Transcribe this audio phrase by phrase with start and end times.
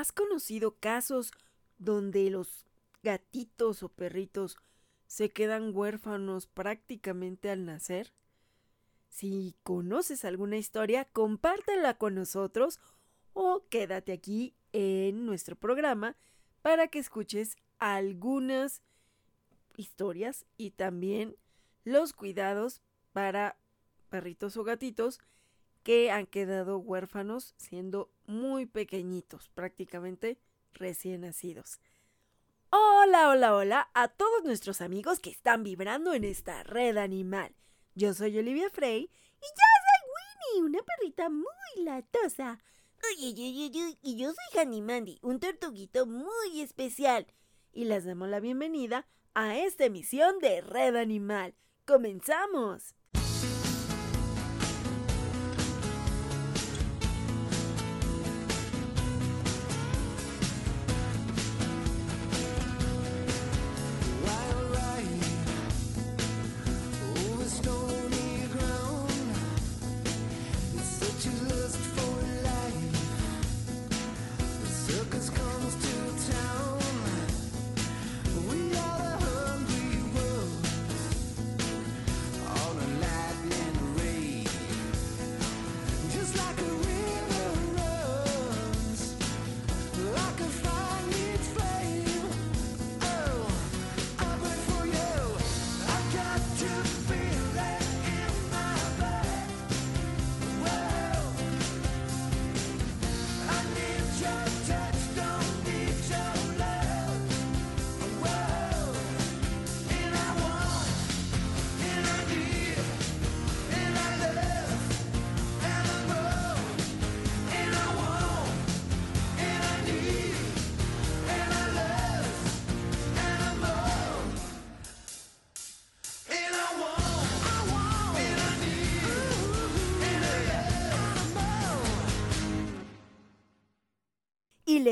[0.00, 1.30] ¿Has conocido casos
[1.76, 2.64] donde los
[3.02, 4.56] gatitos o perritos
[5.06, 8.14] se quedan huérfanos prácticamente al nacer?
[9.10, 12.80] Si conoces alguna historia, compártela con nosotros
[13.34, 16.16] o quédate aquí en nuestro programa
[16.62, 18.80] para que escuches algunas
[19.76, 21.36] historias y también
[21.84, 22.80] los cuidados
[23.12, 23.58] para
[24.08, 25.20] perritos o gatitos
[25.82, 30.38] que han quedado huérfanos siendo muy pequeñitos, prácticamente
[30.72, 31.80] recién nacidos.
[32.70, 37.54] Hola, hola, hola a todos nuestros amigos que están vibrando en esta red animal.
[37.94, 42.60] Yo soy Olivia Frey y yo soy Winnie, una perrita muy latosa.
[43.18, 47.26] y yo soy Hanny Mandy, un tortuguito muy especial.
[47.72, 51.54] Y les damos la bienvenida a esta emisión de Red Animal.
[51.84, 52.94] ¡Comenzamos!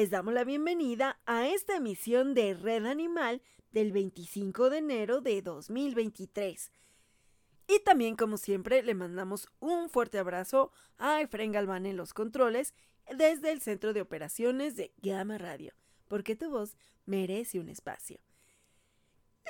[0.09, 3.43] Les damos la bienvenida a esta emisión de Red Animal
[3.73, 6.73] del 25 de enero de 2023.
[7.67, 12.73] Y también, como siempre, le mandamos un fuerte abrazo a Efren Galván en los controles
[13.19, 15.75] desde el Centro de Operaciones de Gama Radio,
[16.09, 18.19] porque tu voz merece un espacio.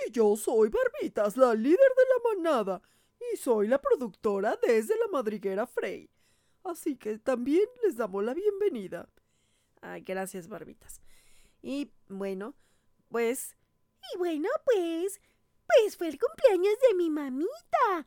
[0.05, 2.83] Y yo soy Barbitas, la líder de la manada,
[3.33, 6.11] y soy la productora desde la madriguera Frey.
[6.65, 9.09] Así que también les damos la bienvenida.
[9.81, 11.01] Ay, gracias, Barbitas.
[11.63, 12.55] Y bueno,
[13.09, 13.57] pues...
[14.15, 15.21] Y bueno, pues...
[15.67, 18.07] Pues fue el cumpleaños de mi mamita.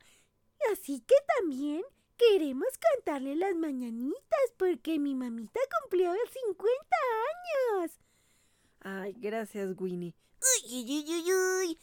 [0.72, 1.82] Así que también
[2.16, 6.76] queremos cantarle las mañanitas porque mi mamita cumplió 50
[7.80, 8.00] años.
[8.80, 10.14] Ay, gracias, Winnie.
[10.40, 11.78] Uy, uy, uy, uy.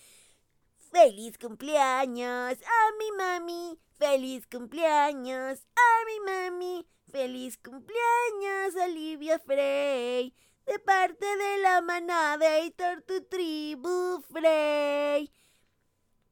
[0.92, 3.80] ¡Feliz cumpleaños a mi mami!
[4.00, 6.88] ¡Feliz cumpleaños a mi mami!
[7.12, 10.34] ¡Feliz cumpleaños, Olivia Frey!
[10.66, 15.32] De parte de la manada y Tortu Tribu Frey.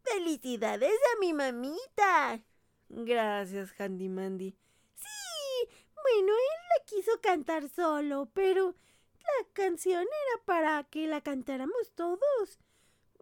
[0.02, 2.44] ¡Felicidades a mi mamita!
[2.90, 4.58] Gracias, Handy Mandy.
[4.96, 8.76] Sí, bueno, él la quiso cantar solo, pero
[9.20, 12.60] la canción era para que la cantáramos todos.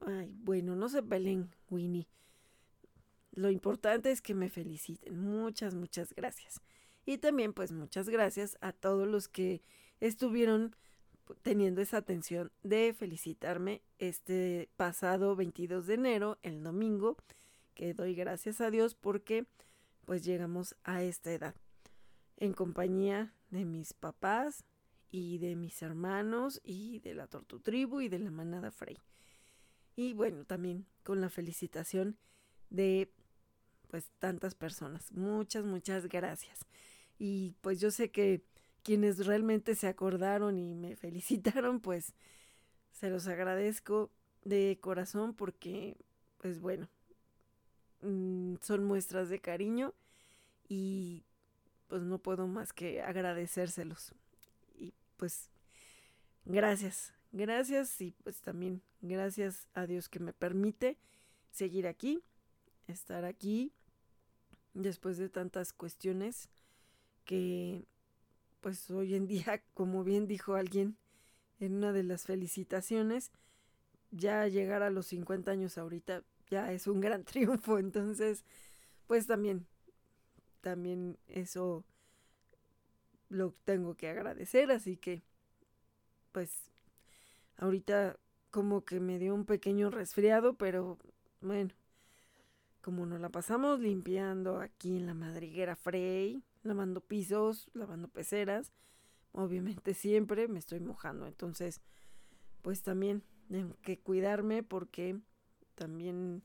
[0.01, 2.07] Ay, bueno, no se peleen, Winnie.
[3.31, 5.19] Lo importante es que me feliciten.
[5.19, 6.61] Muchas, muchas gracias.
[7.05, 9.61] Y también pues muchas gracias a todos los que
[9.99, 10.75] estuvieron
[11.41, 17.17] teniendo esa atención de felicitarme este pasado 22 de enero, el domingo,
[17.73, 19.45] que doy gracias a Dios porque
[20.05, 21.55] pues llegamos a esta edad
[22.37, 24.63] en compañía de mis papás
[25.09, 28.97] y de mis hermanos y de la Tortu Tribu y de la manada Frey.
[29.95, 32.17] Y bueno, también con la felicitación
[32.69, 33.11] de
[33.89, 35.11] pues tantas personas.
[35.11, 36.65] Muchas, muchas gracias.
[37.17, 38.43] Y pues yo sé que
[38.83, 42.13] quienes realmente se acordaron y me felicitaron, pues
[42.91, 44.11] se los agradezco
[44.43, 45.97] de corazón porque,
[46.37, 46.87] pues bueno,
[48.01, 49.93] mm, son muestras de cariño
[50.67, 51.23] y
[51.87, 54.13] pues no puedo más que agradecérselos.
[54.75, 55.49] Y pues
[56.45, 60.97] gracias, gracias y pues también gracias a Dios que me permite
[61.51, 62.23] seguir aquí,
[62.87, 63.73] estar aquí
[64.73, 66.49] después de tantas cuestiones
[67.25, 67.85] que
[68.61, 70.97] pues hoy en día, como bien dijo alguien
[71.59, 73.31] en una de las felicitaciones,
[74.11, 78.45] ya llegar a los 50 años ahorita ya es un gran triunfo, entonces
[79.07, 79.67] pues también
[80.61, 81.83] también eso
[83.27, 85.21] lo tengo que agradecer, así que
[86.31, 86.71] pues
[87.57, 88.17] ahorita
[88.51, 90.97] como que me dio un pequeño resfriado, pero
[91.41, 91.73] bueno,
[92.81, 98.73] como nos la pasamos limpiando aquí en la madriguera Frey, lavando pisos, lavando peceras,
[99.31, 101.81] obviamente siempre me estoy mojando, entonces
[102.61, 105.19] pues también tengo que cuidarme porque
[105.75, 106.43] también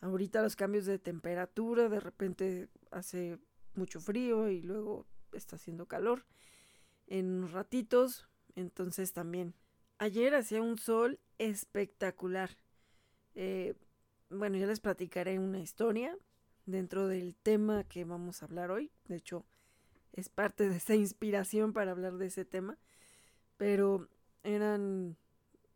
[0.00, 3.38] ahorita los cambios de temperatura, de repente hace
[3.74, 6.24] mucho frío y luego está haciendo calor
[7.06, 9.54] en unos ratitos, entonces también.
[9.98, 12.50] Ayer hacía un sol espectacular.
[13.34, 13.74] Eh,
[14.30, 16.16] bueno, ya les platicaré una historia
[16.66, 18.90] dentro del tema que vamos a hablar hoy.
[19.06, 19.44] De hecho,
[20.12, 22.78] es parte de esa inspiración para hablar de ese tema.
[23.56, 24.08] Pero
[24.42, 25.16] eran,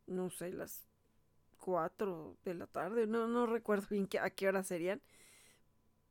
[0.06, 0.88] no sé, las
[1.58, 3.06] 4 de la tarde.
[3.06, 5.00] No, no recuerdo bien a qué hora serían.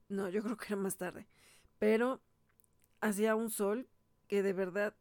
[0.10, 1.28] No, yo creo que era más tarde.
[1.80, 2.22] Pero
[3.02, 3.90] hacía un sol
[4.28, 4.96] que de verdad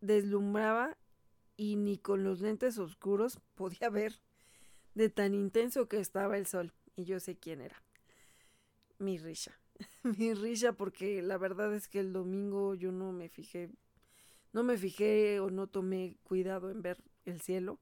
[0.00, 0.96] deslumbraba
[1.56, 4.20] y ni con los lentes oscuros podía ver
[4.94, 6.72] de tan intenso que estaba el sol.
[6.96, 7.82] Y yo sé quién era.
[8.98, 9.58] Mi Risha.
[10.02, 13.70] Mi Risha porque la verdad es que el domingo yo no me fijé,
[14.52, 17.80] no me fijé o no tomé cuidado en ver el cielo.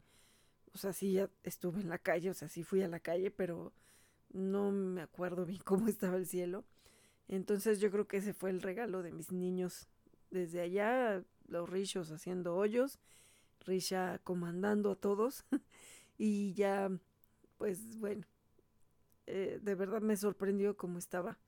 [0.74, 3.30] O sea, sí ya estuve en la calle, o sea, sí fui a la calle,
[3.30, 3.74] pero
[4.30, 6.64] no me acuerdo bien cómo estaba el cielo.
[7.28, 9.88] Entonces yo creo que ese fue el regalo de mis niños.
[10.30, 12.98] Desde allá, los rishos haciendo hoyos
[13.66, 15.44] Risha comandando a todos
[16.18, 16.90] y ya,
[17.58, 18.26] pues bueno,
[19.26, 21.38] eh, de verdad me sorprendió cómo estaba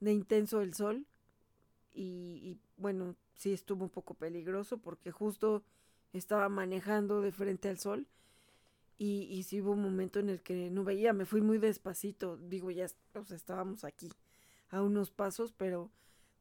[0.00, 1.06] de intenso el sol
[1.92, 5.64] y, bueno, sí estuvo un poco peligroso porque justo
[6.12, 8.06] estaba manejando de frente al sol
[8.98, 12.36] y, y sí hubo un momento en el que no veía, me fui muy despacito,
[12.36, 14.10] digo ya, o estábamos aquí
[14.70, 15.90] a unos pasos, pero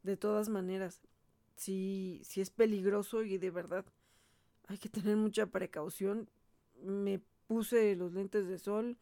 [0.04, 1.01] de todas maneras,
[1.56, 3.86] sí, sí es peligroso y de verdad
[4.69, 6.30] hay que tener mucha precaución.
[6.83, 8.98] Me puse los lentes de sol,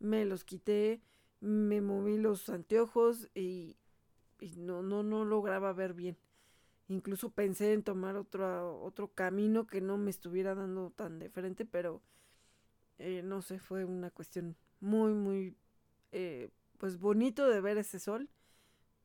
[0.00, 1.00] me los quité,
[1.40, 3.76] me moví los anteojos y,
[4.56, 6.18] no, no, no lograba ver bien.
[6.88, 11.64] Incluso pensé en tomar otro, otro camino que no me estuviera dando tan de frente,
[11.64, 12.02] pero
[12.98, 15.56] eh, no sé, fue una cuestión muy, muy,
[16.10, 18.28] eh, pues bonito de ver ese sol,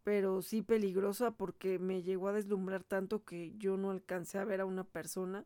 [0.04, 4.62] pero sí peligrosa porque me llegó a deslumbrar tanto que yo no alcancé a ver
[4.62, 5.45] a una persona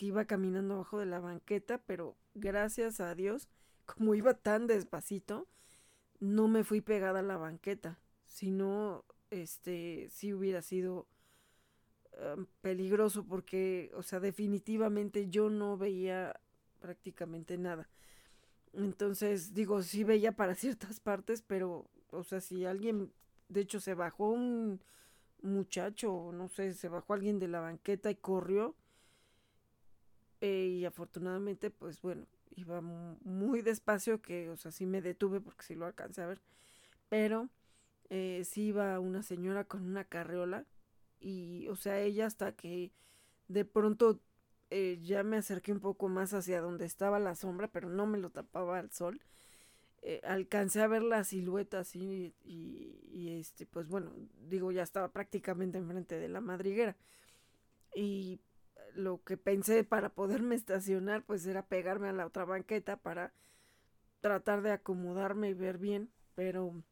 [0.00, 3.50] que iba caminando abajo de la banqueta, pero gracias a Dios,
[3.84, 5.46] como iba tan despacito,
[6.20, 8.00] no me fui pegada a la banqueta.
[8.24, 11.06] Si no, este, sí hubiera sido
[12.62, 16.40] peligroso porque, o sea, definitivamente yo no veía
[16.80, 17.90] prácticamente nada.
[18.72, 23.12] Entonces, digo, sí veía para ciertas partes, pero, o sea, si alguien,
[23.50, 24.82] de hecho, se bajó un
[25.42, 28.74] muchacho, no sé, se bajó alguien de la banqueta y corrió,
[30.40, 32.26] eh, y afortunadamente, pues bueno,
[32.56, 36.40] iba muy despacio, que, o sea, sí me detuve porque sí lo alcancé a ver.
[37.08, 37.48] Pero
[38.10, 40.66] eh, sí iba una señora con una carreola
[41.20, 42.92] y, o sea, ella hasta que
[43.48, 44.20] de pronto
[44.70, 48.18] eh, ya me acerqué un poco más hacia donde estaba la sombra, pero no me
[48.18, 49.20] lo tapaba el sol.
[50.24, 54.12] alcancé a ver la silueta así y, y, este, pues bueno,
[54.48, 56.96] digo, ya estaba prácticamente enfrente de la madriguera.
[57.94, 58.40] Y
[58.94, 63.32] lo que pensé para poderme estacionar pues era pegarme a la otra banqueta para
[64.20, 66.82] tratar de acomodarme y ver bien, pero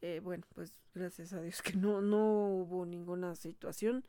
[0.00, 4.04] eh, bueno, pues gracias a Dios que no, no hubo ninguna situación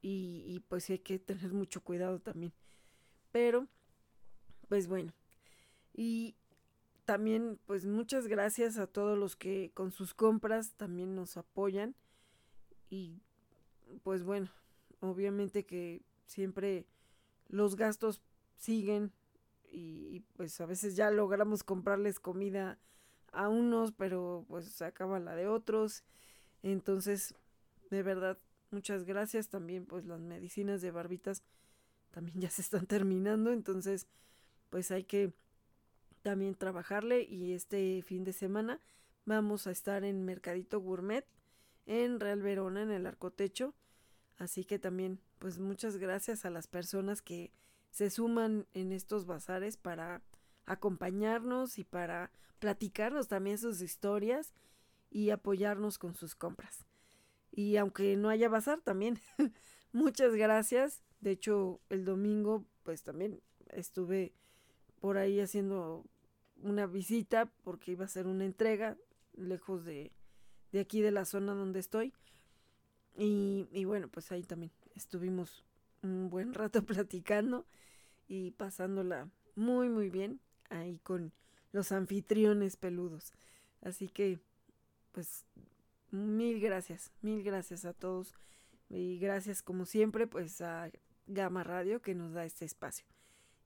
[0.00, 2.52] y, y pues hay que tener mucho cuidado también.
[3.32, 3.66] Pero,
[4.68, 5.12] pues bueno,
[5.92, 6.36] y
[7.04, 11.94] también pues muchas gracias a todos los que con sus compras también nos apoyan
[12.88, 13.22] y
[14.02, 14.50] pues bueno,
[15.00, 16.86] obviamente que siempre
[17.48, 18.20] los gastos
[18.56, 19.12] siguen
[19.70, 22.78] y, pues a veces ya logramos comprarles comida
[23.32, 26.04] a unos, pero pues se acaba la de otros.
[26.62, 27.34] Entonces,
[27.90, 28.38] de verdad,
[28.70, 29.48] muchas gracias.
[29.48, 31.42] También pues las medicinas de barbitas
[32.12, 34.06] también ya se están terminando, entonces
[34.70, 35.32] pues hay que
[36.22, 38.80] también trabajarle y este fin de semana
[39.26, 41.26] vamos a estar en Mercadito Gourmet
[41.86, 43.74] en Real Verona en el Arcotecho
[44.38, 47.52] Así que también, pues muchas gracias a las personas que
[47.90, 50.22] se suman en estos bazares para
[50.66, 54.52] acompañarnos y para platicarnos también sus historias
[55.10, 56.86] y apoyarnos con sus compras.
[57.52, 59.20] Y aunque no haya bazar también,
[59.92, 61.02] muchas gracias.
[61.20, 64.32] De hecho, el domingo pues también estuve
[65.00, 66.04] por ahí haciendo
[66.62, 68.96] una visita porque iba a ser una entrega
[69.34, 70.12] lejos de,
[70.72, 72.12] de aquí de la zona donde estoy.
[73.16, 75.64] Y, bueno, pues ahí también estuvimos
[76.02, 77.66] un buen rato platicando
[78.28, 81.32] y pasándola muy muy bien ahí con
[81.72, 83.32] los anfitriones peludos.
[83.82, 84.38] Así que
[85.12, 85.44] pues
[86.10, 88.34] mil gracias, mil gracias a todos
[88.88, 90.90] y gracias como siempre pues a
[91.26, 93.06] Gama Radio que nos da este espacio.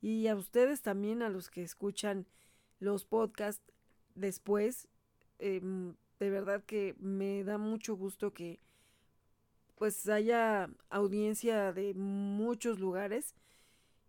[0.00, 2.26] Y a ustedes también, a los que escuchan
[2.78, 3.64] los podcasts
[4.14, 4.88] después,
[5.38, 8.60] em, de verdad que me da mucho gusto que
[9.78, 13.36] pues haya audiencia de muchos lugares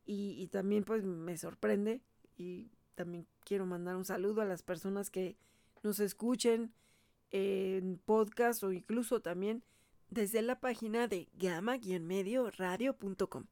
[0.06, 2.02] y, también pues me sorprende
[2.36, 5.38] y también quiero mandar un saludo a las personas que
[5.84, 6.74] nos escuchen
[7.30, 9.64] en podcast o incluso también
[10.10, 13.46] desde la página de gama-medio radio.com.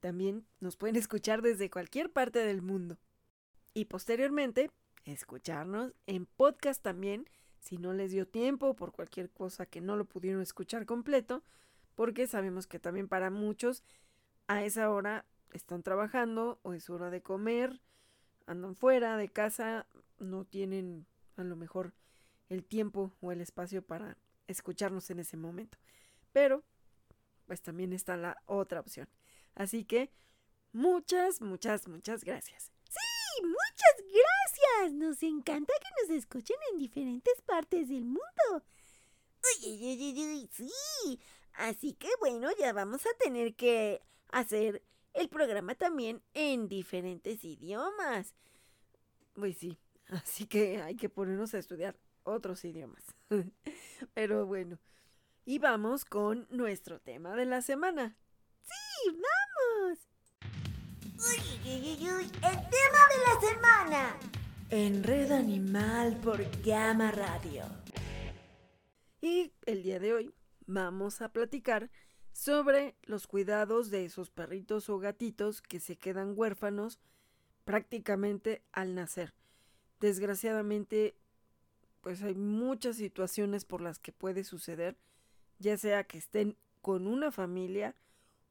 [0.00, 2.98] También nos pueden escuchar desde cualquier parte del mundo.
[3.72, 4.70] Y posteriormente,
[5.06, 10.04] escucharnos en podcast también, si no les dio tiempo por cualquier cosa que no lo
[10.04, 11.42] pudieron escuchar completo,
[11.94, 13.82] porque sabemos que también para muchos
[14.46, 17.80] a esa hora están trabajando o es hora de comer,
[18.46, 19.86] andan fuera de casa,
[20.18, 21.94] no tienen a lo mejor
[22.48, 25.78] el tiempo o el espacio para escucharnos en ese momento.
[26.32, 26.64] Pero,
[27.46, 29.08] pues también está la otra opción.
[29.54, 30.10] Así que,
[30.72, 32.72] muchas, muchas, muchas gracias.
[34.92, 38.64] Nos encanta que nos escuchen en diferentes partes del mundo.
[39.62, 41.20] Uy, uy, uy, uy, sí.
[41.54, 44.82] Así que bueno, ya vamos a tener que hacer
[45.14, 48.34] el programa también en diferentes idiomas.
[49.34, 53.04] Pues sí, así que hay que ponernos a estudiar otros idiomas.
[54.14, 54.78] Pero bueno,
[55.44, 58.16] y vamos con nuestro tema de la semana.
[58.62, 59.98] Sí, vamos.
[61.02, 64.37] Uy, uy, uy, uy, el tema de la semana.
[64.70, 67.64] Enred Animal por Gama Radio.
[69.22, 70.34] Y el día de hoy
[70.66, 71.90] vamos a platicar
[72.32, 77.00] sobre los cuidados de esos perritos o gatitos que se quedan huérfanos
[77.64, 79.32] prácticamente al nacer.
[80.00, 81.16] Desgraciadamente
[82.02, 84.98] pues hay muchas situaciones por las que puede suceder,
[85.58, 87.94] ya sea que estén con una familia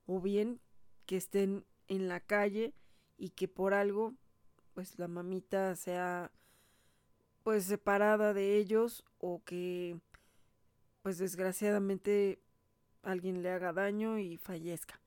[0.07, 0.61] o bien
[1.05, 2.73] que estén en la calle
[3.19, 4.15] y que por algo
[4.77, 6.31] pues la mamita sea
[7.41, 9.99] pues separada de ellos o que
[11.01, 12.43] pues desgraciadamente
[13.01, 15.01] alguien le haga daño y fallezca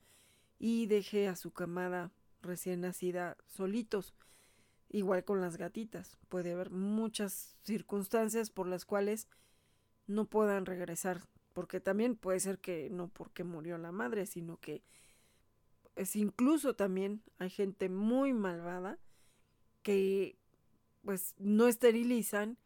[0.58, 2.10] y deje a su camada
[2.42, 4.12] recién nacida solitos.
[4.88, 9.28] Igual con las gatitas, puede haber muchas circunstancias por las cuales
[10.08, 11.20] no puedan regresar,
[11.52, 14.82] porque también puede ser que no porque murió la madre, sino que
[15.94, 18.98] es incluso también hay gente muy malvada
[19.82, 20.36] que
[21.04, 22.58] pues no esterilizan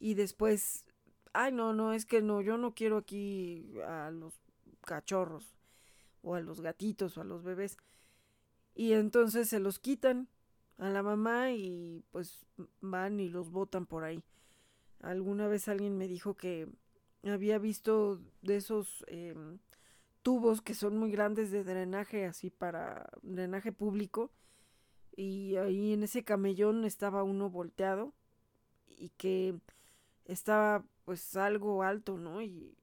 [0.00, 0.84] y después,
[1.32, 4.34] ay no, no, es que no, yo no quiero aquí a los
[4.82, 5.54] cachorros
[6.22, 7.76] o a los gatitos o a los bebés
[8.74, 10.28] y entonces se los quitan
[10.78, 12.46] a la mamá y pues
[12.80, 14.22] van y los botan por ahí.
[15.00, 16.68] Alguna vez alguien me dijo que
[17.24, 19.58] había visto de esos em,
[20.22, 24.30] tubos que son muy grandes de drenaje, así para drenaje público,
[25.18, 28.14] y ahí en ese camellón estaba uno volteado
[28.86, 29.58] y que
[30.24, 32.40] estaba pues algo alto, ¿no?
[32.40, 32.76] Y,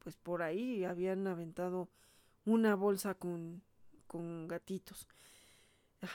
[0.00, 1.88] pues por ahí habían aventado
[2.44, 3.62] una bolsa con,
[4.06, 5.08] con gatitos.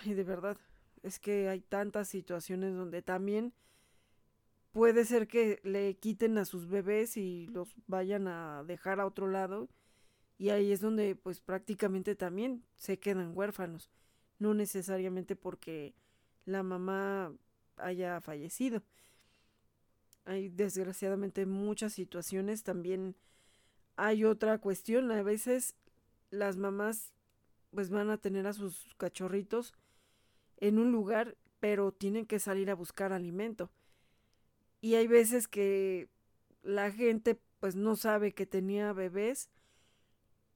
[0.04, 0.58] Ay, de verdad,
[1.02, 3.52] es que hay tantas situaciones donde también
[4.72, 9.28] puede ser que le quiten a sus bebés y los vayan a dejar a otro
[9.28, 9.68] lado
[10.38, 13.90] y ahí es donde pues prácticamente también se quedan huérfanos,
[14.40, 15.94] no necesariamente porque
[16.46, 17.34] la mamá
[17.78, 18.84] haya fallecido.
[20.26, 23.16] Hay desgraciadamente muchas situaciones, también
[23.96, 25.76] hay otra cuestión, a veces
[26.30, 27.14] las mamás
[27.74, 29.74] pues van a tener a sus cachorritos
[30.58, 33.70] en un lugar, pero tienen que salir a buscar alimento.
[34.82, 36.10] Y hay veces que
[36.64, 39.50] la gente pues no sabe que tenía bebés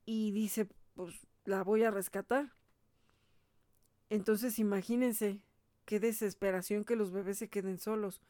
[0.06, 2.54] y dice, pues la voy a rescatar.
[4.10, 5.42] Entonces imagínense
[5.86, 8.22] qué desesperación que los bebés se queden solos.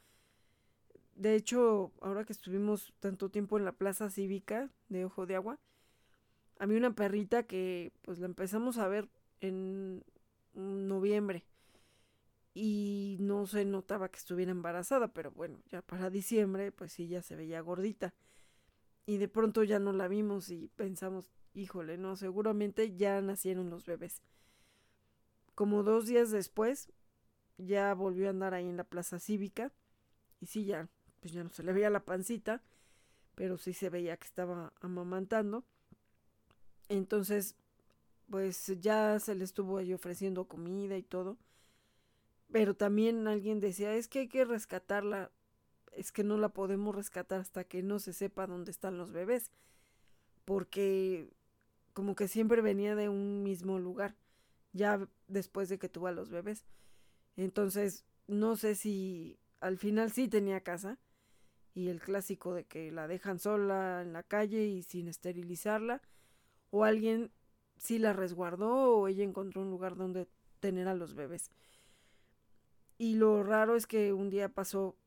[1.16, 5.60] De hecho, ahora que estuvimos tanto tiempo en la plaza cívica de Ojo de Agua,
[6.60, 9.10] a mí una perrita que pues la empezamos a ver
[9.42, 10.04] en
[10.54, 11.46] noviembre
[12.54, 17.22] y no se notaba que estuviera embarazada, pero bueno, ya para diciembre pues sí ya
[17.22, 18.14] se veía gordita.
[19.06, 23.86] Y de pronto ya no la vimos y pensamos, híjole, no, seguramente ya nacieron los
[23.86, 24.22] bebés.
[25.60, 26.88] Como dos días después,
[27.58, 29.74] ya volvió a andar ahí en la plaza cívica
[30.40, 30.88] y sí, ya,
[31.20, 32.64] pues ya no se le veía la pancita,
[33.36, 35.66] pero sí se veía que estaba amamantando.
[36.88, 37.58] Entonces,
[38.30, 41.36] pues ya se le estuvo ahí ofreciendo comida y todo.
[42.54, 45.30] Pero también alguien decía, es que hay que rescatarla,
[45.92, 49.52] es que no la podemos rescatar hasta que no se sepa dónde están los bebés,
[50.46, 51.34] porque
[51.92, 54.16] como que siempre venía de un mismo lugar,
[54.74, 56.66] ya después de que tuvo a los bebés.
[57.36, 61.00] Entonces, no sé si al final sí tenía casa,
[61.74, 66.02] y el clásico de que la dejan sola en la calle y sin esterilizarla,
[66.72, 67.32] o alguien
[67.78, 70.28] sí la resguardó o ella encontró un lugar donde
[70.60, 71.52] tener a los bebés.
[72.98, 74.98] Y lo raro es que un día pasó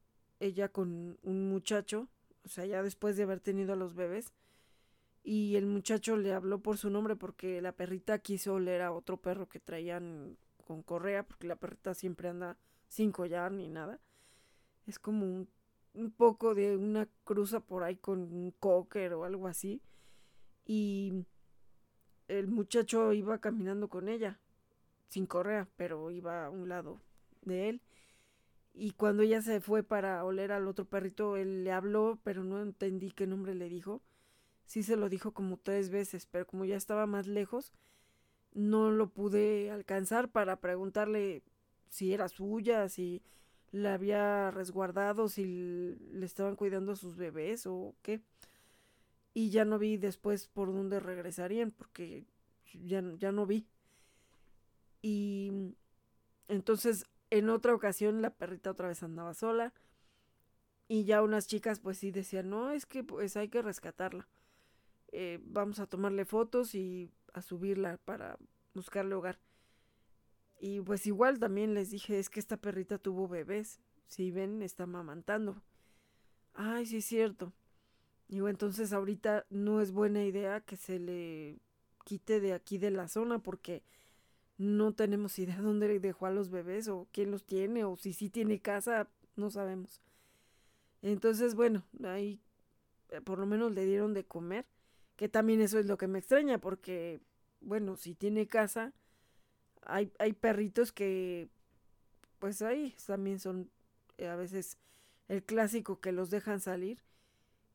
[0.41, 2.09] ella con un muchacho,
[2.45, 4.33] o sea, ya después de haber tenido a los bebés,
[5.25, 9.19] y el muchacho le habló por su nombre porque la perrita quiso oler a otro
[9.19, 10.37] perro que traían
[10.67, 12.57] con correa, porque la perrita siempre anda
[12.89, 14.01] sin collar ni nada.
[14.87, 15.25] Es como
[15.95, 19.81] un, poco de una cruza por ahí con un cocker o algo así.
[20.67, 21.25] Y
[22.27, 24.41] el muchacho iba caminando con ella,
[25.09, 27.01] sin correa, pero iba a un lado
[27.43, 27.81] de él.
[28.75, 32.61] Y cuando ella se fue para oler al otro perrito, él le habló, pero no
[32.61, 34.03] entendí qué nombre le dijo.
[34.67, 37.73] Sí se lo dijo como tres veces, pero como ya estaba más lejos,
[38.55, 41.43] no lo pude alcanzar para preguntarle
[41.89, 43.23] si era suya, si
[43.71, 45.45] la había resguardado, si
[46.13, 48.21] le estaban cuidando a sus bebés o qué.
[49.35, 52.27] Y ya no vi después por dónde regresarían, porque
[52.75, 53.67] ya, ya no vi.
[55.01, 55.75] Y
[56.49, 59.73] entonces en otra ocasión la perrita otra vez andaba sola.
[60.87, 64.29] Y ya unas chicas pues sí decían, no, es que pues hay que rescatarla.
[65.13, 68.39] Eh, vamos a tomarle fotos y a subirla para
[68.75, 69.39] buscarle hogar.
[70.61, 73.81] Y pues igual también les dije, es que esta perrita tuvo bebés.
[74.07, 75.63] Si ven, está mamantando.
[76.55, 77.53] Ay, sí es cierto.
[78.29, 81.61] Digo, entonces ahorita no es buena idea que se le
[82.05, 83.83] quite de aquí de la zona porque
[84.57, 88.31] no tenemos idea dónde dejó a los bebés o quién los tiene o si sí
[88.31, 90.01] tiene casa, no sabemos.
[91.03, 92.41] Entonces, bueno, ahí
[93.09, 94.67] eh, por lo menos le dieron de comer,
[95.23, 97.21] que también eso es lo que me extraña porque,
[97.61, 98.93] bueno, si tiene casa,
[99.83, 101.49] hay, hay perritos que,
[102.41, 103.71] pues ahí también son
[104.19, 104.79] eh, a veces
[105.29, 107.05] el clásico que los dejan salir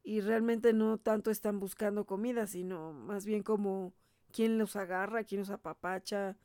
[0.04, 3.94] y realmente no tanto están buscando comida, sino más bien como
[4.34, 6.36] quién los agarra, quién los apapacha,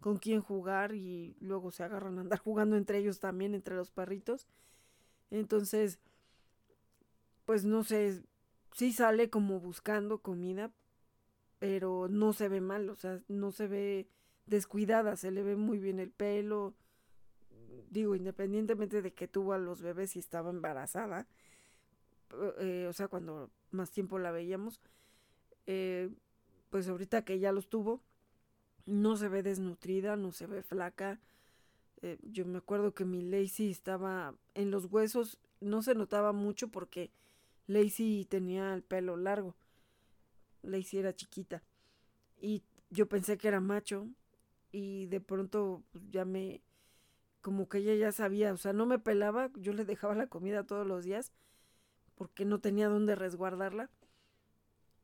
[0.00, 3.92] con quién jugar y luego se agarran a andar jugando entre ellos también, entre los
[3.92, 4.48] perritos.
[5.30, 6.00] Entonces,
[7.44, 8.24] pues no sé,
[8.78, 10.70] sí sale como buscando comida,
[11.58, 14.08] pero no se ve mal, o sea, no se ve
[14.46, 16.74] descuidada, se le ve muy bien el pelo.
[17.90, 21.26] Digo, independientemente de que tuvo a los bebés y estaba embarazada,
[22.60, 24.80] eh, o sea, cuando más tiempo la veíamos,
[25.66, 26.10] eh,
[26.70, 28.00] pues ahorita que ya los tuvo,
[28.86, 31.18] no se ve desnutrida, no se ve flaca.
[32.02, 36.68] Eh, yo me acuerdo que mi Lacey estaba en los huesos, no se notaba mucho
[36.68, 37.10] porque
[37.68, 39.54] Lacey tenía el pelo largo.
[40.62, 41.62] Lacey era chiquita.
[42.40, 44.08] Y yo pensé que era macho.
[44.72, 46.62] Y de pronto ya me.
[47.42, 50.64] Como que ella ya sabía, o sea, no me pelaba, yo le dejaba la comida
[50.66, 51.32] todos los días
[52.16, 53.90] porque no tenía dónde resguardarla.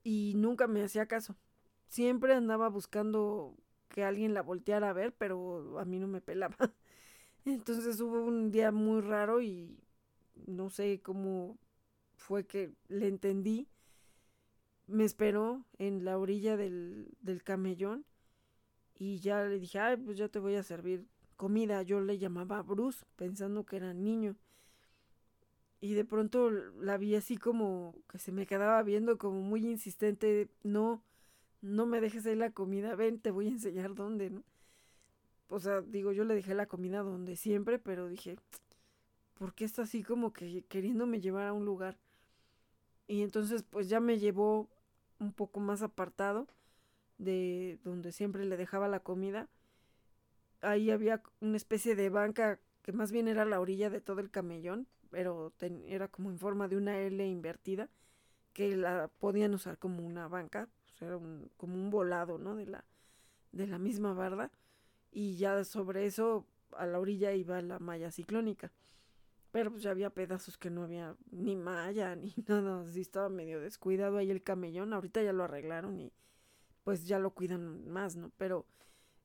[0.02, 1.36] Y nunca me hacía caso.
[1.88, 3.56] Siempre andaba buscando
[3.88, 6.56] que alguien la volteara a ver, pero a mí no me pelaba.
[7.44, 9.78] Entonces hubo un día muy raro y
[10.46, 11.56] no sé cómo
[12.24, 13.68] fue que le entendí.
[14.86, 18.04] Me esperó en la orilla del, del camellón
[18.94, 21.06] y ya le dije, ay, pues ya te voy a servir
[21.36, 21.82] comida.
[21.82, 24.36] Yo le llamaba Bruce, pensando que era niño.
[25.80, 30.48] Y de pronto la vi así como que se me quedaba viendo como muy insistente,
[30.62, 31.02] no,
[31.60, 34.44] no me dejes ahí la comida, ven, te voy a enseñar dónde, ¿no?
[35.48, 38.36] O sea, digo, yo le dejé la comida donde siempre, pero dije,
[39.34, 41.98] ¿por qué está así como que queriéndome llevar a un lugar?
[43.06, 44.68] Y entonces pues ya me llevó
[45.18, 46.48] un poco más apartado
[47.18, 49.48] de donde siempre le dejaba la comida.
[50.60, 54.30] Ahí había una especie de banca que más bien era la orilla de todo el
[54.30, 55.52] camellón, pero
[55.86, 57.88] era como en forma de una L invertida,
[58.52, 60.68] que la podían usar como una banca,
[61.00, 62.56] era un, como un volado, ¿no?
[62.56, 62.84] De la,
[63.52, 64.50] de la misma barda.
[65.10, 68.72] Y ya sobre eso, a la orilla iba la malla ciclónica.
[69.54, 73.60] Pero pues ya había pedazos que no había ni malla ni nada, así estaba medio
[73.60, 74.92] descuidado ahí el camellón.
[74.92, 76.12] Ahorita ya lo arreglaron y
[76.82, 78.32] pues ya lo cuidan más, ¿no?
[78.36, 78.66] Pero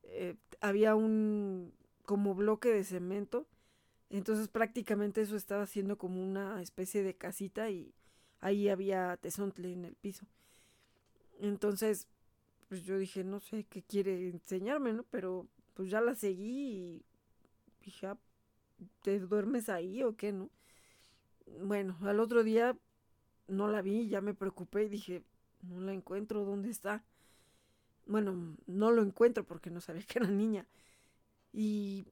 [0.04, 3.48] eh, había un como bloque de cemento.
[4.08, 7.92] Entonces prácticamente eso estaba haciendo como una especie de casita y
[8.38, 10.26] ahí había tesontle en el piso.
[11.40, 12.06] Entonces,
[12.68, 15.02] pues yo dije, no sé qué quiere enseñarme, ¿no?
[15.10, 17.04] Pero pues ya la seguí y
[17.84, 18.18] dije, ah,
[19.02, 20.50] ¿te duermes ahí o qué, no?
[21.62, 22.76] Bueno, al otro día
[23.48, 25.24] no la vi, ya me preocupé y dije,
[25.62, 27.04] no la encuentro, ¿dónde está?
[28.06, 30.66] Bueno, no lo encuentro porque no sabía que era niña.
[31.52, 32.06] Y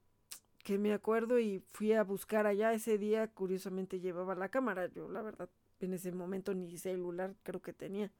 [0.64, 5.08] que me acuerdo y fui a buscar allá ese día, curiosamente llevaba la cámara, yo
[5.08, 5.48] la verdad
[5.80, 8.12] en ese momento ni celular creo que tenía.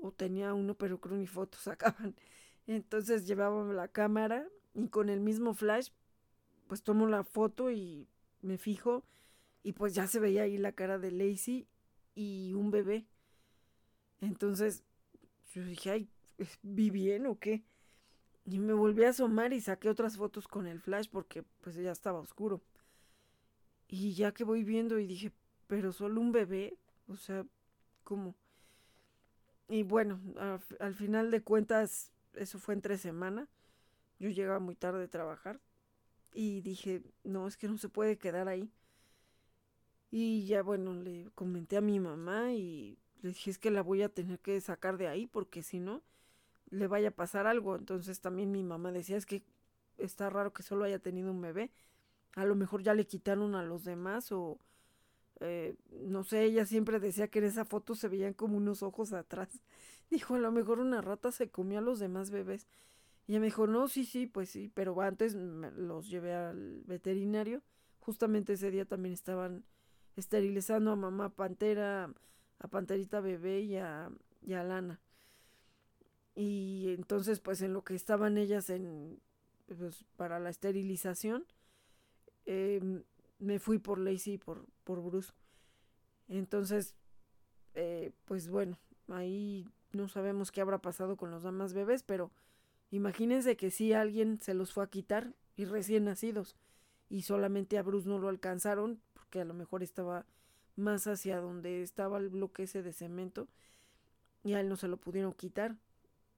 [0.00, 2.14] O tenía uno, pero creo ni fotos sacaban.
[2.66, 5.90] Entonces llevaba la cámara y con el mismo flash,
[6.66, 8.08] pues tomo la foto y
[8.42, 9.04] me fijo
[9.62, 11.66] y pues ya se veía ahí la cara de Lacey
[12.14, 13.06] y un bebé.
[14.20, 14.84] Entonces
[15.52, 16.10] yo dije, ay,
[16.62, 17.64] ¿vi bien o qué?
[18.44, 21.90] Y me volví a asomar y saqué otras fotos con el flash porque pues ya
[21.90, 22.62] estaba oscuro.
[23.88, 25.32] Y ya que voy viendo y dije,
[25.66, 27.44] pero solo un bebé, o sea,
[28.04, 28.34] ¿cómo?
[29.68, 30.20] Y bueno,
[30.78, 33.48] al final de cuentas, eso fue entre semana.
[34.18, 35.60] Yo llegaba muy tarde de trabajar
[36.32, 38.70] y dije, no, es que no se puede quedar ahí.
[40.10, 44.02] Y ya bueno, le comenté a mi mamá y le dije, es que la voy
[44.02, 46.02] a tener que sacar de ahí porque si no,
[46.70, 47.76] le vaya a pasar algo.
[47.76, 49.42] Entonces también mi mamá decía, es que
[49.98, 51.70] está raro que solo haya tenido un bebé.
[52.34, 54.58] A lo mejor ya le quitaron a los demás o
[55.40, 59.12] eh, no sé, ella siempre decía que en esa foto se veían como unos ojos
[59.12, 59.48] atrás.
[60.10, 62.66] Dijo, a lo mejor una rata se comió a los demás bebés.
[63.26, 67.62] Y ella me dijo, no, sí, sí, pues sí, pero antes los llevé al veterinario.
[67.98, 69.64] Justamente ese día también estaban
[70.14, 72.12] esterilizando a mamá Pantera,
[72.58, 74.10] a Panterita Bebé y a,
[74.42, 75.00] y a Lana.
[76.36, 79.20] Y entonces, pues en lo que estaban ellas en,
[79.66, 81.46] pues, para la esterilización,
[82.44, 83.02] em,
[83.38, 85.32] me fui por Lacey y por, por Bruce.
[86.28, 86.94] Entonces,
[87.74, 92.30] eh, pues bueno, ahí no sabemos qué habrá pasado con los demás bebés, pero
[92.90, 96.56] imagínense que si alguien se los fue a quitar y recién nacidos
[97.08, 100.26] y solamente a Bruce no lo alcanzaron porque a lo mejor estaba
[100.76, 103.48] más hacia donde estaba el bloque ese de cemento
[104.44, 105.76] y a él no se lo pudieron quitar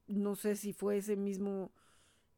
[0.08, 1.70] no sé si fue ese mismo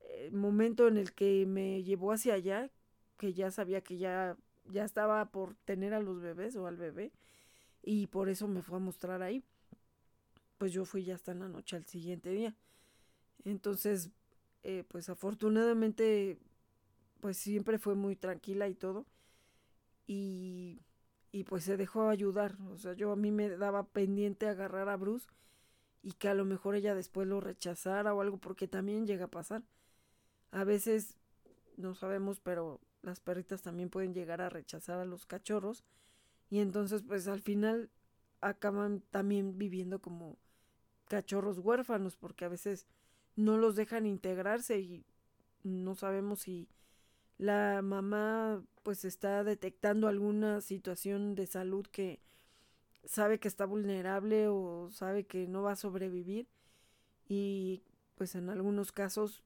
[0.01, 2.71] eh, momento en el que me llevó hacia allá,
[3.17, 7.13] que ya sabía que ya, ya estaba por tener a los bebés o al bebé,
[7.83, 9.43] y por eso me fue a mostrar ahí.
[10.59, 12.55] Pues yo fui ya hasta en la noche al siguiente día.
[13.45, 14.11] Entonces,
[14.63, 16.39] eh, pues afortunadamente,
[17.21, 19.07] pues siempre fue muy tranquila y todo.
[20.07, 20.81] Y,
[21.33, 22.57] y pues se dejó ayudar.
[22.73, 25.27] O sea, yo a mí me daba pendiente agarrar a Bruce
[26.03, 29.31] y que a lo mejor ella después lo rechazara o algo, porque también llega a
[29.31, 29.65] pasar.
[30.53, 31.17] A veces,
[31.77, 35.85] no sabemos, pero las perritas también pueden llegar a rechazar a los cachorros
[36.51, 37.91] y entonces pues al final
[38.41, 40.39] acaban también viviendo como
[41.09, 42.87] cachorros huérfanos porque a veces
[43.41, 45.05] no los dejan integrarse y
[45.63, 46.69] no sabemos si
[47.39, 52.21] la mamá pues está detectando alguna situación de salud que
[53.05, 56.47] sabe que está vulnerable o sabe que no va a sobrevivir
[57.29, 57.83] y
[58.17, 59.43] pues en algunos casos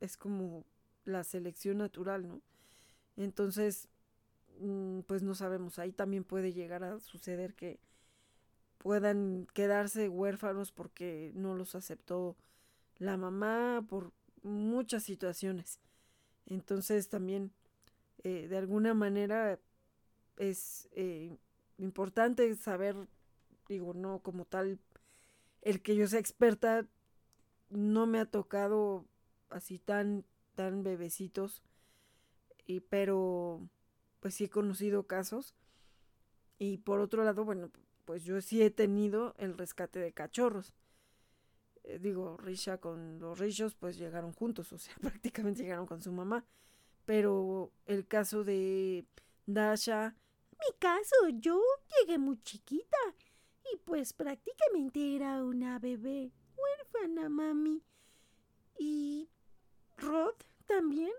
[0.00, 0.64] es como
[1.04, 2.40] la selección natural, ¿no?
[3.16, 3.88] Entonces,
[4.60, 7.78] mm, pues no sabemos, ahí también puede llegar a suceder que
[8.78, 12.36] puedan quedarse huérfanos porque no los aceptó
[13.00, 15.80] la mamá por muchas situaciones.
[16.46, 17.50] Entonces también
[18.22, 19.58] eh, de alguna manera
[20.36, 21.36] es eh,
[21.78, 22.94] importante saber,
[23.68, 24.78] digo, no como tal,
[25.62, 26.86] el que yo sea experta,
[27.70, 29.06] no me ha tocado
[29.48, 31.62] así tan, tan bebecitos,
[32.66, 33.60] y, pero
[34.20, 35.54] pues sí he conocido casos.
[36.58, 37.70] Y por otro lado, bueno,
[38.04, 40.74] pues yo sí he tenido el rescate de cachorros.
[41.90, 46.12] Eh, digo, Risha con los Rishos pues llegaron juntos, o sea, prácticamente llegaron con su
[46.12, 46.44] mamá.
[47.04, 49.04] Pero el caso de
[49.46, 50.14] Dasha,
[50.52, 51.60] mi caso, yo
[51.98, 52.98] llegué muy chiquita
[53.72, 57.82] y pues prácticamente era una bebé huérfana, mami.
[58.78, 59.28] Y
[59.96, 60.34] Rod
[60.66, 61.12] también.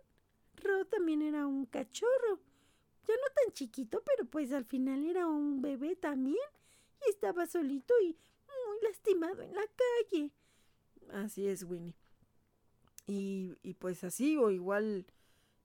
[0.56, 2.40] Rod también era un cachorro.
[3.08, 6.38] Ya no tan chiquito, pero pues al final era un bebé también.
[7.06, 8.16] Y estaba solito y
[8.68, 10.32] muy lastimado en la calle.
[11.10, 11.96] Así es, Winnie.
[13.08, 15.06] Y, y pues así, o igual,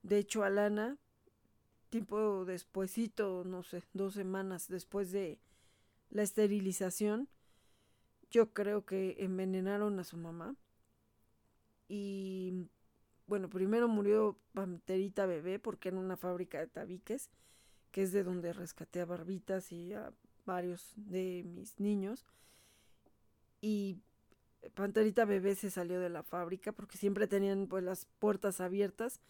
[0.03, 0.99] de hecho, Alana
[1.90, 5.38] tiempo despuesito, no sé, dos semanas después de
[6.11, 7.29] la esterilización,
[8.31, 10.57] yo creo que envenenaron a su mamá.
[11.88, 12.68] Y
[13.27, 17.31] bueno, primero murió Panterita Bebé porque en una fábrica de tabiques,
[17.92, 20.12] que es de donde rescaté a Barbitas y a
[20.44, 22.27] varios de mis niños.
[23.61, 24.01] Y
[24.74, 29.20] Panterita bebé se salió de la fábrica porque siempre tenían pues las puertas abiertas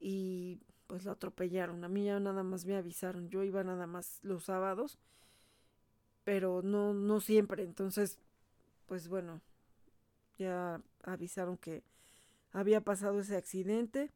[0.00, 1.84] y pues lo atropellaron.
[1.84, 3.28] A mí ya nada más me avisaron.
[3.28, 4.98] Yo iba nada más los sábados,
[6.24, 7.62] pero no, no siempre.
[7.62, 8.18] Entonces,
[8.86, 9.40] pues bueno,
[10.38, 11.82] ya avisaron que
[12.52, 14.10] había pasado ese accidente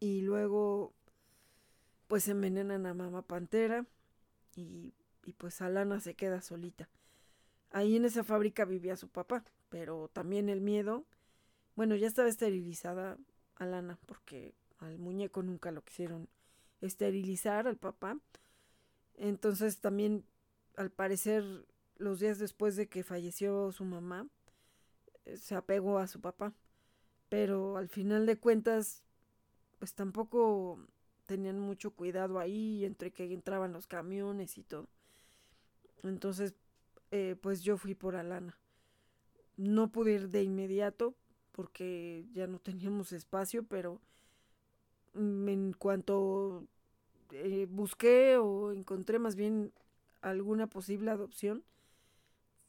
[0.00, 0.92] y luego
[2.08, 3.86] pues envenenan a mamá pantera
[4.54, 4.92] y,
[5.24, 6.88] y pues Alana se queda solita.
[7.72, 11.06] Ahí en esa fábrica vivía su papá, pero también el miedo,
[11.74, 13.16] bueno, ya estaba esterilizada
[13.56, 16.28] Alana porque al muñeco nunca lo quisieron
[16.82, 18.18] esterilizar al papá.
[19.14, 20.24] Entonces también
[20.76, 21.44] al parecer
[21.96, 24.26] los días después de que falleció su mamá
[25.24, 26.52] eh, se apegó a su papá.
[27.28, 29.02] Pero al final de cuentas
[29.78, 30.78] pues tampoco
[31.26, 34.88] tenían mucho cuidado ahí entre que entraban los camiones y todo.
[36.02, 36.54] Entonces
[37.12, 38.58] eh, pues yo fui por Alana.
[39.56, 41.14] No pude ir de inmediato
[41.52, 44.00] porque ya no teníamos espacio, pero
[45.14, 46.66] Mm, en cuanto
[47.32, 49.72] eh, busqué o encontré más bien
[50.22, 51.64] alguna posible adopción,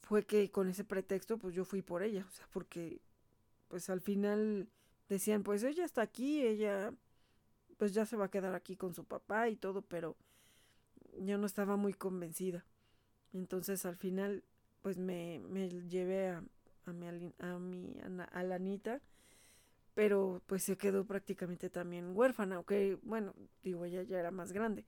[0.02, 3.02] fue que con ese pretexto pues yo fui por ella, o sea, porque
[3.70, 4.70] pues al final
[5.10, 6.94] decían pues ella está aquí, ella
[7.78, 10.18] pues ya se va a quedar aquí con su papá y todo, pero
[11.22, 12.66] yo no estaba muy convencida.
[13.34, 14.44] Entonces al final
[14.82, 16.44] pues me, me llevé a,
[16.86, 17.08] a mi,
[17.40, 17.96] a mi
[18.32, 19.02] a la Anita
[19.94, 24.86] pero pues se quedó prácticamente también huérfana, aunque bueno, digo, ella ya era más grande,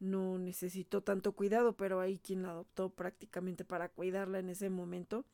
[0.00, 5.24] no necesitó tanto cuidado, pero ahí quien la adoptó prácticamente para cuidarla en ese momento,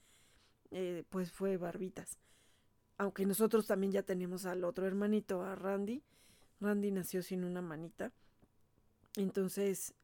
[0.71, 2.19] eh, pues fue Barbitas.
[2.99, 6.03] Aunque nosotros también ya teníamos al otro hermanito, a Randy,
[6.61, 8.13] Randy nació sin una manita,
[9.17, 9.95] entonces,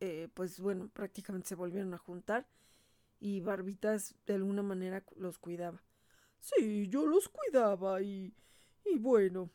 [0.00, 2.46] eh, pues bueno, prácticamente se volvieron a juntar
[3.18, 5.82] y Barbitas de alguna manera los cuidaba.
[6.40, 8.34] Sí, yo los cuidaba y...
[8.84, 9.50] y bueno,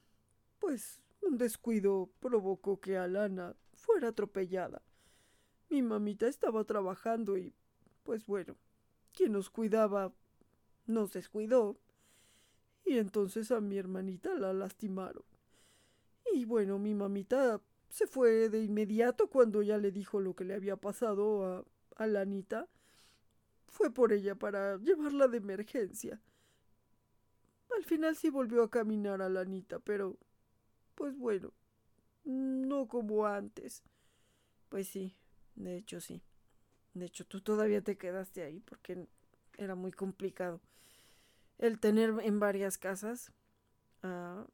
[0.59, 4.81] pues un descuido provocó que Alana fuera atropellada.
[5.69, 7.53] Mi mamita estaba trabajando y...
[8.03, 8.57] pues bueno,
[9.13, 10.13] quien nos cuidaba
[10.85, 11.77] nos descuidó.
[12.83, 15.23] Y entonces a mi hermanita la lastimaron.
[16.33, 20.55] Y bueno, mi mamita se fue de inmediato cuando ya le dijo lo que le
[20.55, 21.65] había pasado a,
[21.97, 22.67] a Lanita.
[23.67, 26.21] Fue por ella para llevarla de emergencia.
[27.75, 30.17] Al final sí volvió a caminar a la Anita, pero
[30.95, 31.53] pues bueno,
[32.23, 33.83] no como antes.
[34.69, 35.15] Pues sí,
[35.55, 36.21] de hecho sí.
[36.93, 39.07] De hecho, tú todavía te quedaste ahí porque
[39.57, 40.61] era muy complicado
[41.57, 43.31] el tener en varias casas
[44.01, 44.45] a,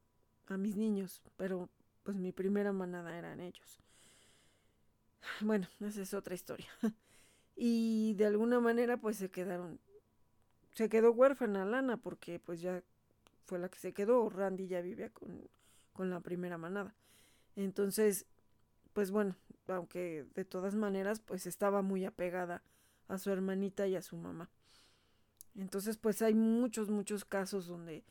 [0.48, 1.70] a mis niños, pero
[2.08, 3.82] pues mi primera manada eran ellos.
[5.42, 6.70] Bueno, esa es otra historia.
[7.58, 9.78] y de alguna manera pues se quedaron,
[10.74, 12.82] se quedó huérfana Lana porque pues ya
[13.44, 15.50] fue la que se quedó, Randy ya vivía con,
[15.92, 16.96] con la primera manada.
[17.58, 18.26] Entonces,
[18.94, 19.36] pues bueno,
[19.68, 22.64] aunque de todas maneras, pues estaba muy apegada
[23.10, 24.50] a su hermanita y a su mamá.
[25.56, 28.06] Entonces, pues hay muchos, muchos casos donde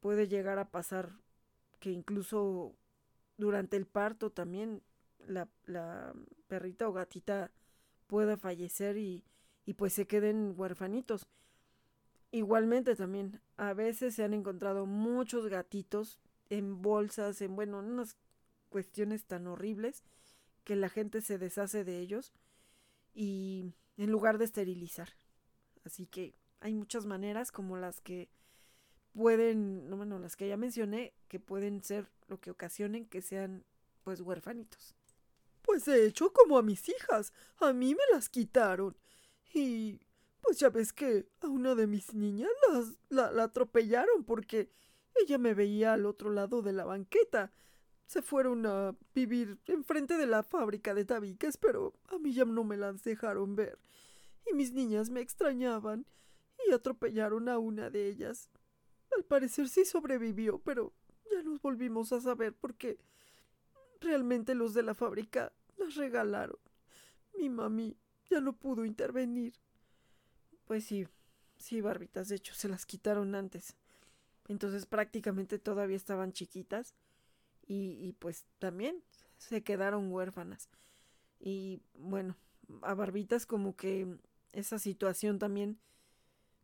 [0.00, 1.12] puede llegar a pasar
[1.80, 2.76] que incluso
[3.36, 4.82] durante el parto también
[5.26, 6.14] la, la
[6.48, 7.50] perrita o gatita
[8.06, 9.24] pueda fallecer y,
[9.64, 11.26] y pues se queden huerfanitos.
[12.32, 16.18] Igualmente también, a veces se han encontrado muchos gatitos
[16.50, 18.16] en bolsas, en, bueno, en unas
[18.68, 20.04] cuestiones tan horribles
[20.64, 22.32] que la gente se deshace de ellos
[23.14, 25.08] y en lugar de esterilizar.
[25.84, 28.28] Así que hay muchas maneras como las que
[29.16, 33.64] pueden, no, bueno, las que ya mencioné, que pueden ser lo que ocasionen que sean
[34.04, 34.94] pues huérfanitos.
[35.62, 38.96] Pues he hecho como a mis hijas, a mí me las quitaron.
[39.54, 40.00] Y
[40.42, 42.50] pues ya ves que a una de mis niñas
[43.08, 44.70] la, la atropellaron porque
[45.14, 47.52] ella me veía al otro lado de la banqueta.
[48.06, 52.64] Se fueron a vivir enfrente de la fábrica de tabiques, pero a mí ya no
[52.64, 53.78] me las dejaron ver.
[54.48, 56.06] Y mis niñas me extrañaban
[56.68, 58.50] y atropellaron a una de ellas.
[59.16, 60.92] Al parecer sí sobrevivió, pero
[61.32, 62.98] ya nos volvimos a saber porque
[64.00, 66.58] realmente los de la fábrica las regalaron.
[67.38, 67.96] Mi mami
[68.30, 69.54] ya no pudo intervenir.
[70.66, 71.08] Pues sí,
[71.56, 73.76] sí, barbitas, de hecho se las quitaron antes.
[74.48, 76.94] Entonces prácticamente todavía estaban chiquitas
[77.68, 79.02] y pues también
[79.38, 80.68] se quedaron huérfanas.
[81.40, 82.36] Y bueno,
[82.82, 84.18] a barbitas como que
[84.52, 85.78] esa situación también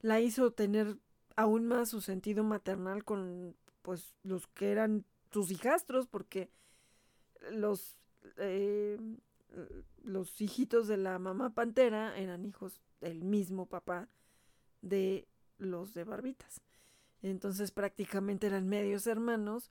[0.00, 0.98] la hizo tener
[1.36, 6.50] aún más su sentido maternal con pues los que eran sus hijastros porque
[7.50, 7.96] los
[8.38, 8.98] eh,
[10.02, 14.08] los hijitos de la mamá pantera eran hijos del mismo papá
[14.80, 16.60] de los de Barbitas.
[17.22, 19.70] Entonces prácticamente eran medios hermanos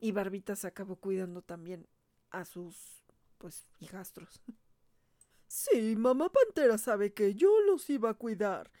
[0.00, 1.86] y Barbitas acabó cuidando también
[2.30, 3.04] a sus,
[3.38, 4.42] pues, hijastros.
[5.46, 8.72] Sí, mamá Pantera sabe que yo los iba a cuidar.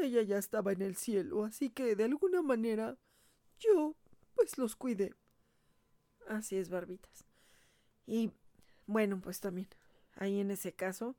[0.00, 2.96] Ella ya estaba en el cielo, así que de alguna manera
[3.58, 3.96] yo,
[4.34, 5.14] pues, los cuidé.
[6.28, 7.24] Así es, Barbitas.
[8.06, 8.32] Y
[8.86, 9.68] bueno, pues también,
[10.14, 11.16] ahí en ese caso,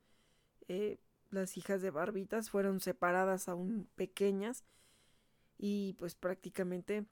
[0.68, 0.98] eh,
[1.30, 4.64] las hijas de Barbitas fueron separadas aún pequeñas
[5.58, 7.06] y pues prácticamente,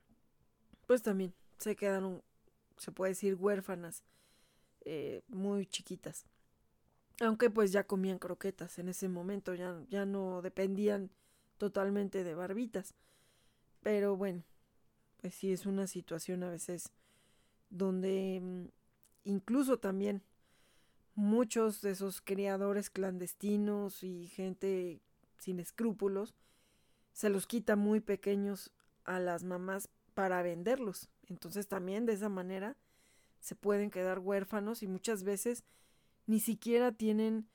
[0.86, 2.22] pues también se quedaron,
[2.76, 4.04] se puede decir, huérfanas,
[4.84, 6.24] eh, muy chiquitas.
[7.20, 11.10] Aunque pues ya comían croquetas en ese momento, ya, ya no dependían
[11.58, 12.94] totalmente de barbitas.
[13.82, 14.42] Pero bueno,
[15.20, 16.92] pues sí es una situación a veces
[17.70, 18.64] donde mm,
[19.24, 20.22] incluso también
[21.14, 25.00] muchos de esos criadores clandestinos y gente
[25.38, 26.34] sin escrúpulos
[27.12, 28.72] se los quita muy pequeños
[29.04, 31.08] a las mamás para venderlos.
[31.28, 32.76] Entonces también de esa manera
[33.40, 35.64] se pueden quedar huérfanos y muchas veces
[36.26, 37.48] ni siquiera tienen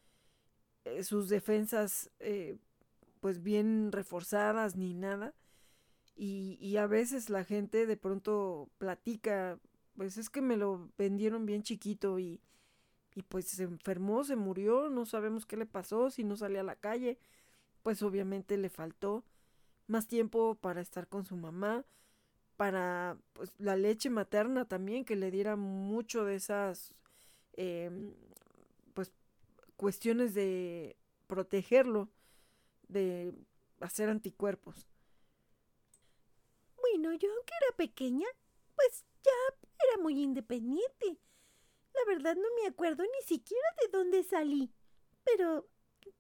[0.86, 2.58] eh, sus defensas eh,
[3.24, 5.34] pues bien reforzadas ni nada.
[6.14, 9.60] Y, y, a veces la gente de pronto platica,
[9.96, 12.42] pues es que me lo vendieron bien chiquito y,
[13.16, 16.66] y pues se enfermó, se murió, no sabemos qué le pasó, si no salía a
[16.66, 17.18] la calle,
[17.82, 19.24] pues obviamente le faltó
[19.88, 21.86] más tiempo para estar con su mamá,
[22.58, 26.94] para pues, la leche materna también, que le diera mucho de esas
[27.54, 27.90] eh,
[29.78, 32.10] cuestiones de protegerlo,
[32.94, 33.34] de
[33.82, 34.88] hacer anticuerpos.
[36.78, 38.28] Bueno, yo aunque era pequeña,
[38.76, 41.20] pues ya era muy independiente.
[41.94, 44.72] La verdad no me acuerdo ni siquiera de dónde salí.
[45.24, 45.70] Pero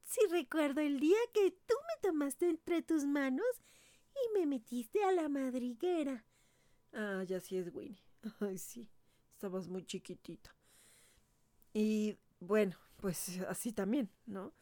[0.03, 3.45] sí recuerdo el día que tú me tomaste entre tus manos
[4.13, 6.25] y me metiste a la madriguera.
[6.93, 8.01] Ah, ya sí es Winnie.
[8.39, 8.89] Ay, sí.
[9.33, 10.55] Estabas muy chiquitita.
[11.73, 14.53] Y bueno, pues así también, ¿no?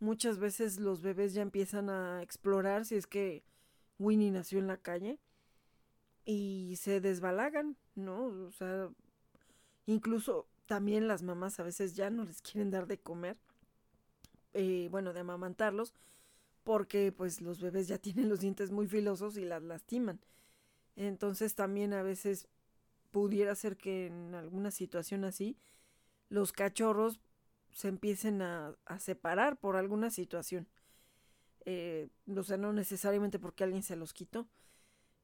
[0.00, 3.44] Muchas veces los bebés ya empiezan a explorar si es que
[3.98, 5.18] Winnie nació en la calle
[6.24, 8.24] y se desbalagan, ¿no?
[8.46, 8.88] O sea,
[9.86, 13.36] incluso también las mamás a veces ya no les quieren dar de comer,
[14.54, 15.92] eh, bueno, de amamantarlos,
[16.64, 20.20] porque pues los bebés ya tienen los dientes muy filosos y las lastiman.
[20.96, 22.48] Entonces también a veces
[23.10, 25.58] pudiera ser que en alguna situación así
[26.28, 27.20] los cachorros
[27.72, 30.68] se empiecen a, separar por alguna situación.
[31.64, 34.48] Eh, o sea, no necesariamente porque alguien se los quitó.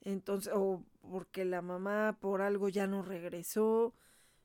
[0.02, 3.94] Entonces, o porque la mamá por algo ya no regresó,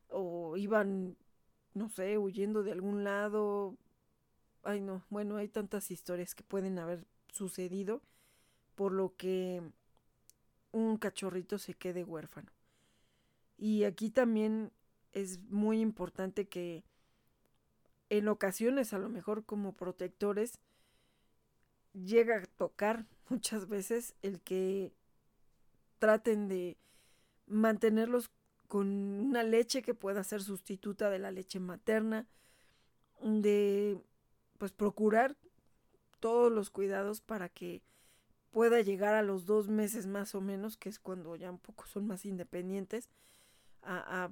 [0.10, 1.18] o iban,
[1.74, 3.78] no sé, huyendo de algún lado.
[4.64, 8.02] Ay, no, bueno, hay tantas historias que pueden haber sucedido,
[8.76, 9.62] por lo que
[10.72, 12.52] un cachorrito se quede huérfano.
[13.58, 14.72] Y aquí también
[15.12, 16.84] es muy importante que
[18.12, 20.60] en ocasiones a lo mejor como protectores
[21.94, 24.92] llega a tocar muchas veces el que
[25.98, 26.78] traten de
[27.48, 28.30] mantenerlos
[28.68, 32.28] con una leche que pueda ser sustituta de la leche materna,
[33.22, 33.98] de
[34.58, 35.38] pues procurar
[36.20, 37.82] todos los cuidados para que
[38.52, 41.86] pueda llegar a los dos meses más o menos, que es cuando ya un poco
[41.86, 43.10] son más independientes,
[43.82, 44.32] a, a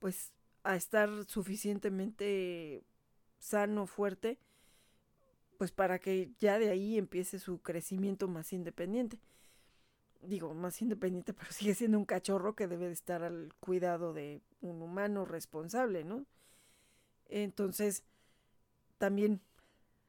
[0.00, 0.32] pues
[0.64, 2.84] a estar suficientemente
[3.38, 4.38] sano, fuerte,
[5.56, 9.18] pues para que ya de ahí empiece su crecimiento más independiente.
[10.22, 14.42] Digo, más independiente, pero sigue siendo un cachorro que debe de estar al cuidado de
[14.60, 16.26] un humano responsable, ¿no?
[17.28, 18.04] Entonces,
[18.98, 19.40] también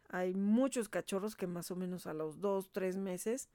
[0.09, 3.49] hay muchos cachorros que más o menos a los dos, tres meses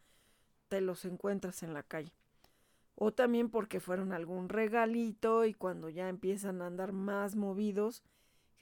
[0.69, 2.13] te los encuentras en la calle.
[2.95, 8.03] O también porque fueron algún regalito y cuando ya empiezan a andar más movidos,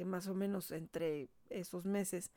[0.05, 2.31] más o menos entre esos meses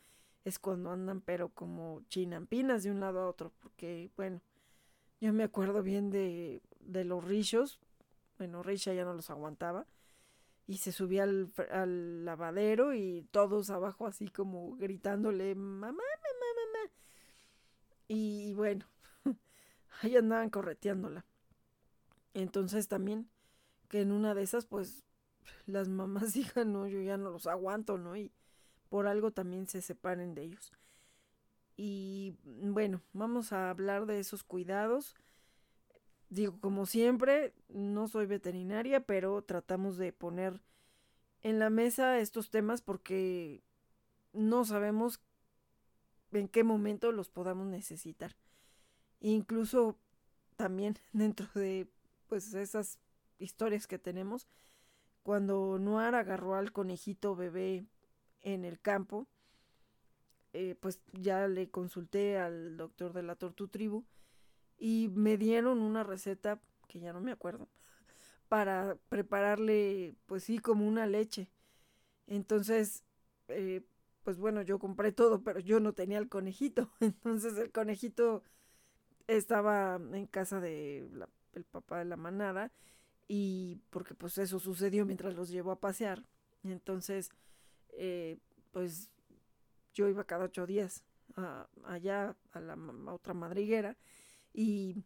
[0.43, 4.41] es cuando andan pero como chinampinas de un lado a otro, porque bueno,
[5.21, 7.79] yo me acuerdo bien de, de los rillos,
[8.37, 9.87] bueno, Risha ya no los aguantaba,
[10.67, 16.91] y se subía al, al, lavadero y todos abajo así como gritándole, mamá, mamá, mamá.
[18.07, 18.85] Y, y bueno,
[20.01, 21.25] ahí andaban correteándola.
[22.33, 23.29] Entonces también
[23.89, 25.03] que en una de esas pues
[25.65, 28.15] las mamás digan, no, yo ya no los aguanto, ¿no?
[28.15, 28.31] Y
[28.89, 30.71] por algo también se separen de ellos.
[31.75, 35.15] Y bueno, vamos a hablar de esos cuidados.
[36.29, 40.61] Digo, como siempre, no soy veterinaria, pero tratamos de poner
[41.41, 43.63] en la mesa estos temas porque
[44.33, 45.19] no sabemos
[46.31, 48.35] en qué momento los podamos necesitar.
[49.19, 49.97] Incluso
[50.55, 51.87] también dentro de
[52.27, 52.99] pues esas
[53.39, 54.47] historias que tenemos,
[55.23, 57.87] cuando Noir agarró al conejito bebé
[58.41, 59.27] en el campo,
[60.51, 64.03] eh, pues ya le consulté al doctor de la Tortu Tribu
[64.77, 67.69] y me dieron una receta que ya no me acuerdo
[68.49, 71.49] para prepararle pues sí como una leche.
[72.27, 73.03] Entonces
[73.47, 73.81] eh,
[74.23, 76.91] pues bueno yo compré todo pero yo no tenía el conejito.
[76.99, 78.43] Entonces el conejito
[79.27, 81.09] estaba en casa de
[81.71, 82.71] papá de la manada
[83.27, 86.23] y porque pues eso sucedió mientras los llevó a pasear
[86.63, 87.29] entonces
[87.89, 88.37] eh,
[88.71, 89.09] pues
[89.93, 91.03] yo iba cada ocho días
[91.85, 92.75] allá a la
[93.11, 93.97] otra madriguera
[94.53, 95.03] y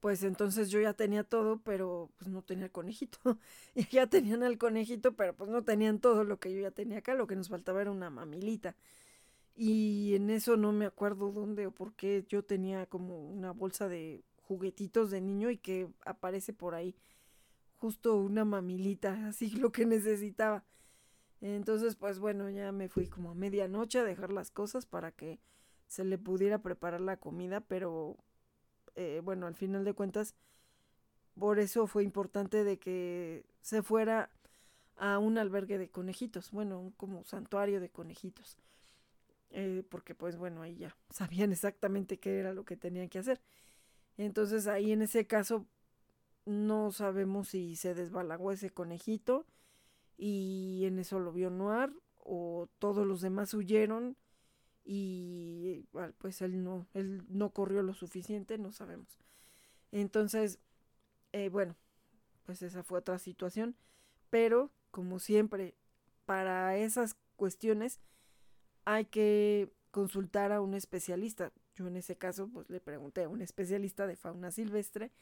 [0.00, 3.18] pues entonces yo ya tenía todo, pero pues no tenía el conejito.
[3.74, 6.98] y ya tenían el conejito, pero pues no tenían todo lo que yo ya tenía
[6.98, 8.76] acá, lo que nos faltaba era una mamilita.
[9.56, 13.88] Y en eso no me acuerdo dónde o por qué yo tenía como una bolsa
[13.88, 16.96] de juguetitos de niño y que aparece por ahí
[17.76, 20.64] justo una mamilita, así lo que necesitaba.
[21.40, 25.38] Entonces, pues bueno, ya me fui como a medianoche a dejar las cosas para que
[25.86, 28.16] se le pudiera preparar la comida, pero
[28.96, 30.34] eh, bueno, al final de cuentas,
[31.38, 34.30] por eso fue importante de que se fuera
[34.96, 38.56] a un albergue de conejitos, bueno, un como santuario de conejitos,
[39.50, 43.40] eh, porque pues bueno, ahí ya sabían exactamente qué era lo que tenían que hacer.
[44.18, 45.64] Entonces ahí en ese caso
[46.44, 49.46] no sabemos si se desbalagó ese conejito
[50.18, 54.16] y en eso lo vio Noir o todos los demás huyeron
[54.84, 55.84] y
[56.18, 59.18] pues él no, él no corrió lo suficiente, no sabemos.
[59.92, 60.58] Entonces,
[61.32, 61.76] eh, bueno,
[62.44, 63.76] pues esa fue otra situación,
[64.30, 65.74] pero como siempre,
[66.24, 68.00] para esas cuestiones
[68.84, 71.52] hay que consultar a un especialista.
[71.78, 75.12] Yo en ese caso, pues le pregunté a un especialista de fauna silvestre,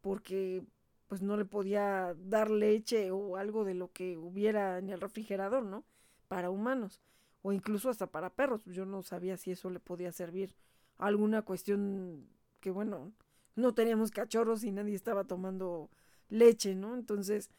[0.00, 0.64] porque
[1.06, 5.64] pues no le podía dar leche o algo de lo que hubiera en el refrigerador,
[5.64, 5.84] ¿no?
[6.26, 7.00] Para humanos
[7.42, 8.64] o incluso hasta para perros.
[8.64, 10.56] Yo no sabía si eso le podía servir
[10.98, 12.28] alguna cuestión
[12.60, 13.12] que, bueno,
[13.54, 15.90] no teníamos cachorros y nadie estaba tomando
[16.28, 16.94] leche, ¿no?
[16.94, 17.50] Entonces,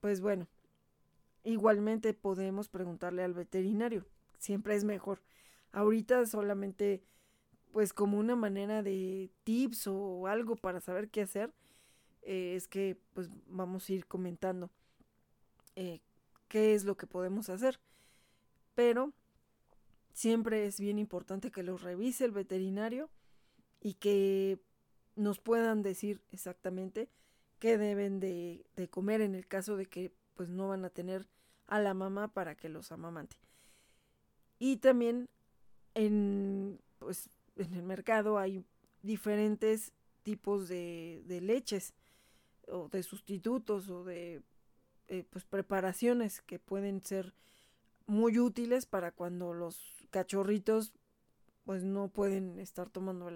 [0.00, 0.48] pues bueno,
[1.44, 4.04] igualmente podemos preguntarle al veterinario,
[4.38, 5.22] siempre es mejor.
[5.72, 7.02] Ahorita solamente,
[7.72, 11.52] pues como una manera de tips o algo para saber qué hacer,
[12.22, 14.70] eh, es que pues vamos a ir comentando
[15.76, 16.00] eh,
[16.48, 17.80] qué es lo que podemos hacer
[18.80, 19.12] pero
[20.14, 23.10] siempre es bien importante que los revise el veterinario
[23.82, 24.58] y que
[25.16, 27.10] nos puedan decir exactamente
[27.58, 31.28] qué deben de, comer en el caso de que pues no van a tener
[31.66, 33.36] a la mamá para que los amamante.
[34.58, 35.28] Y también
[35.94, 37.28] en, pues,
[37.62, 38.64] en el mercado hay
[39.02, 39.92] diferentes
[40.22, 41.94] tipos de, leches
[42.68, 44.42] o de sustitutos o de
[45.08, 47.34] eh, pues, preparaciones que pueden ser
[48.06, 50.92] muy útiles para cuando los cachorritos
[51.64, 53.30] pues no pueden estar tomando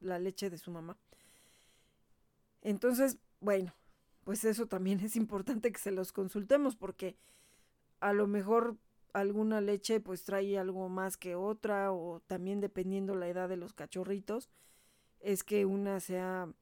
[0.00, 0.98] la leche de su mamá.
[2.62, 3.74] Entonces, bueno,
[4.24, 7.16] pues eso también es importante que se los consultemos porque
[8.00, 8.76] a lo mejor
[9.12, 13.72] alguna leche pues trae algo más que otra o también dependiendo la edad de los
[13.72, 14.50] cachorritos
[15.20, 16.52] es que una sea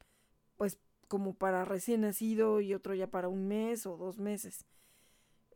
[0.56, 0.78] pues
[1.08, 4.66] como para recién nacido y otro ya para un mes o dos meses.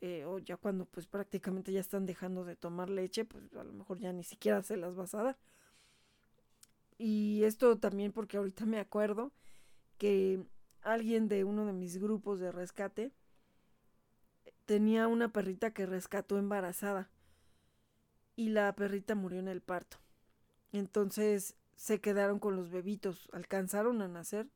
[0.01, 3.73] Eh, o ya cuando pues prácticamente ya están dejando de tomar leche, pues a lo
[3.73, 5.39] mejor ya ni siquiera se las vas a dar.
[6.99, 9.33] Y esto también porque ahorita me acuerdo
[9.99, 10.43] que
[10.83, 13.13] alguien de uno de mis grupos de rescate
[14.65, 17.11] tenía una perrita que rescató embarazada
[18.37, 19.99] y la perrita murió en el parto.
[20.73, 24.49] Entonces se quedaron con los bebitos, alcanzaron a nacer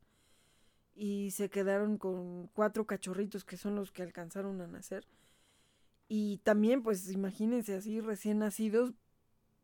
[0.95, 5.05] y se quedaron con cuatro cachorritos que son los que alcanzaron a nacer
[6.09, 8.93] y también, pues imagínense así recién nacidos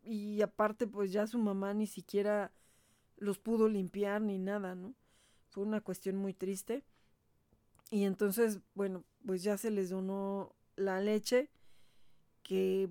[0.02, 2.52] y aparte pues ya su mamá ni siquiera
[3.16, 4.94] los pudo limpiar ni nada, ¿no?
[5.48, 6.84] Fue una cuestión muy triste.
[7.90, 11.50] Y entonces, bueno, pues ya se les donó la leche
[12.42, 12.88] que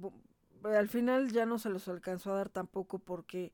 [0.63, 3.53] al final ya no se los alcanzó a dar tampoco porque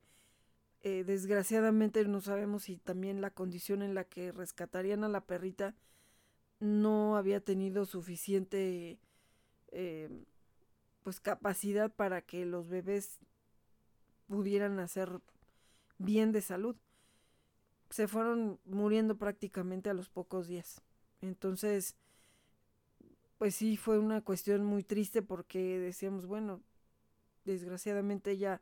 [0.82, 5.74] eh, desgraciadamente no sabemos si también la condición en la que rescatarían a la perrita
[6.60, 8.98] no había tenido suficiente
[9.72, 10.24] eh,
[11.02, 13.18] pues capacidad para que los bebés
[14.28, 15.20] pudieran nacer
[15.98, 16.76] bien de salud.
[17.90, 20.82] Se fueron muriendo prácticamente a los pocos días.
[21.20, 21.94] Entonces,
[23.38, 26.60] pues sí fue una cuestión muy triste porque decíamos, bueno,
[27.44, 28.60] desgraciadamente ella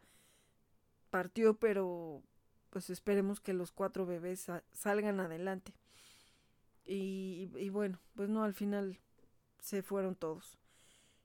[1.11, 2.23] partió, pero
[2.71, 5.73] pues esperemos que los cuatro bebés salgan adelante.
[6.85, 8.99] Y, y, bueno, pues no, al final
[9.61, 10.59] se fueron todos.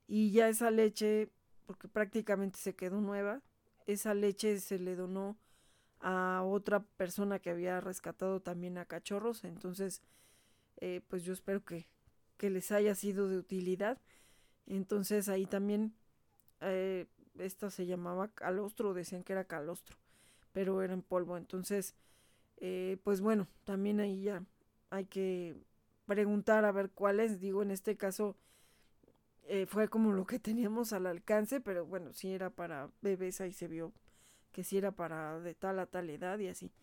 [0.07, 1.29] Y ya esa leche,
[1.65, 3.41] porque prácticamente se quedó nueva,
[3.87, 5.37] esa leche se le donó
[6.01, 9.43] a otra persona que había rescatado también a cachorros.
[9.45, 10.01] Entonces,
[10.85, 11.87] eh, pues yo espero que,
[12.35, 14.01] que, les haya sido de utilidad.
[14.65, 15.93] Entonces ahí también,
[16.59, 17.07] eh,
[17.39, 19.95] esta se llamaba calostro, decían que era calostro,
[20.51, 21.37] pero era en polvo.
[21.37, 21.95] Entonces,
[22.57, 24.43] eh, pues bueno, también ahí ya
[24.89, 25.55] hay que
[26.05, 27.39] preguntar a ver cuál es.
[27.39, 28.35] Digo, en este caso
[29.67, 33.69] fue como lo que teníamos al alcance, pero bueno, si era para bebés, ahí se
[33.69, 33.93] vio
[34.51, 36.73] que si era para de tal a tal edad y así.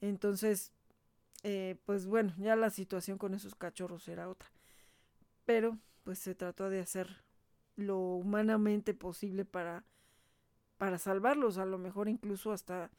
[0.00, 0.72] Entonces,
[1.42, 4.50] eh, pues bueno, ya la situación con esos cachorros era otra.
[5.44, 7.24] Pero, pues se trató de hacer
[7.76, 9.84] lo humanamente posible para,
[10.76, 11.58] para salvarlos.
[11.58, 12.90] A lo mejor incluso hasta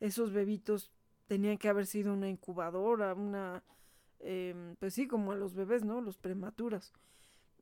[0.00, 0.90] esos bebitos
[1.26, 3.62] tenían que haber sido una incubadora, una,
[4.20, 6.00] em, pues sí, como a los bebés, ¿no?
[6.00, 6.92] Los prematuros.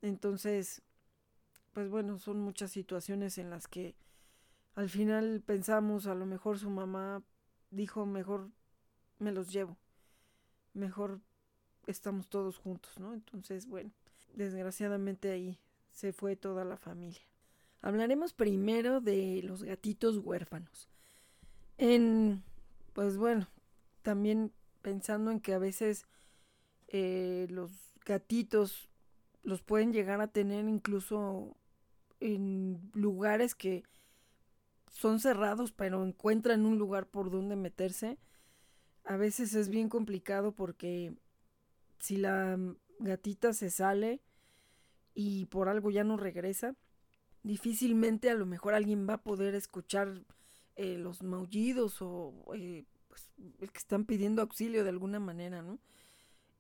[0.03, 0.83] Entonces,
[1.73, 3.95] pues bueno, son muchas situaciones en las que
[4.75, 7.23] al final pensamos, a lo mejor su mamá
[7.71, 8.51] dijo, mejor
[9.19, 9.77] me los llevo,
[10.79, 11.21] mejor
[11.87, 13.15] estamos todos juntos, ¿no?
[13.15, 13.91] Entonces, bueno,
[14.35, 15.59] desgraciadamente ahí
[15.93, 17.21] se fue toda la familia.
[17.81, 20.89] Hablaremos primero de los gatitos huérfanos.
[21.77, 22.43] En,
[22.93, 23.49] pues bueno,
[24.03, 24.53] también
[24.83, 26.07] pensando en que a veces
[26.89, 27.73] eh, los
[28.05, 28.89] gatitos
[29.43, 31.57] los pueden llegar a tener incluso
[32.21, 33.85] en lugares que
[34.91, 38.19] son cerrados, pero encuentran un lugar por donde meterse,
[39.09, 41.15] a veces es bien complicado porque
[41.99, 42.59] si la
[42.99, 44.21] gatita se sale
[45.15, 46.77] y por algo ya no regresa,
[47.43, 50.25] difícilmente a lo mejor alguien va a poder escuchar
[50.77, 55.79] eh, los maullidos o eh, pues, el que están pidiendo auxilio de alguna manera, ¿no?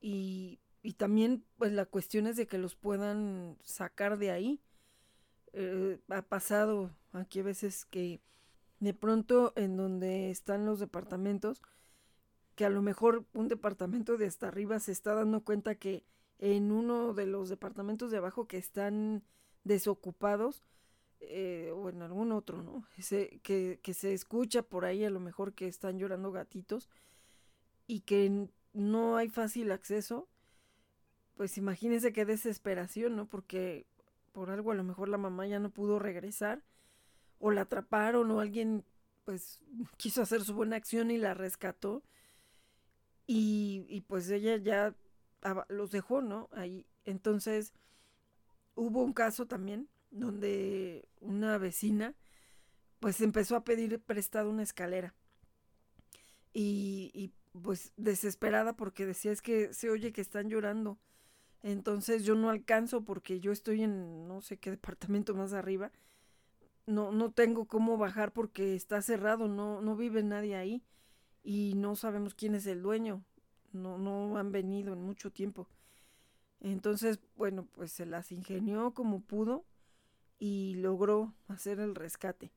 [0.00, 4.60] Y, y, también pues la cuestión es de que los puedan sacar de ahí.
[5.52, 8.20] Eh, ha pasado aquí a veces que
[8.80, 11.60] de pronto en donde están los departamentos,
[12.58, 16.04] que a lo mejor un departamento de hasta arriba se está dando cuenta que
[16.40, 19.22] en uno de los departamentos de abajo que están
[19.62, 20.64] desocupados,
[21.20, 22.84] eh, o en algún otro, ¿no?
[23.44, 26.88] que, que se escucha por ahí a lo mejor que están llorando gatitos
[27.86, 30.28] y que no hay fácil acceso,
[31.36, 33.28] pues imagínense qué desesperación, ¿no?
[33.28, 33.86] Porque
[34.32, 36.64] por algo a lo mejor la mamá ya no pudo regresar
[37.38, 38.84] o la atraparon o alguien
[39.24, 39.62] pues
[39.96, 42.02] quiso hacer su buena acción y la rescató.
[43.30, 44.94] Y, pues ella ya
[45.68, 46.48] los dejó, ¿no?
[46.52, 46.86] Ahí.
[47.04, 47.74] Entonces
[48.74, 52.14] hubo un caso también donde una vecina
[53.00, 55.14] pues empezó a pedir prestado una escalera.
[56.54, 60.98] Y, y pues desesperada porque decía es que se oye que están llorando.
[61.62, 65.92] Entonces yo no alcanzo porque yo estoy en no sé qué departamento más arriba
[66.88, 70.82] no, no tengo cómo bajar porque está cerrado, no, no vive nadie ahí
[71.42, 73.22] y no sabemos quién es el dueño,
[73.72, 75.68] no, no han venido en mucho tiempo.
[76.60, 79.64] Entonces, bueno, pues se las ingenió como pudo
[80.38, 82.50] y logró hacer el rescate.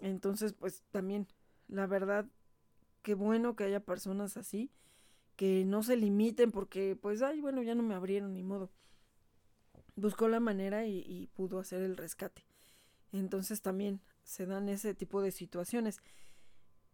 [0.00, 1.28] Entonces, pues también,
[1.68, 2.26] la verdad,
[3.02, 4.70] qué bueno que haya personas así,
[5.36, 8.70] que no se limiten porque, pues, ay, bueno, ya no me abrieron ni modo.
[9.94, 12.46] Buscó la manera y, y pudo hacer el rescate.
[13.12, 16.00] Entonces también se dan ese tipo de situaciones.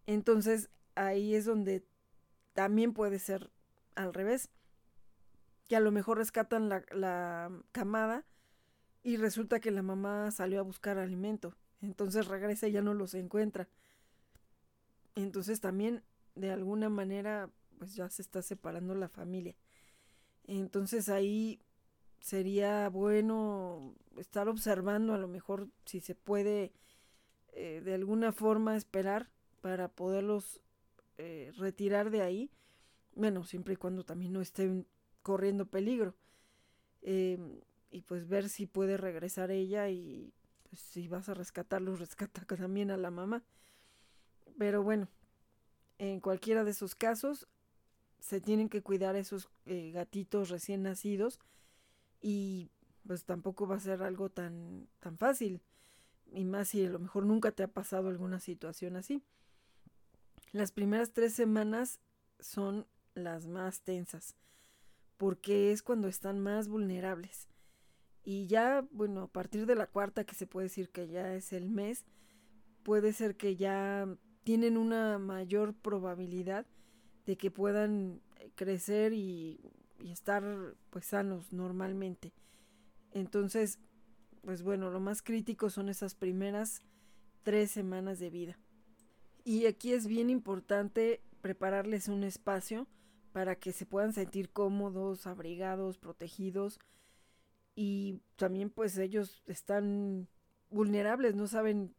[0.06, 1.84] Entonces ahí es donde
[2.52, 3.50] también puede ser
[3.94, 4.50] al revés,
[5.68, 8.24] que a lo mejor rescatan la, la camada
[9.02, 11.54] y resulta que la mamá salió a buscar alimento.
[11.80, 13.68] Entonces regresa y ya no los encuentra.
[15.14, 16.02] Entonces también
[16.34, 19.54] de alguna manera pues ya se está separando la familia.
[20.46, 21.60] Entonces ahí
[22.20, 26.72] sería bueno estar observando a lo mejor si se puede
[27.52, 29.30] eh, de alguna forma esperar
[29.60, 30.60] para poderlos
[31.18, 32.50] eh, retirar de ahí.
[33.14, 34.86] Bueno, siempre y cuando también no estén
[35.22, 36.14] corriendo peligro.
[37.02, 37.60] Em,
[37.90, 40.32] y pues ver si puede regresar ella y
[40.68, 43.42] pues, si vas a rescatarlos, rescata también a la mamá.
[44.58, 45.08] Pero bueno,
[45.98, 47.46] en cualquiera de esos casos
[48.20, 51.38] se tienen que cuidar esos eh, gatitos recién nacidos
[52.20, 52.70] y
[53.06, 55.62] pues tampoco va a ser algo tan, tan fácil.
[56.32, 59.22] Y más si a lo mejor nunca te ha pasado alguna situación así.
[60.52, 62.00] Las primeras tres semanas
[62.40, 64.34] son las más tensas,
[65.16, 67.48] porque es cuando están más vulnerables.
[68.24, 71.52] Y ya, bueno, a partir de la cuarta, que se puede decir que ya es
[71.52, 72.04] el mes,
[72.82, 74.08] puede ser que ya
[74.44, 76.66] tienen una mayor probabilidad
[77.26, 79.60] de que puedan eh, crecer y,
[80.00, 82.32] y estar pues sanos normalmente.
[83.12, 83.78] Entonces,
[84.42, 86.80] pues bueno, lo más crítico son esas primeras
[87.42, 88.58] tres semanas de vida.
[89.48, 92.86] Y aquí es bien importante prepararles un espacio
[93.32, 96.78] para que se puedan sentir cómodos, abrigados, protegidos.
[97.74, 100.28] Y también pues ellos están
[100.68, 101.94] vulnerables, no saben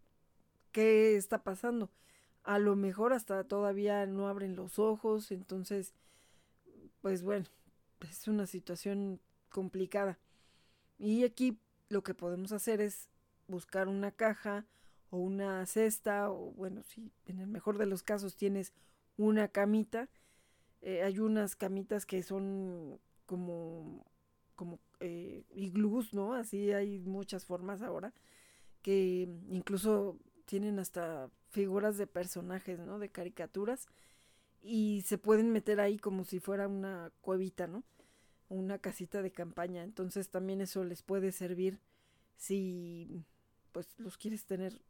[0.72, 1.90] qué está pasando.
[2.44, 5.96] A lo mejor hasta todavía no abren los ojos, entonces,
[7.02, 7.48] pues bueno,
[8.08, 10.20] es una situación complicada.
[11.00, 13.10] Y aquí lo que podemos hacer es
[13.48, 14.68] buscar una caja
[15.10, 18.74] o una cesta o bueno, si en el mejor de los casos tienes
[19.18, 20.10] una camita,
[20.82, 24.06] eh, hay unas camitas que son como
[24.56, 26.34] como eh, iglús, ¿no?
[26.34, 28.14] Así hay muchas formas ahora
[28.82, 33.00] que incluso tienen hasta figuras de personajes, ¿no?
[33.00, 33.88] De caricaturas
[34.62, 37.84] y se pueden meter ahí como si fuera una cuevita, ¿no?
[38.50, 39.84] Una casita de campaña.
[39.84, 41.80] Entonces también eso les puede servir
[42.36, 43.24] si
[43.72, 44.82] pues los quieres tener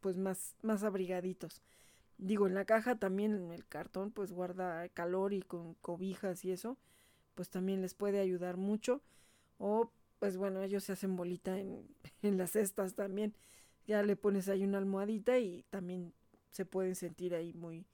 [0.00, 1.62] pues más, más abrigaditos.
[2.18, 6.52] Digo, en la caja también, en el cartón, pues guarda calor y con cobijas y
[6.52, 6.78] eso,
[7.34, 9.02] pues también les puede ayudar mucho.
[9.58, 11.86] O, pues bueno, ellos se hacen bolita en,
[12.22, 13.34] en las cestas también.
[13.86, 16.12] Ya le pones ahí una almohadita y también
[16.50, 17.86] se pueden sentir ahí muy,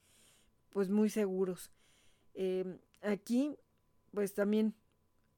[0.69, 1.71] pues muy seguros.
[2.33, 3.57] Em, aquí,
[4.13, 4.75] pues también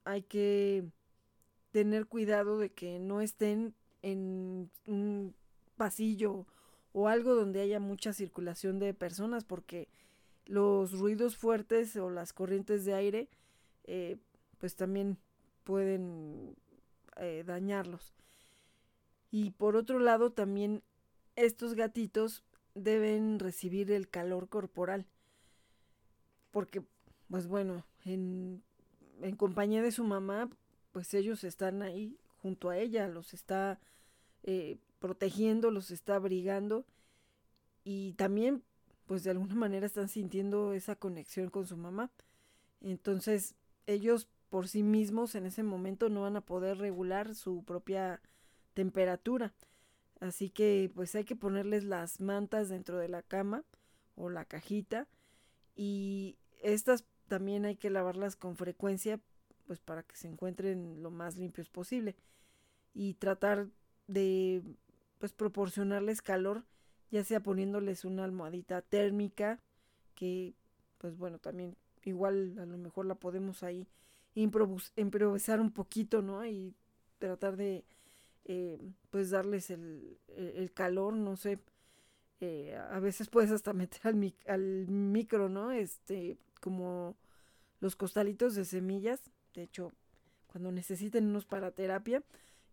[0.03, 0.85] hay que
[1.71, 5.35] tener cuidado de que no estén en un
[5.77, 6.47] pasillo
[6.93, 9.89] o algo donde haya mucha circulación de personas porque
[10.45, 13.29] los ruidos fuertes o las corrientes de aire
[13.83, 14.17] eh,
[14.57, 15.17] pues también
[15.63, 16.55] pueden
[17.17, 18.13] eh, dañarlos.
[19.31, 20.83] Y por otro lado también
[21.35, 25.05] estos gatitos deben recibir el calor corporal
[26.51, 26.83] porque
[27.29, 28.63] pues bueno en,
[29.37, 30.49] compañía de su mamá
[30.91, 33.79] pues ellos están ahí junto a ella los está
[34.43, 36.85] eh, protegiendo, los está abrigando
[37.83, 38.63] y también
[39.05, 42.11] pues de alguna manera están sintiendo esa conexión con su mamá.
[42.81, 43.55] Entonces
[43.87, 48.21] ellos por sí mismos en ese momento no van a poder regular su propia
[48.73, 49.53] temperatura.
[50.19, 53.63] Así que pues hay que ponerles las mantas dentro de la cama
[54.15, 55.07] o la cajita
[55.75, 59.19] y estas también hay que lavarlas con frecuencia
[59.65, 62.15] pues para que se encuentren lo más limpios posible
[62.93, 63.67] y tratar
[64.07, 64.63] de
[65.19, 66.63] pues proporcionarles calor,
[67.11, 69.59] ya sea poniéndoles una almohadita térmica,
[70.15, 70.55] que
[70.97, 73.87] pues bueno, también igual a lo mejor la podemos ahí
[74.35, 76.45] improvisar un poquito, ¿no?
[76.45, 76.73] Y
[77.19, 77.83] tratar de
[78.45, 81.59] eh, pues darles el, el, calor, no sé,
[82.39, 85.71] eh, a veces puedes hasta meter al, al micro, ¿no?
[85.71, 87.15] Este, como
[87.79, 89.21] los costalitos de semillas,
[89.53, 89.91] de hecho,
[90.47, 92.23] cuando necesiten unos para terapia,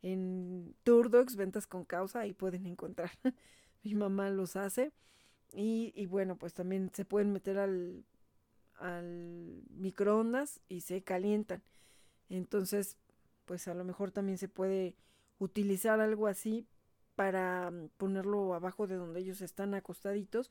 [0.07, 3.11] en Turdox, ventas con causa, ahí pueden encontrar.
[3.83, 4.93] Mi mamá los hace.
[5.53, 8.05] Y, y, bueno, pues también se pueden meter al,
[8.79, 11.63] al microondas y se calientan.
[12.29, 12.97] Entonces,
[13.47, 14.95] pues a lo mejor también se puede
[15.41, 16.69] utilizar algo así
[17.17, 20.51] para mm, ponerlo abajo de donde ellos están acostaditos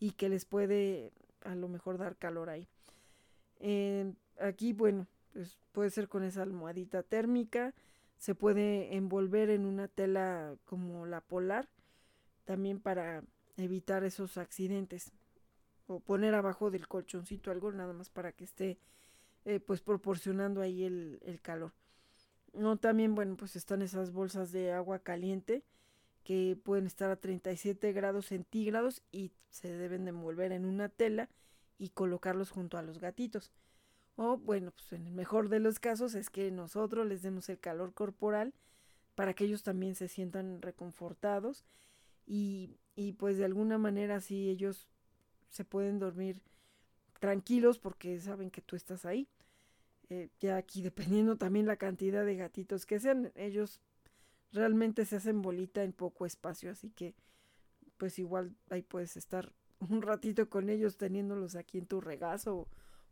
[0.00, 2.66] y que les puede a lo mejor dar calor ahí.
[3.60, 7.72] Eh, aquí, bueno, pues puede ser con esa almohadita térmica
[8.16, 11.68] se puede envolver en una tela como la polar,
[12.44, 13.22] también para
[13.56, 15.12] evitar esos accidentes.
[15.86, 18.78] O poner abajo del colchoncito algo, nada más para que esté
[19.44, 21.72] eh, pues proporcionando ahí el, el calor.
[22.52, 25.62] No, también, bueno, pues están esas bolsas de agua caliente
[26.24, 31.28] que pueden estar a 37 grados centígrados y se deben de envolver en una tela
[31.78, 33.52] y colocarlos junto a los gatitos.
[34.16, 37.58] O bueno, pues en el mejor de los casos es que nosotros les demos el
[37.58, 38.54] calor corporal
[39.14, 41.64] para que ellos también se sientan reconfortados
[42.26, 44.88] y, y pues de alguna manera así ellos
[45.50, 46.40] se pueden dormir
[47.20, 49.28] tranquilos porque saben que tú estás ahí.
[50.08, 53.80] Eh, ya aquí dependiendo también la cantidad de gatitos que sean, ellos
[54.52, 57.14] realmente se hacen bolita en poco espacio, así que
[57.98, 59.52] pues igual ahí puedes estar
[59.90, 62.68] un ratito con ellos teniéndolos aquí en tu regazo o,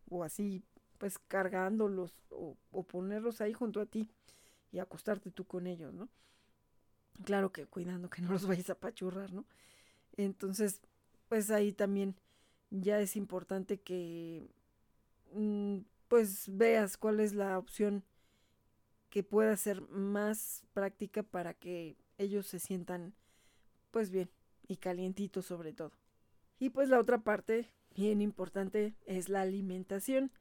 [0.08, 0.62] o así
[0.98, 4.10] pues cargándolos o, ponerlos ahí junto a ti
[4.72, 6.08] y acostarte tú con ellos, ¿no?
[7.24, 9.44] Claro que cuidando que no los vayas a pachurrar, ¿no?
[10.16, 10.80] Entonces,
[11.28, 12.16] pues ahí también
[12.70, 14.48] ya es importante que
[15.32, 15.78] mm,
[16.08, 18.04] pues veas cuál es la opción
[19.10, 23.14] que pueda ser más práctica para que ellos se sientan
[23.90, 24.28] pues bien
[24.66, 25.92] y calientitos sobre todo.
[26.58, 30.32] Y pues la otra parte bien importante es la alimentación.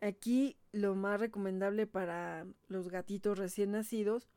[0.00, 4.28] Aquí lo más recomendable para los gatitos recién nacidos,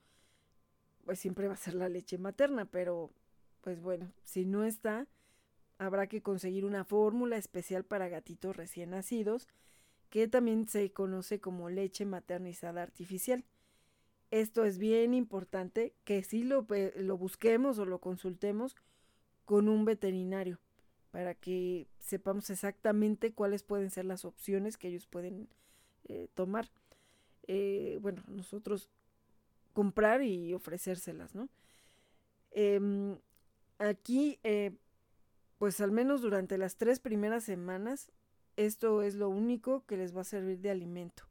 [1.03, 3.11] pues siempre va a ser la leche materna, pero
[3.61, 5.07] pues bueno, si no está,
[5.77, 9.47] habrá que conseguir una fórmula especial para gatitos recién nacidos,
[10.09, 13.43] que también se conoce como leche maternizada artificial.
[14.31, 18.75] Esto es bien importante que sí lo, lo busquemos o lo consultemos
[19.45, 20.59] con un veterinario
[21.11, 25.47] para que sepamos exactamente cuáles pueden ser las opciones que ellos pueden
[26.05, 26.69] eh, tomar.
[27.47, 28.89] Eh, bueno, nosotros
[29.73, 31.49] comprar y ofrecérselas, ¿no?
[32.51, 33.17] Em,
[33.77, 34.71] aquí, eh,
[35.57, 38.11] pues al menos durante las tres primeras semanas,
[38.55, 41.23] esto es lo único que les va a servir de alimento.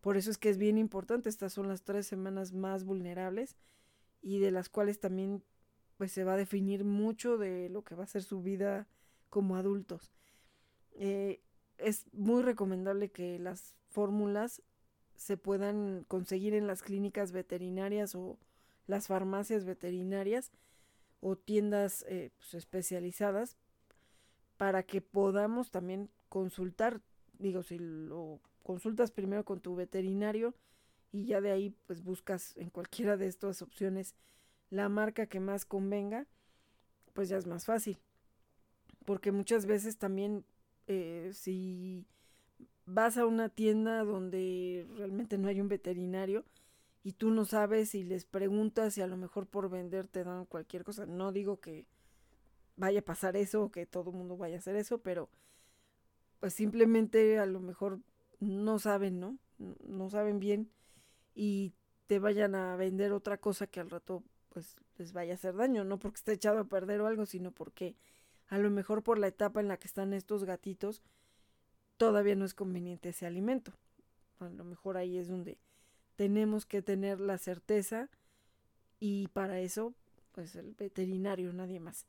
[0.00, 3.56] Por eso es que es bien importante, estas son las tres semanas más vulnerables
[4.22, 5.42] y de las cuales también
[5.96, 8.86] pues se va a definir mucho de lo que va a ser su vida
[9.28, 10.12] como adultos.
[10.92, 11.40] Eh,
[11.78, 14.62] es muy recomendable que las fórmulas
[15.16, 18.38] se puedan conseguir en las clínicas veterinarias o
[18.86, 20.50] las farmacias veterinarias
[21.20, 23.56] o tiendas eh, pues, especializadas
[24.56, 27.00] para que podamos también consultar,
[27.38, 30.54] digo, si lo consultas primero con tu veterinario
[31.10, 34.14] y ya de ahí pues buscas en cualquiera de estas opciones
[34.70, 36.26] la marca que más convenga,
[37.14, 37.98] pues ya es más fácil
[39.08, 40.44] porque muchas veces también
[40.86, 42.04] eh, si
[42.84, 46.44] vas a una tienda donde realmente no hay un veterinario
[47.02, 50.44] y tú no sabes y les preguntas y a lo mejor por vender te dan
[50.44, 51.86] cualquier cosa, no digo que
[52.76, 55.30] vaya a pasar eso o que todo el mundo vaya a hacer eso, pero
[56.38, 58.00] pues simplemente a lo mejor
[58.40, 59.38] no saben, ¿no?
[59.86, 60.70] No saben bien
[61.34, 61.72] y
[62.08, 65.82] te vayan a vender otra cosa que al rato pues les vaya a hacer daño,
[65.84, 67.96] no porque esté echado a perder o algo, sino porque
[68.48, 71.02] a lo mejor por la etapa en la que están estos gatitos,
[71.96, 73.72] todavía no es conveniente ese alimento.
[74.40, 75.58] A lo mejor ahí es donde
[76.16, 78.08] tenemos que tener la certeza
[79.00, 79.94] y para eso,
[80.32, 82.06] pues el veterinario, nadie más.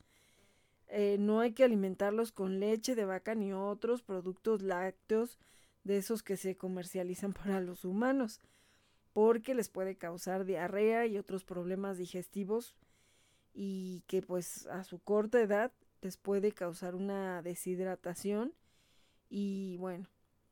[0.88, 5.38] Eh, no hay que alimentarlos con leche de vaca ni otros productos lácteos
[5.84, 8.42] de esos que se comercializan para los humanos,
[9.14, 12.76] porque les puede causar diarrea y otros problemas digestivos
[13.54, 15.72] y que pues a su corta edad
[16.02, 18.54] les puede causar una deshidratación
[19.30, 20.08] y bueno,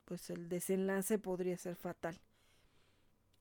[0.06, 2.20] pues el desenlace podría ser fatal.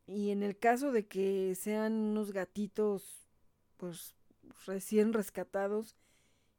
[0.07, 3.29] Y en el caso de que sean unos gatitos
[3.77, 4.15] pues
[4.67, 5.97] recién rescatados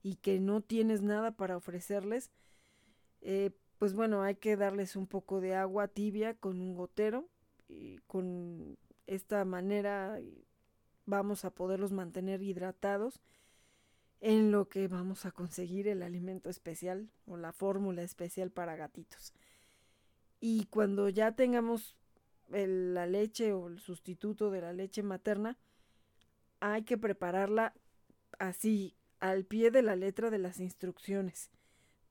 [0.04, 2.32] y que no tienes nada para ofrecerles,
[3.22, 7.30] eh, pues bueno, hay que darles un poco de agua tibia con un gotero
[7.68, 10.20] y con esta manera
[11.06, 13.22] vamos a poderlos mantener hidratados
[14.20, 19.34] en lo que vamos a conseguir el alimento especial o la fórmula especial para gatitos.
[20.39, 21.95] Y cuando ya tengamos
[22.49, 25.57] la leche o el sustituto de la leche materna,
[26.59, 27.74] hay que prepararla
[28.39, 31.49] así, al pie de la letra de las instrucciones,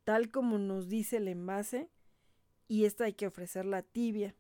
[0.05, 1.89] tal como nos dice el envase,
[2.69, 4.35] y esta hay que ofrecerla tibia.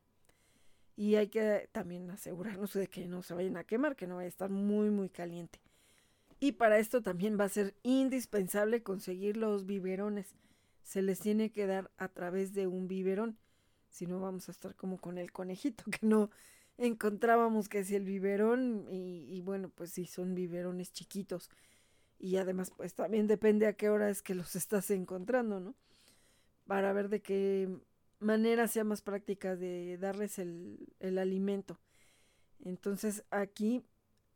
[0.96, 4.26] Y hay que también asegurarnos de que no se vayan a quemar, que no vaya
[4.26, 5.60] a estar muy, muy caliente.
[6.39, 10.34] Y para esto también va a ser indispensable conseguir los biberones.
[10.82, 13.39] Se les tiene que dar a través de un biberón.
[13.91, 16.30] Si no, vamos a estar como con el conejito, que no
[16.78, 21.51] encontrábamos que si el biberón, y, bueno, pues si son biberones chiquitos.
[22.18, 25.74] Y además, pues también depende a qué hora es que los estás encontrando, ¿no?
[26.66, 27.68] Para ver de qué
[28.18, 31.80] manera sea más práctica de darles el, el alimento.
[32.64, 33.84] Entonces aquí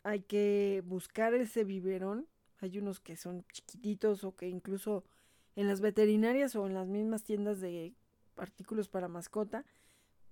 [0.02, 2.26] hay que buscar ese biberón.
[2.60, 5.04] Hay unos que son chiquititos o que incluso
[5.56, 7.94] en las veterinarias o en las mismas tiendas de
[8.36, 9.64] artículos para mascota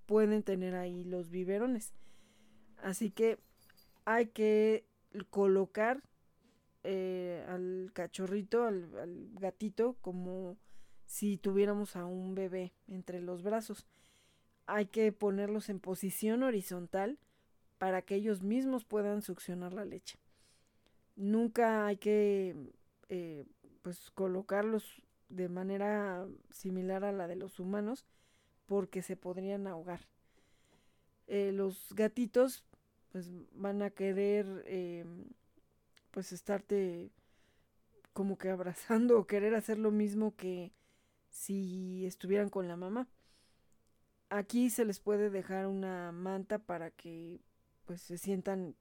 [0.06, 1.92] pueden tener ahí los biberones.
[2.82, 3.38] Así que
[4.04, 4.86] hay que
[5.30, 6.02] colocar
[6.84, 10.56] eh, al cachorrito, al, al gatito, como
[11.04, 13.86] si tuviéramos a un bebé entre los brazos.
[14.66, 17.18] Hay que ponerlos en posición horizontal
[17.78, 20.18] para que ellos mismos puedan succionar la leche.
[21.16, 22.54] Nunca hay que
[23.08, 23.44] eh,
[23.82, 28.04] pues colocarlos de manera similar a la de los humanos
[28.66, 30.00] porque se podrían ahogar.
[31.26, 32.64] Eh, los gatitos
[33.12, 35.04] pues van a querer eh,
[36.10, 37.10] pues estarte
[38.12, 40.72] como que abrazando o querer hacer lo mismo que
[41.30, 43.08] si estuvieran con la mamá.
[44.30, 47.40] Aquí se les puede dejar una manta para que
[47.88, 48.76] pues se sientan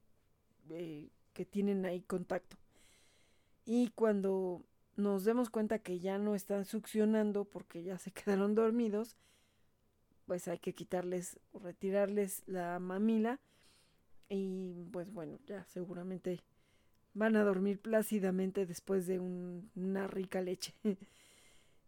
[0.68, 2.58] eh, que tienen ahí contacto.
[3.64, 4.62] Y cuando
[4.96, 9.16] nos demos cuenta que ya no están succionando porque ya se quedaron dormidos,
[10.26, 13.40] pues hay que quitarles o retirarles la mamila
[14.28, 16.42] y pues bueno, ya seguramente
[17.14, 20.74] van a dormir plácidamente después de una rica leche.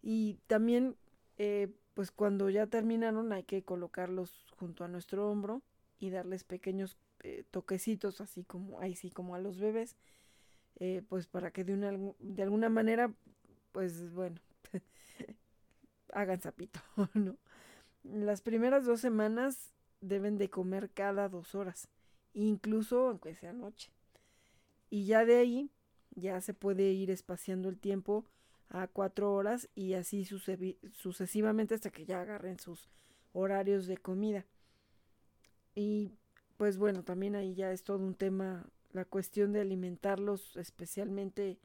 [0.02, 0.96] y también,
[1.36, 5.60] eh, pues cuando ya terminaron hay que colocarlos junto a nuestro hombro
[5.98, 9.96] y darles pequeños eh, toquecitos, así como, ahí sí, como a los bebés,
[10.76, 13.12] eh, pues para que de, una, de alguna manera,
[13.72, 14.40] pues bueno,
[16.12, 16.80] hagan sapito,
[17.14, 17.36] ¿no?
[18.02, 21.88] Las primeras dos semanas deben de comer cada dos horas,
[22.32, 23.90] incluso aunque sea noche.
[24.88, 25.70] Y ya de ahí
[26.14, 28.24] ya se puede ir espaciando el tiempo
[28.70, 32.88] a cuatro horas y así sucesivamente hasta que ya agarren sus
[33.32, 34.46] horarios de comida.
[35.74, 36.12] Y
[36.60, 41.58] pues bueno, también ahí ya es todo un tema la cuestión de alimentarlos especialmente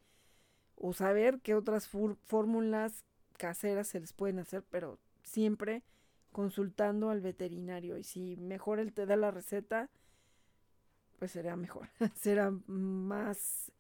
[0.78, 3.04] o saber qué otras fórmulas
[3.38, 5.84] caseras se les pueden hacer, pero siempre
[6.32, 9.90] consultando al veterinario y si mejor él te da la receta,
[11.20, 13.74] pues será mejor, será más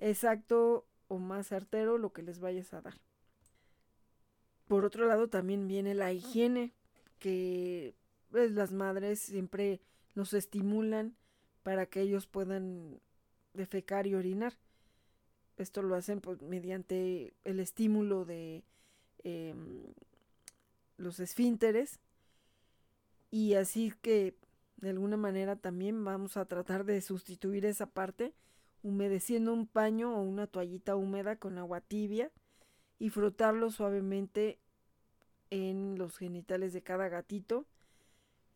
[0.00, 2.98] exacto o más certero lo que les vayas a dar.
[4.66, 6.74] Por otro lado también viene la higiene,
[7.20, 7.94] que
[8.32, 9.80] pues, las madres siempre
[10.16, 11.14] nos estimulan
[11.62, 13.00] para que ellos puedan
[13.52, 14.54] defecar y orinar.
[15.56, 18.64] Esto lo hacen pues, mediante el estímulo de
[19.22, 19.84] em,
[20.96, 22.00] los esfínteres
[23.30, 24.36] y así que
[24.78, 28.34] de alguna manera también vamos a tratar de sustituir esa parte
[28.82, 32.30] humedeciendo un paño o una toallita húmeda con agua tibia
[32.98, 34.60] y frotarlo suavemente
[35.50, 37.66] en los genitales de cada gatito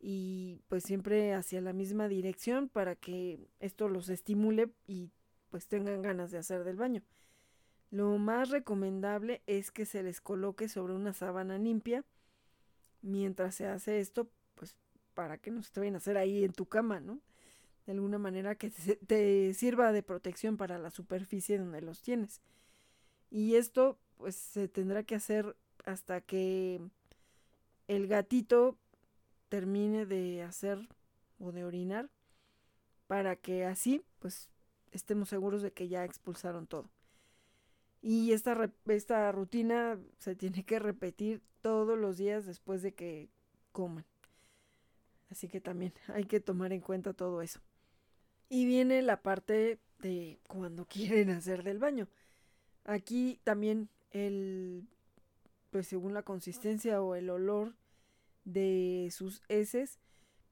[0.01, 5.11] y pues siempre hacia la misma dirección para que esto los estimule y
[5.51, 7.03] pues tengan ganas de hacer del baño.
[7.91, 12.05] Lo más recomendable es que se les coloque sobre una sábana limpia
[13.03, 14.77] mientras se hace esto, pues
[15.15, 17.21] para que no se te vayan a hacer ahí en tu cama, ¿no?
[17.87, 18.71] De alguna manera que
[19.07, 22.41] te sirva de protección para la superficie donde los tienes.
[23.31, 26.81] Y esto pues se tendrá que hacer hasta que
[27.89, 28.77] el gatito
[29.51, 30.89] termine de hacer
[31.39, 32.09] o de orinar
[33.07, 34.49] para que así pues
[34.93, 36.89] estemos seguros de que ya expulsaron todo.
[38.01, 43.29] Y esta, esta rutina se tiene que repetir todos los días después de que
[43.73, 44.07] coman.
[45.31, 47.61] Así que también hay que tomar en cuenta todo eso.
[48.49, 52.09] Y viene la parte de cuando quieren hacer del baño.
[52.85, 54.89] Aquí también el,
[55.71, 57.75] pues según la consistencia o el olor
[58.45, 60.01] de sus heces,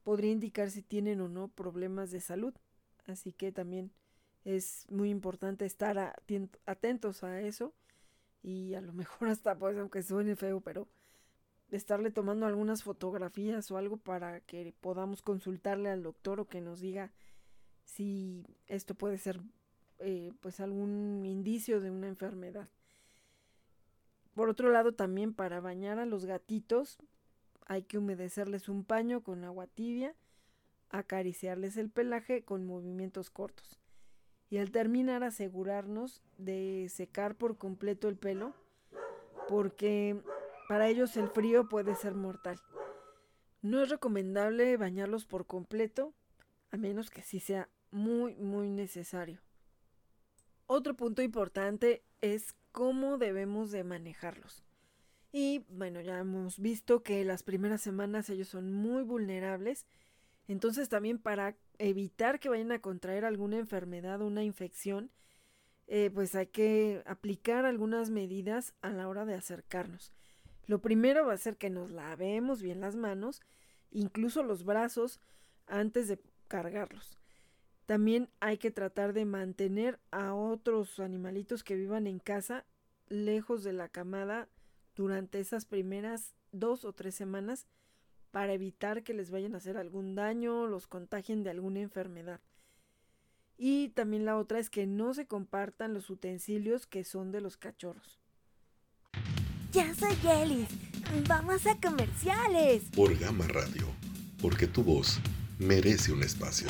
[0.03, 2.53] podría indicar si tienen o no problemas de salud.
[3.05, 3.91] Así que también
[4.45, 6.15] es muy importante estar
[6.65, 7.73] atentos a eso
[8.41, 10.87] y a lo mejor hasta pues aunque suene feo, pero
[11.71, 16.79] estarle tomando algunas fotografías o algo para que podamos consultarle al doctor o que nos
[16.79, 17.11] diga
[17.83, 19.41] si esto puede ser
[19.99, 22.69] eh, pues algún indicio de una enfermedad.
[24.33, 26.97] Por otro lado, también para bañar a los gatitos
[27.69, 30.15] hay que humedecerles un paño con agua tibia,
[30.89, 33.79] acariciarles el pelaje con movimientos cortos
[34.49, 38.55] y al terminar asegurarnos de secar por completo el pelo
[39.47, 40.19] porque
[40.67, 42.59] para ellos el frío puede ser mortal.
[43.61, 46.15] No es recomendable bañarlos por completo,
[46.71, 49.41] a menos que sí sea muy, muy necesario.
[50.65, 54.63] Otro punto importante es cómo debemos de manejarlos.
[55.31, 59.85] Y bueno, ya hemos visto que las primeras semanas ellos son muy vulnerables.
[60.47, 65.11] Entonces también para evitar que vayan a contraer alguna enfermedad o una infección,
[65.87, 70.11] eh, pues hay que aplicar algunas medidas a la hora de acercarnos.
[70.65, 73.41] Lo primero va a ser que nos lavemos bien las manos,
[73.91, 75.19] incluso los brazos,
[75.65, 77.17] antes de cargarlos.
[77.85, 82.65] También hay que tratar de mantener a otros animalitos que vivan en casa
[83.07, 84.47] lejos de la camada
[84.99, 87.67] durante esas primeras dos o tres semanas
[88.31, 92.41] para evitar que les vayan a hacer algún daño o los contagien de alguna enfermedad.
[93.57, 97.55] Y también la otra es que no se compartan los utensilios que son de los
[97.55, 98.19] cachorros.
[99.71, 100.67] Ya soy Yelis.
[101.29, 102.83] Vamos a comerciales.
[102.93, 103.87] Por Gama Radio,
[104.41, 105.21] porque tu voz
[105.59, 106.67] merece un espacio.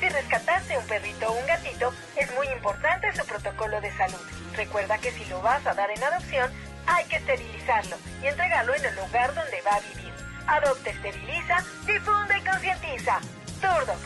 [0.00, 4.18] Si rescataste un perrito o un gatito, es muy importante su protocolo de salud.
[4.56, 6.50] Recuerda que si lo vas a dar en adopción,
[6.86, 10.12] hay que esterilizarlo y entregarlo en el lugar donde va a vivir.
[10.46, 13.20] Adopte, esteriliza, difunde y concientiza.
[13.60, 14.00] Turdox.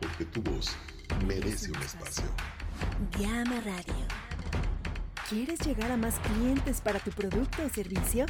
[0.00, 0.76] Porque tu voz
[1.24, 2.24] merece un espacio.
[3.18, 4.06] Llama Radio
[5.28, 8.26] ¿Quieres llegar a más clientes para tu producto o servicio?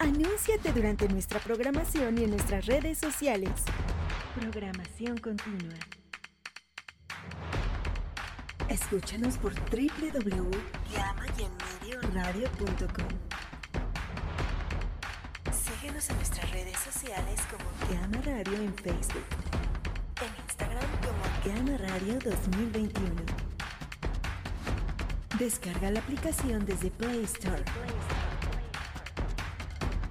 [0.00, 3.52] Anúnciate durante nuestra programación y en nuestras redes sociales.
[4.40, 5.78] Programación continua.
[8.68, 9.54] Escúchanos por
[12.16, 13.06] www.gamma-radio.com.
[15.52, 19.24] Síguenos en nuestras redes sociales como Gamma Radio en Facebook.
[20.22, 23.10] En Instagram como Gamma Radio 2021.
[25.38, 27.62] Descarga la aplicación desde Play Store.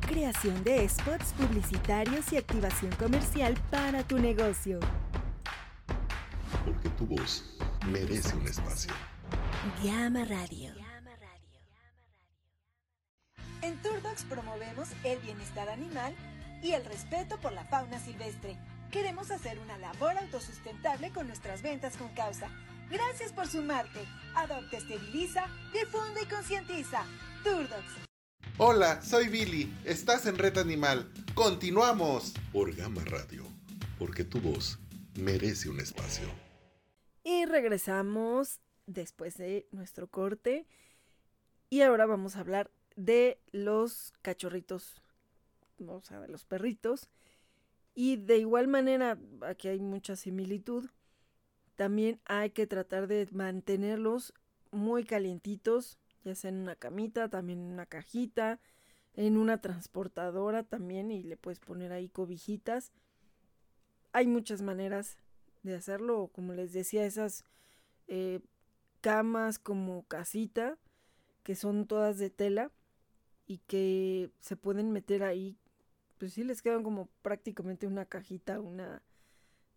[0.01, 4.79] Creación de spots publicitarios y activación comercial para tu negocio.
[6.63, 8.93] Porque tu voz merece un espacio.
[9.83, 10.74] Gamma Radio.
[13.65, 16.13] En Turdocs promovemos el bienestar animal
[16.61, 18.59] y el respeto por la fauna silvestre.
[18.91, 22.47] Queremos hacer una labor autosustentable con nuestras ventas con causa.
[22.91, 24.01] Gracias por sumarte.
[24.35, 27.07] Adopta, esteriliza, difunde y concientiza.
[27.43, 28.05] Turdocs.
[28.59, 29.75] Hola, soy Billy.
[29.83, 31.11] Estás en Red Animal.
[31.33, 32.35] ¡Continuamos!
[32.53, 33.45] Por Gama Radio.
[33.97, 34.77] Porque tu voz
[35.15, 36.27] merece un espacio.
[37.23, 40.67] Y regresamos después de nuestro corte.
[41.71, 45.01] Y ahora vamos a hablar de los cachorritos,
[45.85, 47.09] o sea, de los perritos.
[47.93, 50.89] Y de igual manera, aquí hay mucha similitud.
[51.75, 54.33] También hay que tratar de mantenerlos
[54.71, 58.59] muy calientitos, ya sea en una camita, también en una cajita,
[59.15, 62.91] en una transportadora también y le puedes poner ahí cobijitas.
[64.11, 65.17] Hay muchas maneras
[65.63, 67.43] de hacerlo, como les decía, esas
[68.07, 68.39] eh,
[69.01, 70.77] camas como casita,
[71.43, 72.71] que son todas de tela
[73.47, 75.57] y que se pueden meter ahí,
[76.17, 79.01] pues sí les quedan como prácticamente una cajita, una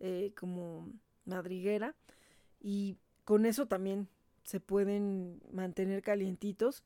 [0.01, 0.89] eh, como
[1.25, 1.95] madriguera
[2.61, 4.09] y con eso también
[4.45, 6.83] se pueden mantener calientitos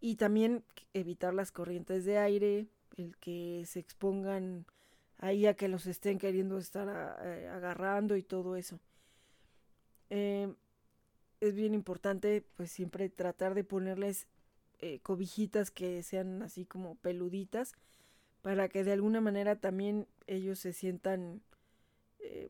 [0.00, 0.64] y también
[0.94, 4.66] evitar las corrientes de aire, el que se expongan
[5.18, 8.78] ahí a que los estén queriendo estar eh, agarrando y todo eso.
[10.08, 10.52] Eh,
[11.40, 14.26] es bien importante pues siempre tratar de ponerles
[14.80, 17.72] eh, cobijitas que sean así como peluditas
[18.42, 21.42] para que de alguna manera también ellos se sientan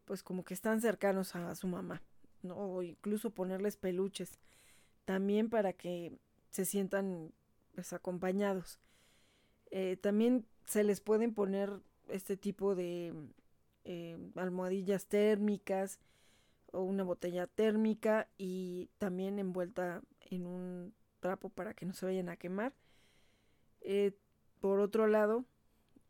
[0.05, 2.03] pues como que están cercanos a su mamá.
[2.43, 2.57] ¿no?
[2.57, 4.39] O incluso ponerles peluches,
[5.05, 6.13] también para que
[6.51, 7.33] se sientan
[7.75, 8.79] pues, acompañados.
[9.71, 13.15] Eh, también se les pueden poner este tipo de
[13.85, 16.01] eh, almohadillas térmicas
[16.73, 22.29] o una botella térmica y también envuelta en un trapo para que no se vayan
[22.29, 22.75] a quemar.
[23.83, 24.13] Eh,
[24.61, 25.45] por otro lado,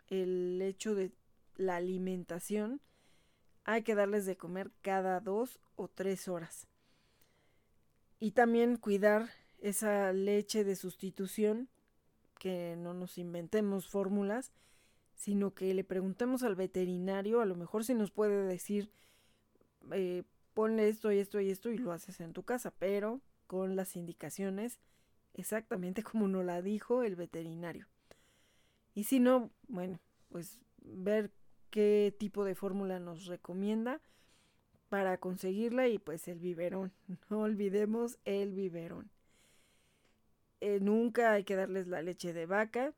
[0.08, 1.12] el hecho de
[1.56, 2.80] la alimentación
[3.64, 6.66] hay que darles de comer cada dos o tres horas.
[8.18, 9.30] Y también cuidar
[9.60, 11.68] esa leche de sustitución,
[12.38, 14.52] que no nos inventemos fórmulas,
[15.14, 18.90] sino que le preguntemos al veterinario, a lo mejor si nos puede decir,
[19.92, 20.24] eh,
[20.78, 24.78] esto y esto y esto y lo haces en tu casa, pero con las indicaciones
[25.34, 27.86] exactamente como nos la dijo el veterinario.
[28.94, 31.30] Y si no, bueno, pues ver
[31.70, 34.00] qué tipo de fórmula nos recomienda
[34.88, 36.92] para conseguirla y pues el biberón.
[37.30, 39.10] No olvidemos el biberón.
[40.60, 42.92] Eh, nunca hay que darles la leche de vaca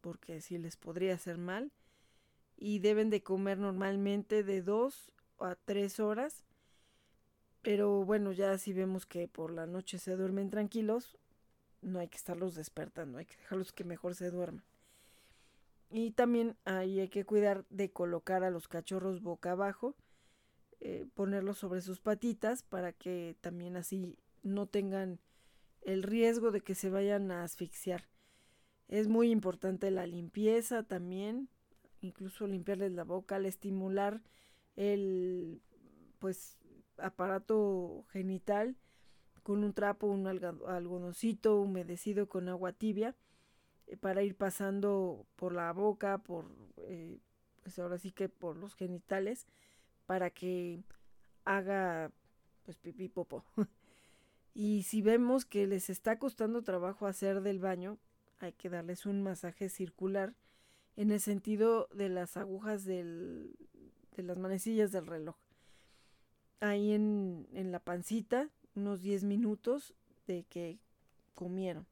[0.00, 1.72] porque si les podría hacer mal.
[2.56, 6.44] Y deben de comer normalmente de dos a tres horas.
[7.62, 11.18] Pero bueno, ya si vemos que por la noche se duermen tranquilos,
[11.82, 14.64] no hay que estarlos despertando, hay que dejarlos que mejor se duerman.
[15.90, 19.96] Y también ahí hay que cuidar de colocar a los cachorros boca abajo,
[20.80, 25.18] eh, ponerlos sobre sus patitas para que también así no tengan
[25.80, 28.08] el riesgo de que se vayan a asfixiar.
[28.88, 31.48] Es muy importante la limpieza también,
[32.00, 34.22] incluso limpiarles la boca, al estimular
[34.76, 35.60] el
[36.18, 36.58] pues
[36.98, 38.76] aparato genital
[39.42, 43.16] con un trapo, un algodoncito humedecido con agua tibia
[43.86, 46.46] eh, para ir pasando por la boca, por,
[46.78, 47.18] eh,
[47.62, 49.46] pues ahora sí que por los genitales,
[50.06, 50.82] para que
[51.44, 52.10] haga
[52.64, 53.44] pues pipí popo.
[54.54, 57.98] y si vemos que les está costando trabajo hacer del baño,
[58.40, 60.34] hay que darles un masaje circular
[60.96, 63.56] en el sentido de las agujas del,
[64.16, 65.36] de las manecillas del reloj.
[66.60, 69.94] Ahí en, en la pancita, unos 10 minutos
[70.26, 70.78] de que
[71.34, 71.86] comieron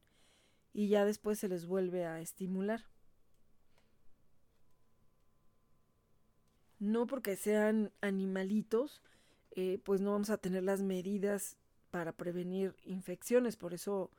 [0.73, 2.85] y ya después se les vuelve a estimular.
[6.79, 9.03] No porque sean animalitos,
[9.53, 11.57] eh, pues no vamos a tener las medidas
[11.91, 14.11] para prevenir infecciones, por eso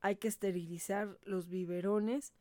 [0.00, 2.32] hay que esterilizar los biberones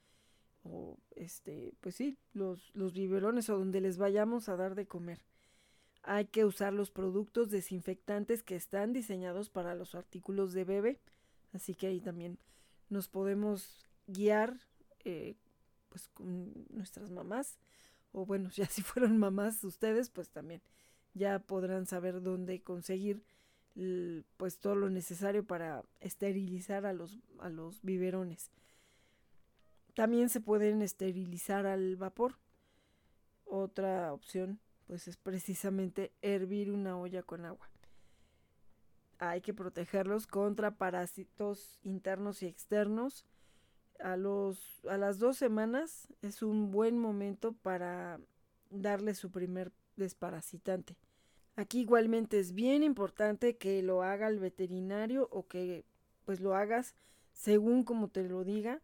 [0.64, 5.20] o este, pues sí, los, los biberones o donde les vayamos a dar de comer.
[6.10, 11.02] Hay que usar los productos desinfectantes que están diseñados para los artículos de bebé.
[11.52, 12.40] Así que ahí también
[12.90, 14.58] nos podemos guiar
[15.04, 15.36] eh,
[15.90, 17.60] pues con nuestras mamás.
[18.14, 20.62] O bueno, ya si fueron mamás ustedes, pues también
[21.14, 23.22] ya podrán saber dónde conseguir
[24.38, 28.50] pues todo lo necesario para esterilizar a los, a los biberones.
[29.94, 32.38] También se pueden esterilizar al vapor.
[33.44, 37.70] Otra opción pues es precisamente hervir una olla con agua.
[39.20, 43.26] Hay que protegerlos contra parásitos internos y externos.
[44.00, 48.20] A, los, a las dos semanas es un buen momento para
[48.70, 50.96] darle su primer desparasitante.
[51.56, 55.84] Aquí igualmente es bien importante que lo haga el veterinario o que
[56.26, 56.94] pues lo hagas
[57.34, 58.82] según como te lo diga,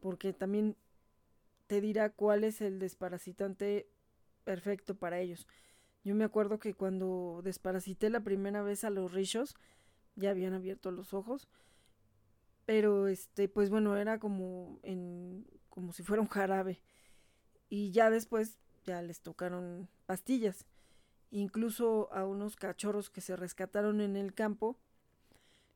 [0.00, 0.76] porque también
[1.66, 3.86] te dirá cuál es el desparasitante
[4.44, 5.46] perfecto para ellos.
[6.04, 9.54] Yo me acuerdo que cuando desparasité la primera vez a los rillos,
[10.16, 11.48] ya habían abierto los ojos,
[12.66, 16.80] pero este, pues bueno, era como en, como si fuera un jarabe.
[17.68, 20.66] Y ya después ya les tocaron pastillas
[21.30, 24.78] incluso a unos cachorros que se rescataron en el campo.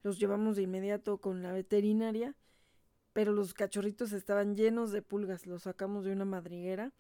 [0.05, 2.37] Los llevamos de inmediato con la veterinaria,
[3.13, 5.47] pero los cachorritos estaban llenos de pulgas.
[5.47, 6.93] Los sacamos de una madriguera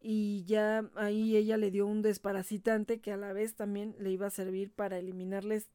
[0.00, 4.26] y ya ahí ella le dio un desparasitante que a la vez también le iba
[4.26, 5.68] a servir para eliminarles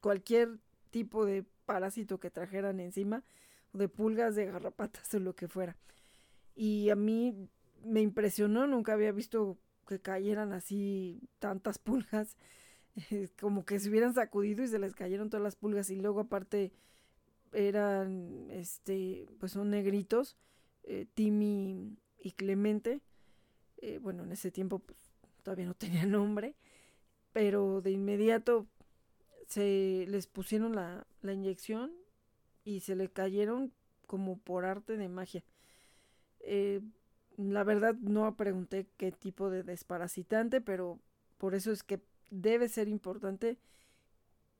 [0.00, 0.58] cualquier
[0.90, 3.22] tipo de parásito que trajeran encima,
[3.72, 5.76] de pulgas, de garrapatas o lo que fuera.
[6.54, 7.48] Y a mí
[7.84, 12.36] me impresionó, nunca había visto que cayeran así tantas pulgas,
[13.40, 16.72] como que se hubieran sacudido y se les cayeron todas las pulgas y luego aparte
[17.52, 20.36] eran, este, pues son negritos,
[20.84, 23.00] eh, Timmy y Clemente,
[23.80, 24.98] eh, bueno, en ese tiempo pues,
[25.42, 26.54] todavía no tenía nombre,
[27.32, 28.66] pero de inmediato
[29.46, 31.92] se les pusieron la, la inyección
[32.64, 33.72] y se le cayeron
[34.06, 35.42] como por arte de magia.
[36.40, 36.80] Eh,
[37.36, 40.98] la verdad no pregunté qué tipo de desparasitante, pero
[41.38, 42.00] por eso es que
[42.30, 43.58] debe ser importante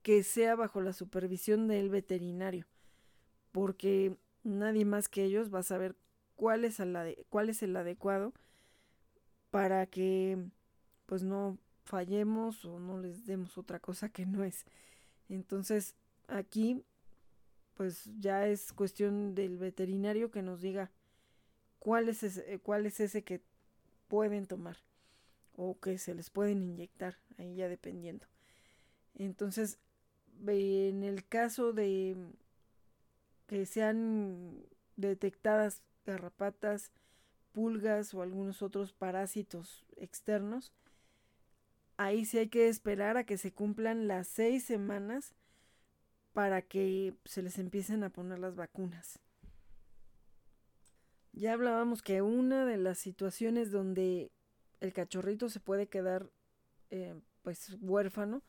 [0.01, 2.65] que sea bajo la supervisión del veterinario,
[3.51, 5.95] porque nadie más que ellos va a saber
[6.35, 6.81] cuál es
[7.29, 8.33] cuál es el adecuado
[9.51, 10.37] para que
[11.05, 14.65] pues no fallemos o no les demos otra cosa que no es.
[15.29, 15.95] Entonces
[16.27, 16.83] aquí
[17.75, 20.91] pues ya es cuestión del veterinario que nos diga
[21.79, 23.41] cuál es ese, cuál es ese que
[24.07, 24.77] pueden tomar
[25.55, 28.27] o que se les pueden inyectar, ahí ya dependiendo.
[29.15, 29.79] Entonces,
[30.45, 32.15] en el caso de
[33.47, 34.63] que sean
[34.95, 36.91] detectadas garrapatas,
[37.53, 40.71] pulgas o algunos otros parásitos externos,
[41.97, 45.35] ahí sí hay que esperar a que se cumplan las seis semanas
[46.33, 49.19] para que se les empiecen a poner las vacunas.
[51.33, 54.31] Ya hablábamos que una de las situaciones donde
[54.79, 56.29] el cachorrito se puede quedar
[56.89, 58.41] eh, pues huérfano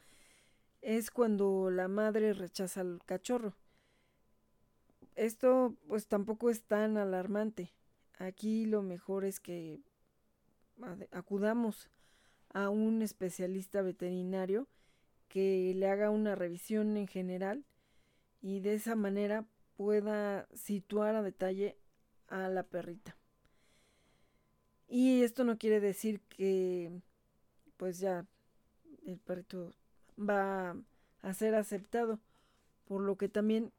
[0.81, 3.55] es cuando la madre rechaza al cachorro.
[5.15, 7.73] Esto pues tampoco es tan alarmante.
[8.19, 9.81] Aquí lo mejor es que
[11.11, 11.89] acudamos
[12.53, 14.67] a un especialista veterinario
[15.29, 17.65] que le haga una revisión en general
[18.43, 21.77] y de esa manera pueda situar a detalle
[22.29, 23.17] a la perrita.
[24.89, 27.01] Y esto no quiere decir que
[27.79, 28.27] pues ya
[29.07, 29.73] el perrito
[30.19, 30.77] va
[31.23, 32.21] a ser aceptado,
[32.85, 33.73] por lo que también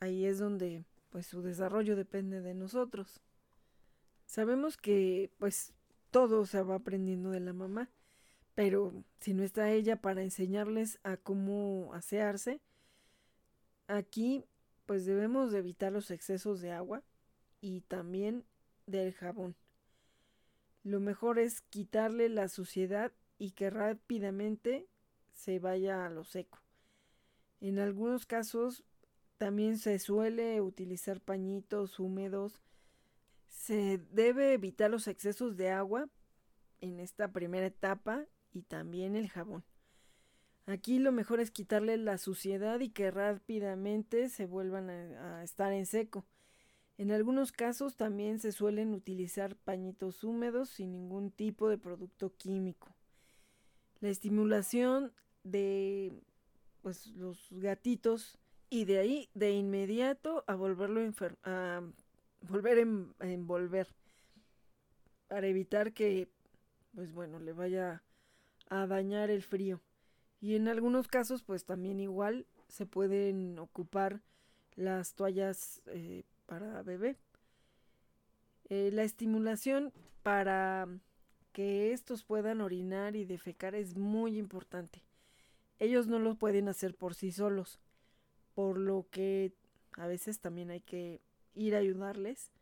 [0.00, 3.20] ahí es donde pues su desarrollo depende de nosotros.
[4.34, 5.72] Sabemos que pues
[6.10, 7.88] todo se va aprendiendo de la mamá,
[8.56, 12.60] pero si no está ella para enseñarles a cómo asearse,
[13.86, 14.44] aquí
[14.86, 17.04] pues debemos de evitar los excesos de agua,
[17.60, 18.44] y también
[18.88, 19.54] del jabón.
[20.82, 24.88] Lo mejor es quitarle la suciedad y que rápidamente
[25.32, 26.58] se vaya a lo seco.
[27.60, 28.82] En algunos casos
[29.38, 32.60] también se suele utilizar pañitos húmedos.
[33.48, 36.08] Se debe evitar los excesos de agua
[36.80, 39.64] en esta primera etapa y también el jabón.
[40.66, 45.84] Aquí lo mejor es quitarle la suciedad y que rápidamente se vuelvan a, estar en
[45.84, 46.24] seco.
[46.96, 52.94] En algunos casos también se suelen utilizar pañitos húmedos sin ningún tipo de producto químico.
[54.00, 55.12] La estimulación
[55.42, 56.12] de
[56.80, 58.38] pues, los gatitos
[58.70, 61.00] y de ahí de inmediato a volverlo
[61.42, 61.82] a
[62.48, 62.86] volver
[63.18, 63.88] a envolver
[65.28, 66.28] para evitar que
[66.94, 68.02] pues bueno le vaya
[68.68, 69.80] a dañar el frío.
[70.40, 74.20] Y en algunos casos pues también igual se pueden ocupar
[74.76, 77.16] las toallas eh, para bebé.
[78.68, 79.92] Eh, la estimulación
[80.22, 80.88] para
[81.52, 85.02] que estos puedan orinar y defecar es muy importante.
[85.78, 87.80] Ellos no lo pueden hacer por sí solos
[88.54, 89.52] por lo que
[89.96, 91.20] a veces también hay que
[91.54, 92.52] ir a ayudarles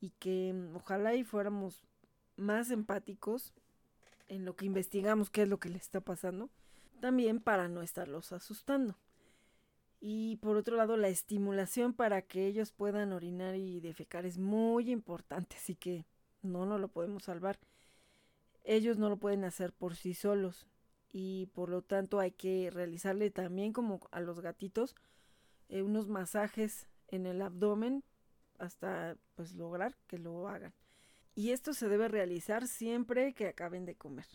[0.00, 1.84] y que mm, ojalá y fuéramos
[2.36, 3.52] más empáticos
[4.28, 6.50] en lo que investigamos qué es lo que les está pasando,
[7.00, 8.96] también para no estarlos asustando.
[10.00, 14.90] Y por otro lado, la estimulación para que ellos puedan orinar y defecar es muy
[14.90, 16.06] importante, así que
[16.42, 17.58] no nos lo podemos salvar.
[18.64, 20.68] Ellos no lo pueden hacer por sí solos
[21.10, 24.94] y por lo tanto hay que realizarle también como a los gatitos
[25.68, 28.04] eh, unos masajes en el abdomen
[28.58, 30.74] hasta pues lograr que lo hagan.
[31.34, 34.26] Y esto se debe realizar siempre que acaben de comer.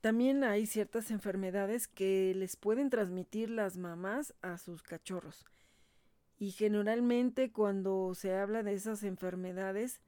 [0.00, 5.46] También hay ciertas enfermedades que les pueden transmitir las mamás a sus cachorros.
[6.36, 10.00] Y generalmente cuando se habla de esas enfermedades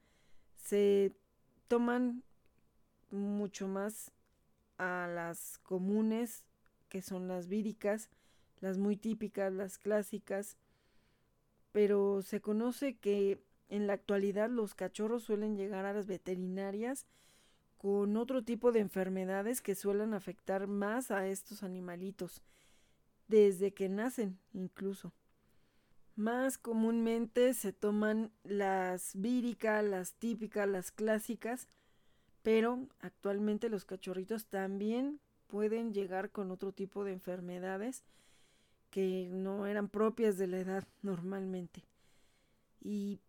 [0.55, 1.15] se
[1.67, 2.23] toman
[3.09, 4.11] mucho más
[4.77, 6.45] a las comunes
[6.89, 8.09] que son las víricas,
[8.59, 10.57] las muy típicas, las clásicas,
[11.77, 13.39] pero se conoce que
[13.69, 17.05] en la actualidad los cachorros suelen llegar a las veterinarias
[17.77, 22.41] con otro tipo de enfermedades que suelen afectar más a estos animalitos,
[23.27, 25.13] desde que nacen incluso.
[26.15, 31.67] Más comúnmente se toman las víricas, las típicas, las clásicas,
[32.41, 38.03] pero actualmente los cachorritos también pueden llegar con otro tipo de enfermedades
[38.89, 41.83] que no eran propias de la edad normalmente.
[42.81, 43.19] Y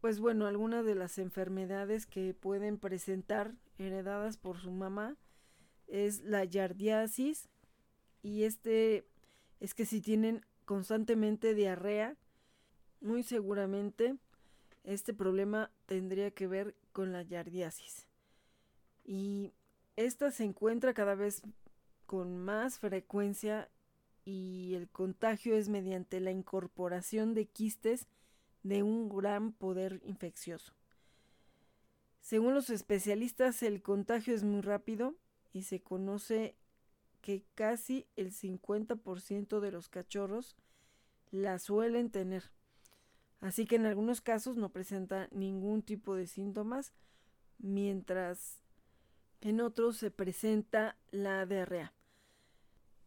[0.00, 5.16] pues bueno, algunas de las enfermedades que pueden presentar heredadas por su mamá
[5.86, 7.48] es la yardiasis
[8.22, 9.06] y este
[9.60, 12.16] es que si tienen constantemente diarrea,
[13.00, 14.16] muy seguramente
[14.84, 18.06] este problema tendría que ver con la yardiasis.
[19.04, 19.52] Y
[19.96, 21.42] esta se encuentra cada vez
[22.06, 23.68] con más frecuencia
[24.24, 28.06] y el contagio es mediante la incorporación de quistes
[28.62, 30.72] de un gran poder infeccioso.
[32.20, 35.16] Según los especialistas, el contagio es muy rápido
[35.52, 36.54] y se conoce
[37.20, 40.56] que casi el 50% de los cachorros
[41.30, 42.50] la suelen tener.
[43.40, 46.92] Así que en algunos casos no presenta ningún tipo de síntomas,
[47.58, 48.60] mientras
[49.40, 51.92] en otros se presenta la diarrea.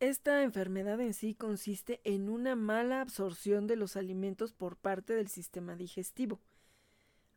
[0.05, 5.29] Esta enfermedad en sí consiste en una mala absorción de los alimentos por parte del
[5.29, 6.39] sistema digestivo,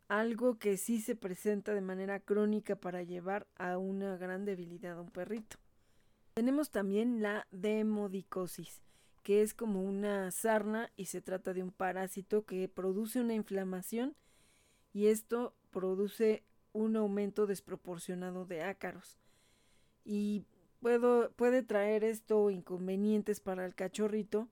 [0.07, 5.01] algo que sí se presenta de manera crónica para llevar a una gran debilidad a
[5.01, 5.57] un perrito.
[6.35, 8.83] Tenemos también la demodicosis,
[9.23, 14.15] que es como una sarna y se trata de un parásito que produce una inflamación
[14.93, 19.19] y esto produce un aumento desproporcionado de ácaros.
[20.05, 20.45] Y
[20.81, 24.49] puede traer esto inconvenientes para el cachorrito,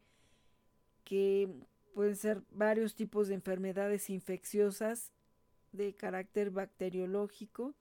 [1.05, 1.49] que
[1.95, 5.13] pueden ser varios tipos de enfermedades infecciosas
[5.73, 7.75] de carácter bacteriológico.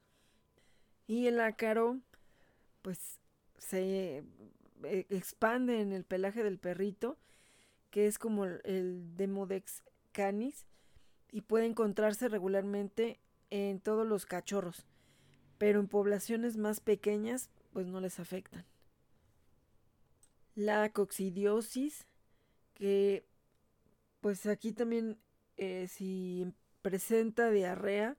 [1.08, 2.00] Y el ácaro,
[2.82, 3.20] pues,
[3.58, 4.24] se
[4.84, 7.18] eh, expande en el pelaje del perrito,
[7.90, 10.66] que es como el Demodex canis,
[11.32, 13.20] y puede encontrarse regularmente
[13.50, 14.86] en todos los cachorros,
[15.58, 18.64] pero en poblaciones más pequeñas pues no les afectan.
[20.56, 22.08] La coccidiosis,
[22.74, 23.26] que
[24.22, 25.18] pues aquí también
[25.58, 28.16] eh, si presenta diarrea,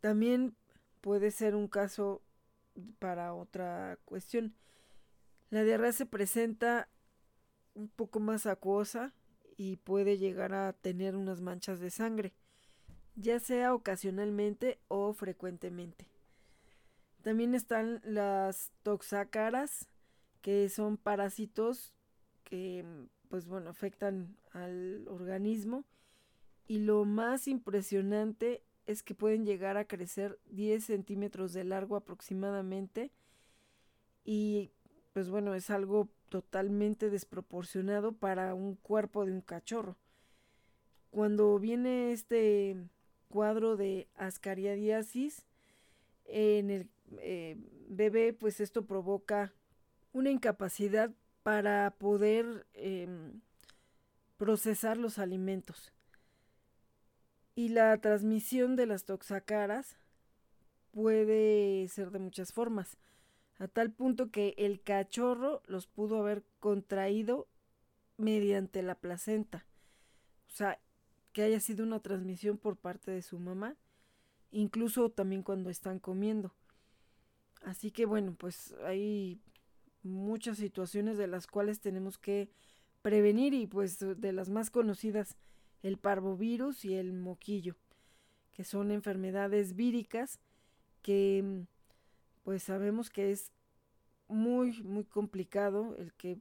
[0.00, 0.56] también
[1.02, 2.22] puede ser un caso
[2.98, 4.54] para otra cuestión.
[5.50, 6.88] La diarrea se presenta
[7.74, 9.12] un poco más acuosa
[9.58, 12.32] y puede llegar a tener unas manchas de sangre,
[13.16, 16.08] ya sea ocasionalmente o frecuentemente.
[17.22, 19.88] También están las toxácaras,
[20.40, 21.92] que son parásitos
[22.44, 22.84] que,
[23.28, 25.84] pues bueno, afectan al organismo.
[26.66, 33.10] Y lo más impresionante es que pueden llegar a crecer 10 centímetros de largo aproximadamente.
[34.24, 34.70] Y
[35.12, 39.96] pues bueno, es algo totalmente desproporcionado para un cuerpo de un cachorro.
[41.10, 42.76] Cuando viene este
[43.28, 45.44] cuadro de ascariadiasis,
[46.24, 46.88] en el
[47.18, 47.56] eh,
[47.88, 49.52] bebé, pues esto provoca
[50.12, 51.10] una incapacidad
[51.42, 53.40] para poder em,
[54.36, 55.92] procesar los alimentos.
[57.54, 59.96] Y la transmisión de las toxacaras
[60.92, 62.96] puede ser de muchas formas,
[63.58, 67.46] a tal punto que el cachorro los pudo haber contraído
[68.16, 69.66] mediante la placenta.
[70.48, 70.80] O sea,
[71.32, 73.76] que haya sido una transmisión por parte de su mamá,
[74.50, 76.52] incluso también cuando están comiendo.
[77.62, 79.40] Así que bueno, pues hay
[80.02, 82.50] muchas situaciones de las cuales tenemos que
[83.02, 85.36] prevenir y pues de las más conocidas
[85.82, 87.76] el parvovirus y el moquillo,
[88.52, 90.38] que son enfermedades víricas
[91.02, 91.64] que
[92.42, 93.52] pues sabemos que es
[94.28, 96.38] muy muy complicado el que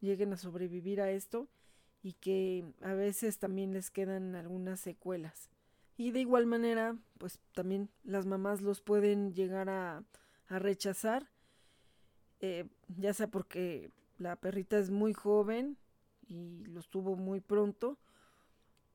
[0.00, 1.48] lleguen a sobrevivir a esto
[2.02, 5.48] y que a veces también les quedan algunas secuelas.
[5.96, 10.02] Y de igual manera, pues también las mamás los pueden llegar a,
[10.48, 11.30] rechazar,
[12.40, 12.66] eh,
[12.96, 15.76] ya sea porque la perrita es muy joven
[16.26, 17.98] y los tuvo muy pronto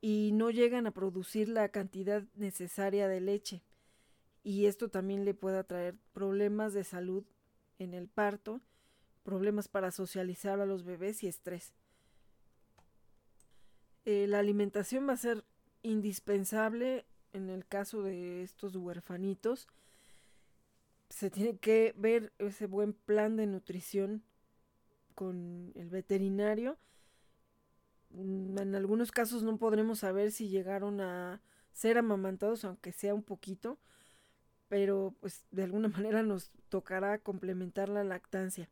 [0.01, 3.63] y no llegan a producir la cantidad necesaria de leche.
[4.43, 7.25] Y esto también le puede traer problemas de salud
[7.77, 8.61] en el parto,
[9.23, 11.73] problemas para socializar a los bebés y estrés.
[14.05, 15.43] Eh, la alimentación va a ser
[15.83, 19.67] indispensable en el caso de estos huerfanitos.
[21.09, 24.23] Se tiene que ver ese buen plan de nutrición
[25.15, 26.77] con el veterinario.
[28.11, 31.41] Mm, en algunos casos no podremos saber si llegaron a
[31.73, 33.79] ser amamantados, aunque sea un poquito,
[34.67, 38.69] pero pues de alguna manera nos tocará complementar la lactancia.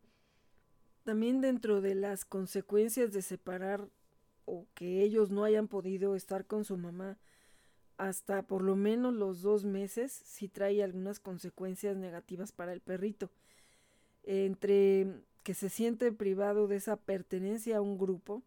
[1.03, 3.89] También dentro de las consecuencias de separar
[4.45, 7.17] o que ellos no hayan podido estar con su mamá
[7.97, 13.29] hasta por lo menos los dos meses, sí trae algunas consecuencias negativas para el perrito.
[14.23, 15.07] Entre
[15.43, 18.43] que se siente privado de esa pertenencia a un grupo,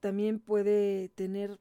[0.00, 1.58] también puede tener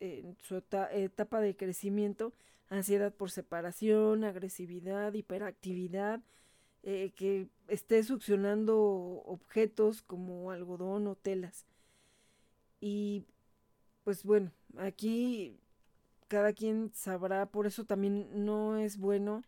[0.00, 2.32] en su etapa de crecimiento
[2.70, 6.20] ansiedad por separación, agresividad, hiperactividad,
[6.82, 8.78] eh, que esté succionando
[9.26, 11.66] objetos como algodón o telas.
[12.80, 13.24] Y
[14.04, 15.58] pues bueno, aquí
[16.28, 19.42] cada quien sabrá, por eso también no es bueno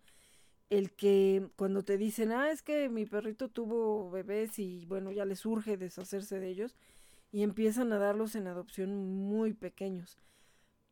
[0.71, 5.25] el que cuando te dicen, ah, es que mi perrito tuvo bebés y bueno, ya
[5.25, 6.77] les urge deshacerse de ellos
[7.33, 8.97] y empiezan a darlos en adopción
[9.29, 10.19] muy pequeños.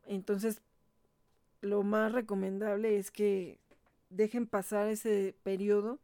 [0.05, 0.61] Entonces,
[1.61, 3.59] lo más recomendable es que
[4.09, 5.99] dejen pasar ese periodo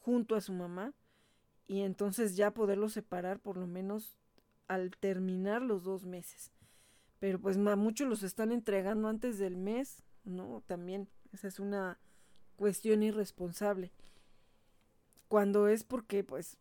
[0.00, 0.92] junto a su mamá
[1.66, 4.16] y entonces ya poderlos separar por lo menos
[4.68, 6.50] al terminar los dos meses.
[7.20, 10.62] Pero pues muchos los están entregando antes del mes, ¿no?
[10.66, 11.98] También esa es una
[12.56, 13.92] cuestión irresponsable.
[15.28, 16.56] Cuando es porque pues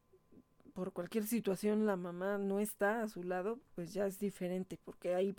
[0.73, 5.15] por cualquier situación la mamá no está a su lado, pues ya es diferente, porque
[5.15, 5.35] ahí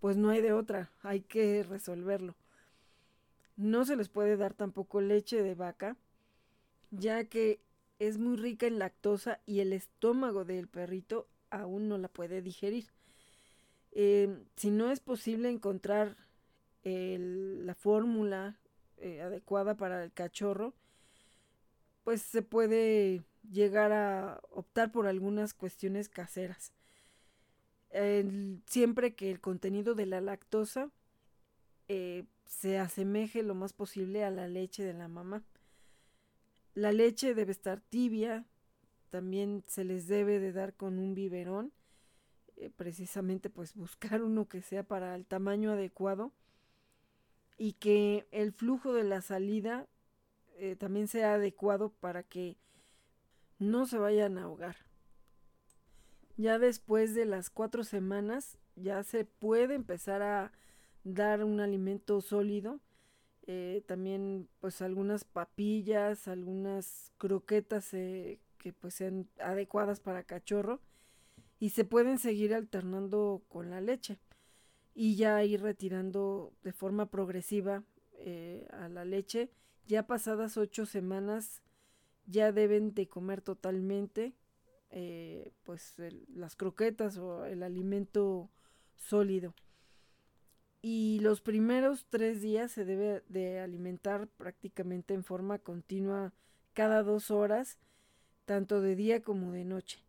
[0.00, 2.36] pues no hay de otra, hay que resolverlo.
[3.56, 5.96] No se les puede dar tampoco leche de vaca,
[6.90, 7.60] ya que
[7.98, 12.86] es muy rica en lactosa y el estómago del perrito aún no la puede digerir.
[13.92, 16.16] Eh, si no es posible encontrar
[16.84, 18.58] la fórmula
[18.96, 20.74] eh, adecuada para el cachorro,
[22.02, 26.72] pues se puede llegar a optar por algunas cuestiones caseras
[28.66, 30.90] siempre que el contenido de la lactosa
[31.88, 35.42] eh, se asemeje lo más posible a la leche de la mamá.
[36.74, 38.46] La leche debe estar tibia,
[39.10, 41.72] también se les debe de dar con un biberón,
[42.62, 46.30] eh, precisamente pues buscar uno que sea para el tamaño adecuado
[47.58, 49.88] y que el flujo de la salida
[50.58, 52.56] eh, también sea adecuado para que
[53.58, 54.76] no se vayan a ahogar.
[56.36, 60.52] Ya después de las cuatro semanas ya se puede empezar a
[61.02, 62.78] dar un alimento sólido.
[63.48, 68.38] Eh, también pues algunas papillas, algunas croquetas que
[68.78, 70.80] pues sean adecuadas para cachorro
[71.62, 74.18] y se pueden seguir alternando con la leche
[74.96, 77.84] y ya ir retirando de forma progresiva
[78.14, 79.48] eh, a la leche.
[79.86, 81.62] Ya pasadas ocho semanas
[82.26, 84.34] ya deben de comer totalmente
[84.90, 85.94] eh, pues
[86.34, 88.50] las croquetas o el alimento
[88.96, 89.54] sólido.
[90.80, 96.32] Y los primeros tres días se debe de alimentar prácticamente en forma continua
[96.72, 97.78] cada dos horas,
[98.46, 100.02] tanto de día como de noche.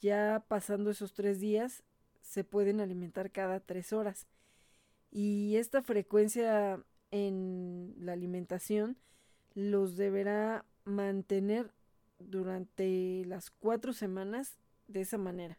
[0.00, 1.82] Ya pasando esos tres días
[2.20, 4.26] se pueden alimentar cada tres horas.
[5.10, 8.96] Y esta frecuencia en la alimentación
[9.54, 11.72] los deberá mantener
[12.18, 15.58] durante las cuatro semanas de esa manera.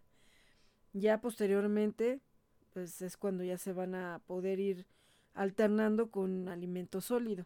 [0.93, 2.19] Ya posteriormente,
[2.73, 4.85] pues es cuando ya se van a poder ir
[5.33, 7.45] alternando con alimento sólido.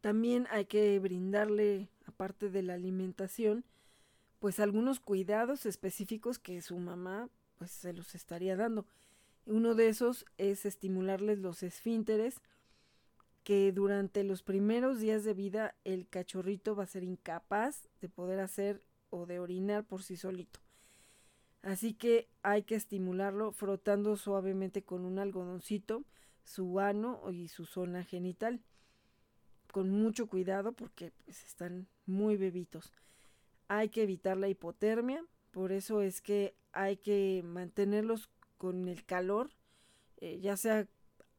[0.00, 3.64] También hay que brindarle, aparte de la alimentación,
[4.44, 8.84] pues algunos cuidados específicos que su mamá pues se los estaría dando.
[9.46, 12.42] Uno de esos es estimularles los esfínteres,
[13.42, 18.38] que durante los primeros días de vida el cachorrito va a ser incapaz de poder
[18.38, 20.60] hacer o de orinar por sí solito.
[21.62, 26.04] Así que hay que estimularlo frotando suavemente con un algodoncito
[26.44, 28.60] su ano y su zona genital.
[29.72, 32.92] Con mucho cuidado porque pues, están muy bebitos.
[33.68, 38.28] Hay que evitar la hipotermia, por eso es que hay que mantenerlos
[38.58, 39.50] con el calor,
[40.20, 40.88] eh, ya sea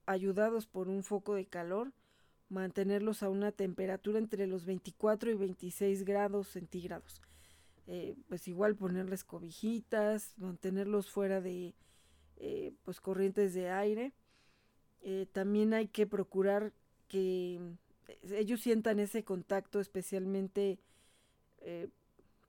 [0.06, 1.92] ayudados por un foco de calor,
[2.50, 7.22] mantenerlos a una temperatura entre los 24 y 26 grados centígrados.
[7.88, 11.76] Eh, pues igual ponerles cobijitas, mantenerlos fuera de
[12.38, 14.14] eh, pues corrientes de aire.
[15.34, 16.74] También hay que procurar
[17.08, 17.60] que
[18.32, 20.80] ellos sientan ese contacto especialmente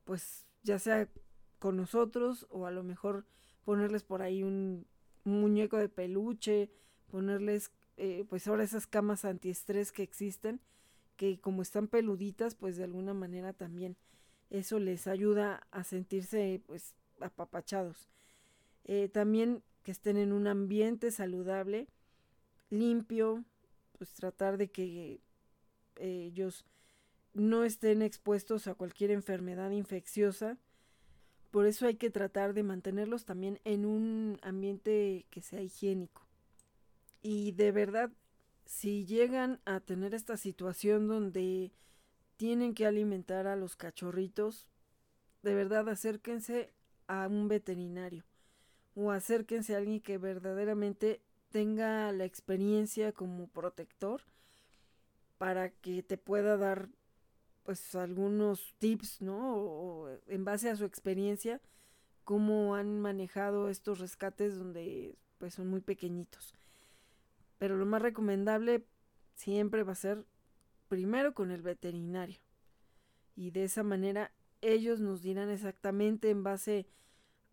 [0.07, 1.11] pues ya sea
[1.59, 3.27] con nosotros o a lo mejor
[3.67, 4.87] ponerles por ahí un,
[5.25, 6.71] muñeco de peluche,
[7.11, 7.73] ponerles
[8.29, 10.61] pues ahora esas camas antiestrés que existen,
[11.17, 13.97] que como están peluditas pues de alguna manera también
[14.51, 18.09] eso les ayuda a sentirse pues apapachados.
[18.85, 21.89] Eh, también que estén en un ambiente saludable,
[22.71, 23.45] limpio,
[23.99, 25.21] pues tratar de que
[25.97, 26.65] eh, ellos
[27.37, 30.59] no estén expuestos a cualquier enfermedad infecciosa.
[31.51, 36.23] Por eso hay que tratar de mantenerlos también en un ambiente que sea higiénico.
[37.23, 38.11] Y de verdad,
[38.65, 41.73] si llegan a tener esta situación donde
[42.37, 44.67] tienen que alimentar a los cachorritos,
[45.43, 46.73] de verdad acérquense
[47.07, 48.25] a un veterinario
[48.95, 54.23] o acérquense a alguien que verdaderamente tenga la experiencia como protector
[55.39, 56.89] para que te pueda dar
[57.67, 59.57] pues algunos tips, ¿no?
[59.57, 61.61] O, en base a su experiencia,
[62.23, 66.55] cómo han manejado estos rescates donde pues son muy pequeñitos.
[67.59, 68.87] Pero lo más recomendable
[69.35, 70.25] siempre va a ser
[70.89, 72.39] primero con el veterinario.
[73.35, 76.87] Y de esa manera ellos nos dirán exactamente en base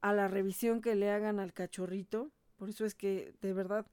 [0.02, 2.32] a la revisión que le hagan al cachorrito.
[2.56, 3.88] Por eso es que de verdad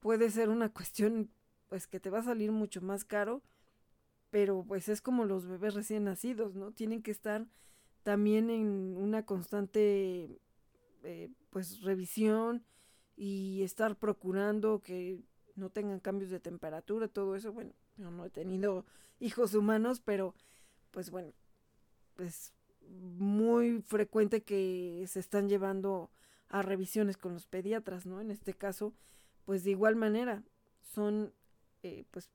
[0.00, 1.30] puede ser una cuestión
[1.68, 3.42] pues que te va a salir mucho más caro,
[4.36, 6.70] pero pues es como los bebés recién nacidos, ¿no?
[6.70, 7.46] Tienen que estar
[8.02, 10.42] también en una constante
[11.04, 12.62] eh, pues revisión
[13.16, 15.22] y estar procurando que
[15.54, 18.84] no tengan cambios de temperatura, todo eso, bueno, yo no he tenido
[19.20, 20.34] hijos humanos, pero
[20.90, 21.32] pues bueno,
[22.18, 22.52] es
[22.82, 26.10] muy frecuente que se están llevando
[26.50, 28.20] a revisiones con los pediatras, ¿no?
[28.20, 28.92] En este caso,
[29.46, 30.44] pues de igual manera,
[30.82, 31.32] son
[31.82, 32.30] eh, pues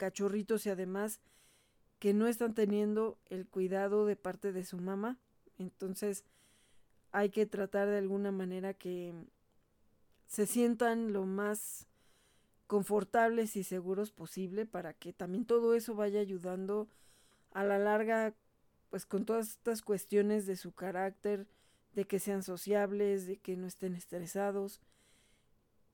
[0.00, 1.20] cachorritos y además
[1.98, 5.18] que no están teniendo el cuidado de parte de su mamá.
[5.58, 6.24] Entonces
[7.12, 9.12] hay que tratar de alguna manera que
[10.26, 11.86] se sientan lo más
[12.66, 16.88] confortables y seguros posible para que también todo eso vaya ayudando
[17.50, 18.32] a la larga
[18.88, 21.46] pues con todas estas cuestiones de su carácter,
[21.92, 24.80] de que sean sociables, de que no estén estresados,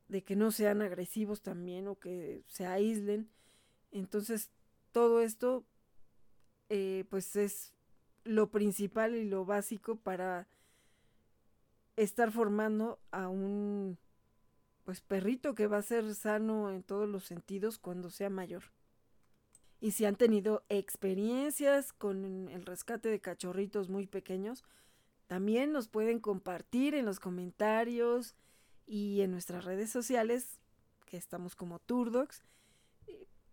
[0.06, 3.28] de que no sean agresivos también o que se aíslen.
[3.98, 4.50] Entonces
[4.92, 5.64] todo esto
[6.68, 7.72] eh, pues es
[8.24, 10.46] lo principal y lo básico para
[11.96, 13.98] estar formando a un
[14.84, 18.64] pues perrito que va a ser sano en todos los sentidos cuando sea mayor.
[19.80, 24.64] Y si han tenido experiencias con el rescate de cachorritos muy pequeños,
[25.26, 28.34] también nos pueden compartir en los comentarios
[28.86, 30.60] y en nuestras redes sociales,
[31.06, 32.42] que estamos como Turdocs,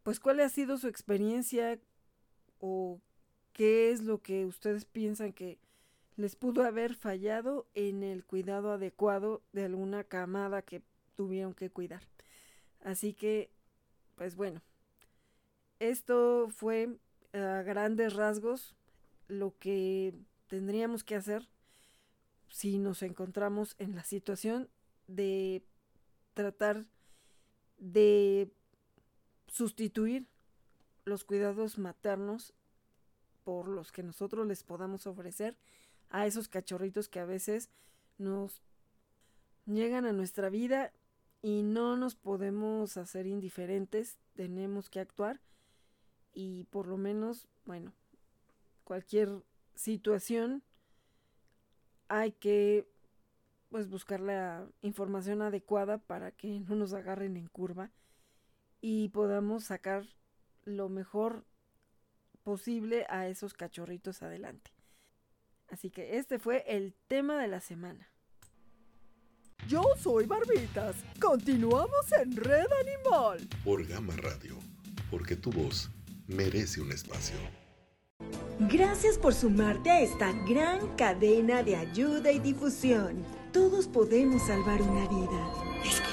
[0.03, 1.79] pues cuál ha sido su experiencia
[2.59, 2.99] o
[3.53, 5.57] qué es lo que ustedes piensan que
[6.15, 10.81] les pudo haber fallado en el cuidado adecuado de alguna camada que
[11.15, 12.03] tuvieron que cuidar.
[12.83, 13.49] Así que,
[14.15, 14.61] pues bueno,
[15.79, 16.97] esto fue
[17.33, 18.75] a grandes rasgos
[19.27, 20.13] lo que
[20.47, 21.47] tendríamos que hacer
[22.49, 24.69] si nos encontramos en la situación
[25.07, 25.63] de
[26.35, 26.85] tratar
[27.79, 28.51] de
[29.53, 30.25] sustituir
[31.05, 32.55] los cuidados maternos
[33.43, 35.55] por los que nosotros les podamos ofrecer
[36.09, 37.69] a esos cachorritos que a veces
[38.17, 38.63] nos
[39.67, 40.91] llegan a nuestra vida
[41.43, 45.39] y no nos podemos hacer indiferentes, tenemos que actuar
[46.33, 47.93] y por lo menos, bueno,
[48.83, 49.43] cualquier
[49.75, 50.63] situación
[52.07, 52.87] hay que
[53.69, 57.91] pues buscar la información adecuada para que no nos agarren en curva
[58.85, 60.05] y podamos sacar
[60.65, 61.45] lo mejor
[62.43, 64.71] posible a esos cachorritos adelante.
[65.69, 68.09] Así que este fue el tema de la semana.
[69.69, 70.97] Yo soy Barbitas.
[71.21, 73.47] Continuamos en Red Animal.
[73.63, 74.59] Por Gama Radio,
[75.09, 75.89] porque tu voz
[76.27, 77.37] merece un espacio.
[78.69, 83.23] Gracias por sumarte a esta gran cadena de ayuda y difusión.
[83.53, 86.12] Todos podemos salvar una vida.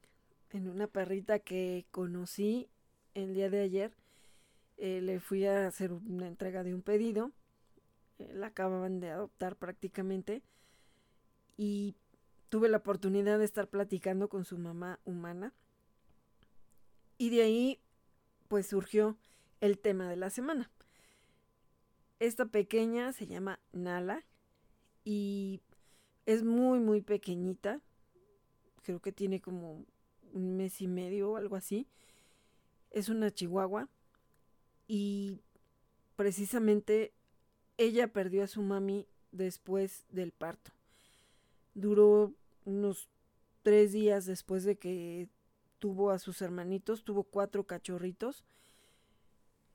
[0.51, 2.69] en una perrita que conocí
[3.15, 3.97] el día de ayer.
[4.77, 7.33] Eh, le fui a hacer una entrega de un pedido.
[8.21, 10.43] Eh, la acababan de adoptar prácticamente.
[11.57, 11.97] Y
[12.51, 15.53] tuve la oportunidad de estar platicando con su mamá humana.
[17.19, 17.81] Y de ahí
[18.51, 19.17] pues surgió
[19.61, 20.73] el tema de la semana.
[22.19, 24.27] Esta pequeña se llama Nala
[25.05, 25.61] y
[26.27, 27.81] es muy muy pequeñita.
[28.83, 29.87] Creo que tiene como
[30.33, 31.87] un mes y medio o algo así.
[32.91, 33.89] Es una chihuahua
[34.89, 35.39] y
[36.17, 37.13] precisamente
[37.79, 40.73] ella perdió a su mami después del parto.
[41.75, 43.09] Duró unos
[43.63, 45.29] tres días después de que
[45.81, 48.45] tuvo a sus hermanitos, tuvo cuatro cachorritos.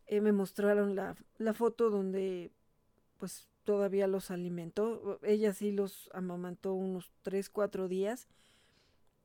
[0.08, 2.52] Eh, me mostraron la, la foto donde
[3.18, 5.20] pues todavía los alimentó.
[5.24, 8.30] Ella sí los amamantó unos tres, cuatro días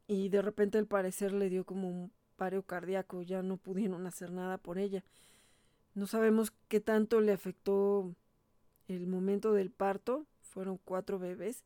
[0.08, 4.32] y de repente al parecer le dio como un paro cardíaco, ya no pudieron hacer
[4.32, 5.04] nada por ella.
[5.94, 8.14] No sabemos qué tanto le afectó
[8.88, 11.62] el momento del parto, fueron cuatro bebés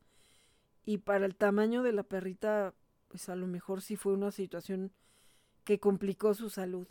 [0.85, 2.75] y para el tamaño de la perrita
[3.15, 4.91] pues a lo mejor sí fue una situación
[5.63, 6.89] que complicó su salud.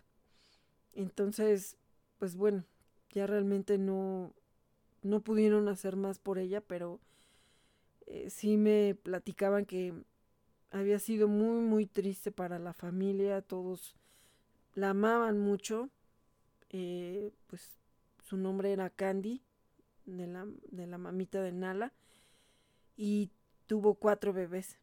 [0.94, 1.76] Entonces,
[2.18, 2.64] pues bueno,
[3.12, 4.32] ya realmente no,
[5.02, 7.02] no pudieron hacer más por ella, pero
[8.08, 9.94] eh, sí me platicaban que
[10.72, 13.94] había sido muy, muy triste para la familia, todos
[14.76, 15.90] la amaban mucho,
[16.70, 17.70] eh, pues
[18.24, 19.42] su nombre era Candy,
[20.06, 21.92] de la, de la mamita de Nala,
[22.96, 23.30] y
[23.68, 24.78] tuvo cuatro bebés.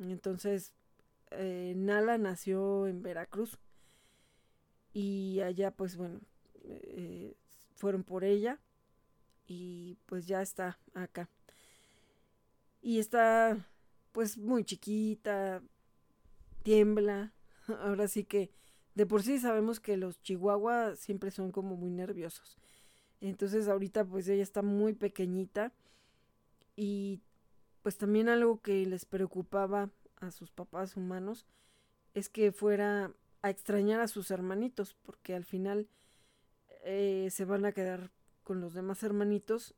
[0.00, 0.72] Entonces,
[1.30, 3.58] eh, Nala nació en Veracruz
[4.92, 6.20] y allá pues bueno,
[6.62, 7.36] eh,
[7.74, 8.60] fueron por ella
[9.46, 11.28] y pues ya está acá.
[12.80, 13.66] Y está
[14.12, 15.62] pues muy chiquita,
[16.62, 17.32] tiembla.
[17.80, 18.52] Ahora sí que
[18.94, 22.56] de por sí sabemos que los chihuahuas siempre son como muy nerviosos.
[23.20, 25.72] Entonces ahorita pues ella está muy pequeñita
[26.76, 27.20] y
[27.84, 31.44] pues también algo que les preocupaba a sus papás humanos
[32.14, 33.12] es que fuera
[33.42, 35.86] a extrañar a sus hermanitos, porque al final
[36.82, 38.10] eh, se van a quedar
[38.42, 39.74] con los demás hermanitos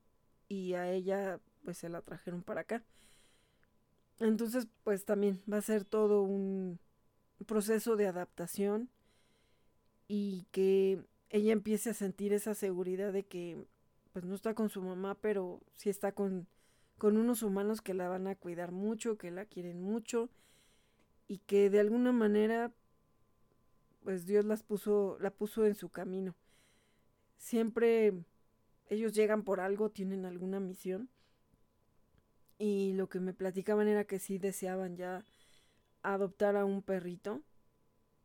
[0.48, 2.84] y a ella pues se la trajeron para acá.
[4.20, 6.78] Entonces pues también va a ser todo un
[7.44, 8.88] proceso de adaptación
[10.06, 13.66] y que ella empiece a sentir esa seguridad de que
[14.12, 16.46] pues no está con su mamá, pero sí está con
[16.98, 20.30] con unos humanos que la van a cuidar mucho, que la quieren mucho
[21.28, 22.72] y que de alguna manera
[24.02, 26.34] pues Dios las puso la puso en su camino.
[27.36, 28.14] Siempre
[28.88, 31.10] ellos llegan por algo, tienen alguna misión.
[32.58, 35.24] Y lo que me platicaban era que sí deseaban ya
[36.02, 37.42] adoptar a un perrito.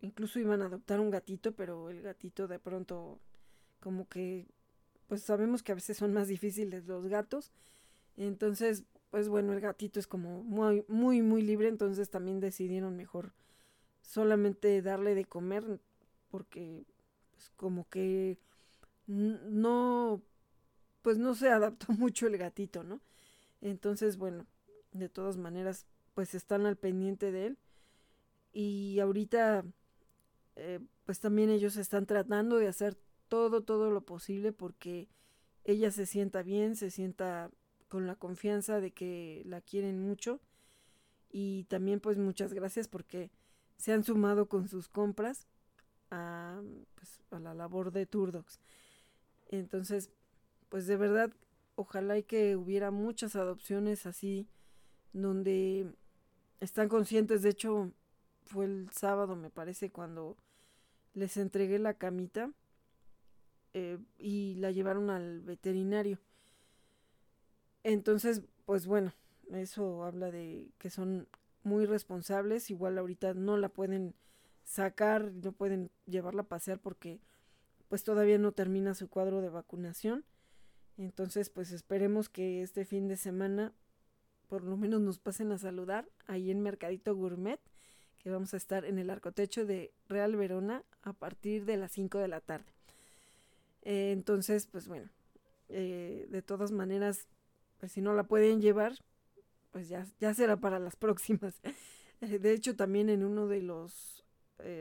[0.01, 3.19] Incluso iban a adoptar un gatito, pero el gatito de pronto
[3.79, 4.47] como que
[5.07, 7.51] pues sabemos que a veces son más difíciles los gatos
[8.17, 13.33] entonces, pues bueno, el gatito es como muy, muy, muy libre, entonces también decidieron mejor
[14.01, 15.79] solamente darle de comer
[16.29, 16.85] porque
[17.31, 18.37] pues como que
[19.07, 20.21] no,
[21.01, 23.01] pues no se adaptó mucho el gatito, ¿no?
[23.61, 24.47] Entonces, bueno,
[24.91, 27.57] de todas maneras, pues están al pendiente de él.
[28.53, 29.63] Y ahorita,
[30.55, 32.97] eh, pues también ellos están tratando de hacer
[33.27, 35.07] todo, todo lo posible porque
[35.63, 37.49] ella se sienta bien, se sienta
[37.91, 40.39] con la confianza de que la quieren mucho.
[41.29, 43.29] Y también pues muchas gracias porque
[43.75, 45.45] se han sumado con sus compras
[46.09, 46.61] a,
[46.95, 48.61] pues, a la labor de Turdox.
[49.49, 50.09] Entonces,
[50.69, 51.33] pues de verdad,
[51.75, 54.47] ojalá y que hubiera muchas adopciones así,
[55.11, 55.93] donde
[56.61, 57.91] están conscientes, de hecho,
[58.45, 60.37] fue el sábado, me parece, cuando
[61.13, 62.53] les entregué la camita
[63.73, 66.19] eh, y la llevaron al veterinario.
[67.83, 69.13] Entonces, pues bueno,
[69.51, 71.27] eso habla de que son
[71.63, 74.13] muy responsables, igual ahorita no la pueden
[74.63, 77.19] sacar, no pueden llevarla a pasear porque
[77.89, 80.23] pues todavía no termina su cuadro de vacunación.
[80.97, 83.73] Entonces, pues esperemos que este fin de semana
[84.51, 87.61] por lo menos nos pasen a saludar ahí en Mercadito Gourmet,
[88.19, 92.17] que vamos a estar en el arcotecho de Real Verona a partir de las 5
[92.17, 92.65] de la tarde.
[93.83, 95.09] Eh, entonces, pues bueno,
[95.69, 97.27] eh, de todas maneras,
[97.81, 98.93] pues si no la pueden llevar,
[99.71, 101.59] pues ya, ya será para las próximas.
[102.21, 104.23] Eh, de hecho, también en uno de los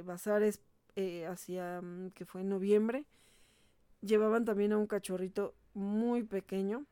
[0.05, 0.61] bazares
[0.97, 3.07] eh, hacia mm, que fue en noviembre,
[4.03, 6.85] llevaban también a un cachorrito muy pequeño.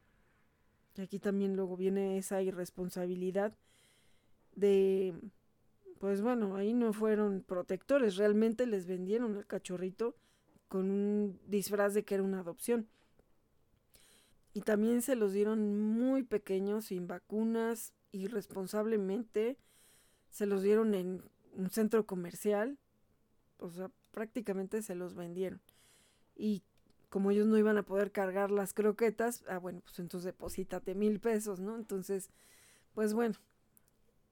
[0.96, 3.54] Y aquí también luego viene esa irresponsabilidad
[4.54, 5.14] de,
[5.98, 10.16] pues bueno, ahí no fueron protectores, realmente les vendieron el cachorrito
[10.68, 12.88] con un disfraz de que era una adopción.
[14.54, 19.58] Y también se los dieron muy pequeños, sin vacunas, irresponsablemente.
[20.30, 21.22] Se los dieron en
[21.54, 22.78] un centro comercial
[23.58, 25.60] o sea, prácticamente se los vendieron.
[26.34, 26.62] Y
[27.08, 31.20] como ellos no iban a poder cargar las croquetas, ah, bueno, pues entonces deposítate mil
[31.20, 31.76] pesos, ¿no?
[31.76, 32.30] Entonces,
[32.94, 33.34] pues bueno.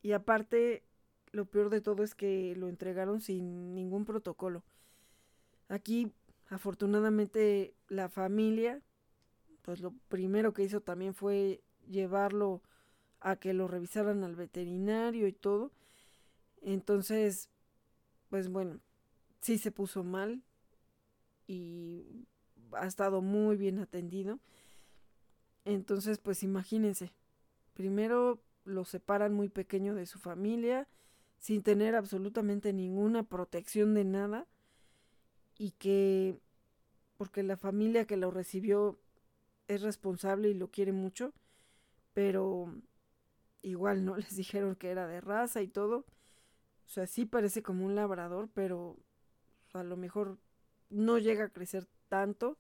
[0.03, 0.85] Y aparte,
[1.33, 4.63] lo peor de todo es que lo entregaron sin ningún protocolo.
[5.69, 6.13] Aquí,
[6.49, 8.83] afortunadamente, la familia,
[9.67, 12.63] pues lo primero que hizo también fue llevarlo
[13.21, 15.73] a que lo revisaran al veterinario y todo.
[16.63, 17.51] Entonces,
[18.31, 18.79] pues bueno,
[19.41, 20.45] sí se puso mal
[21.49, 22.27] y
[22.73, 24.39] ha estado muy bien atendido.
[25.65, 27.11] Entonces, pues imagínense,
[27.75, 30.87] primero lo separan muy pequeño de su familia,
[31.39, 34.47] sin tener absolutamente ninguna protección de nada,
[35.59, 36.39] y que,
[37.17, 39.01] porque la familia que lo recibió
[39.69, 41.33] es responsable y lo quiere mucho,
[42.15, 42.73] pero
[43.63, 46.07] igual no les dijeron que era de raza y todo.
[46.87, 48.97] O sea, sí parece como un labrador, pero
[49.73, 50.39] a lo mejor
[50.91, 52.59] no llega a crecer tanto.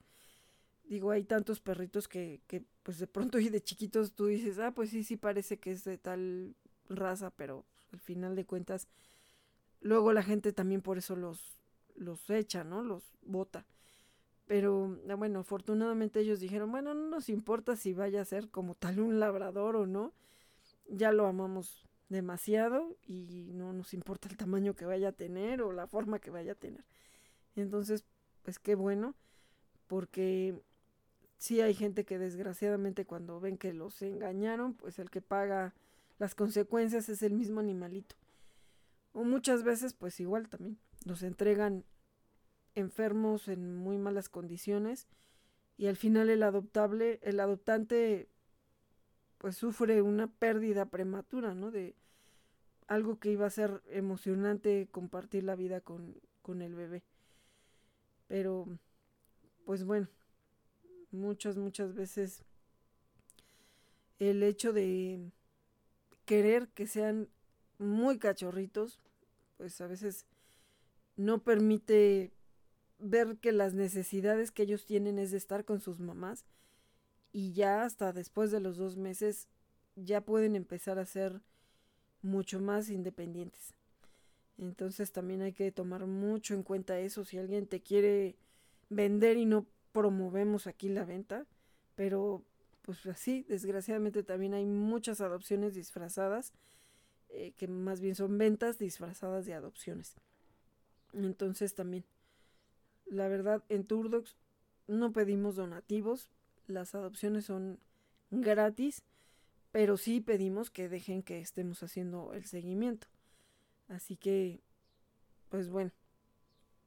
[0.85, 4.73] Digo, hay tantos perritos que, que pues de pronto y de chiquitos tú dices, ah,
[4.73, 6.55] pues sí, sí parece que es de tal
[6.89, 8.89] raza, pero al final de cuentas,
[9.81, 11.59] luego la gente también por eso los,
[11.95, 12.83] los echa, ¿no?
[12.83, 13.66] Los bota.
[14.47, 18.74] Pero ah, bueno, afortunadamente ellos dijeron, bueno, no nos importa si vaya a ser como
[18.74, 20.12] tal un labrador o no,
[20.89, 25.73] ya lo amamos demasiado y no nos importa el tamaño que vaya a tener o
[25.73, 26.85] la forma que vaya a tener.
[27.56, 28.05] Entonces,
[28.43, 29.14] pues qué bueno,
[29.89, 30.55] porque
[31.39, 35.74] sí hay gente que desgraciadamente cuando ven que los engañaron, pues el que paga
[36.18, 38.14] las consecuencias es el mismo animalito.
[39.12, 41.85] O muchas veces, pues igual también, los entregan
[42.77, 45.09] enfermos en muy malas condiciones
[45.77, 48.28] y al final el adoptable, el adoptante
[49.39, 51.70] pues sufre una pérdida prematura, ¿no?
[51.70, 51.94] De
[52.86, 57.03] algo que iba a ser emocionante compartir la vida con, con el bebé.
[58.28, 58.66] Pero,
[59.65, 60.09] pues bueno,
[61.11, 62.44] muchas, muchas veces
[64.19, 65.31] el hecho de
[66.24, 67.28] querer que sean
[67.78, 69.01] muy cachorritos,
[69.57, 70.27] pues a veces
[71.16, 72.32] no permite
[72.98, 76.44] ver que las necesidades que ellos tienen es de estar con sus mamás
[77.32, 79.48] y ya hasta después de los dos meses
[79.94, 81.40] ya pueden empezar a ser
[82.23, 83.74] mucho más independientes.
[84.59, 87.24] Entonces también hay que tomar mucho en cuenta eso.
[87.24, 88.36] Si alguien te quiere
[88.89, 91.47] vender y no promovemos aquí la venta,
[91.94, 92.43] pero
[92.82, 96.52] pues así, desgraciadamente también hay muchas adopciones disfrazadas,
[97.31, 100.14] eh, que más bien son ventas disfrazadas de adopciones.
[101.12, 102.05] Entonces también,
[103.07, 104.37] la verdad, en Turdox
[104.87, 106.31] no pedimos donativos,
[106.66, 107.78] las adopciones son
[108.31, 109.03] gratis,
[109.73, 113.07] pero sí pedimos que dejen que estemos haciendo el seguimiento.
[113.89, 114.61] Así que,
[115.49, 115.93] pues bueno,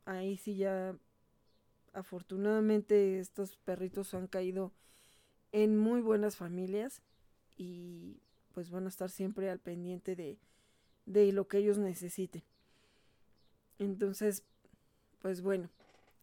[0.06, 0.96] ahí sí ya
[1.94, 4.72] afortunadamente estos perritos han caído
[5.52, 7.02] en muy buenas familias
[7.58, 8.18] y
[8.54, 10.38] pues van a estar siempre al pendiente de,
[11.06, 12.44] de lo que ellos necesiten.
[13.78, 14.44] Entonces,
[15.22, 15.70] pues bueno,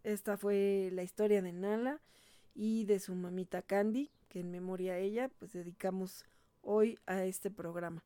[0.07, 2.01] esta fue la historia de Nala
[2.55, 6.25] y de su mamita Candy, que en memoria a ella, pues dedicamos
[6.63, 8.05] hoy a este programa.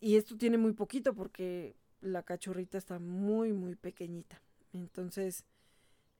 [0.00, 4.40] Y esto tiene muy poquito porque la cachorrita está muy, muy pequeñita.
[4.72, 5.44] Entonces,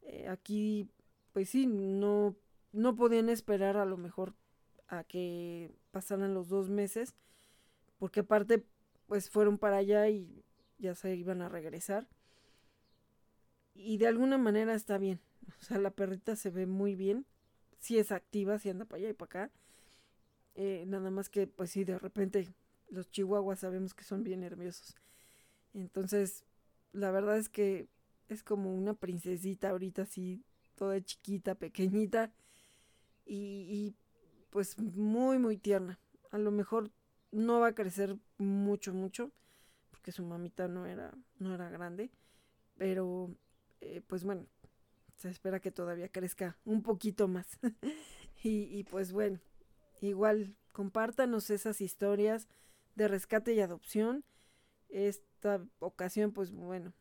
[0.02, 0.90] eh, aquí,
[1.32, 2.36] pues sí, no,
[2.72, 4.34] no podían esperar a lo mejor
[4.88, 7.14] a que pasaran los dos meses,
[7.98, 8.62] porque aparte,
[9.06, 10.44] pues fueron para allá y
[10.76, 12.06] ya se iban a regresar.
[13.78, 15.20] Y de alguna manera está bien.
[15.60, 17.26] O sea, la perrita se ve muy bien.
[17.78, 19.52] Si es activa, si anda para allá y para acá.
[20.55, 22.48] Eh, nada más que, pues sí, de repente
[22.90, 24.96] los chihuahuas sabemos que son bien nerviosos.
[25.74, 26.44] Entonces,
[26.92, 27.88] la verdad es que
[28.28, 30.44] es como una princesita ahorita así,
[30.74, 32.32] toda chiquita, pequeñita.
[33.24, 33.94] Y, y
[34.50, 36.00] pues muy, muy tierna.
[36.30, 36.90] A lo mejor
[37.30, 39.30] no va a crecer mucho, mucho
[40.09, 42.10] que su mamita no era, no era grande,
[42.78, 43.30] pero
[43.80, 44.46] eh, pues bueno,
[45.16, 47.59] se espera que todavía crezca un poquito más.
[48.42, 49.40] y, y pues bueno,
[50.00, 52.48] igual compártanos esas historias
[52.94, 54.24] de rescate y adopción.
[54.88, 56.92] Esta ocasión, pues bueno,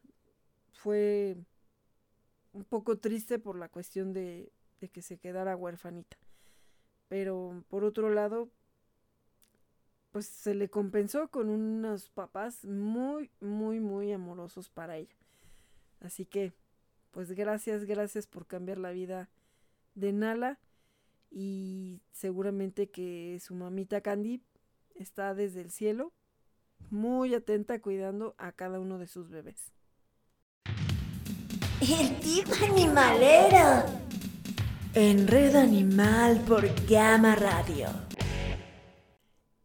[0.71, 1.37] fue
[2.53, 6.17] un poco triste por la cuestión de, de que se quedara huérfanita.
[7.07, 8.49] Pero por otro lado,
[10.11, 15.15] pues se le compensó con unos papás muy, muy, muy amorosos para ella.
[15.99, 16.53] Así que,
[17.17, 19.27] pues gracias, gracias por cambiar la vida
[19.95, 20.59] de Nala
[21.31, 24.43] y seguramente que su mamita Candy
[24.93, 26.13] está desde el cielo
[26.91, 29.73] muy atenta cuidando a cada uno de sus bebés.
[31.81, 33.83] El tipo animalero.
[34.93, 37.87] En Red Animal por Gama Radio.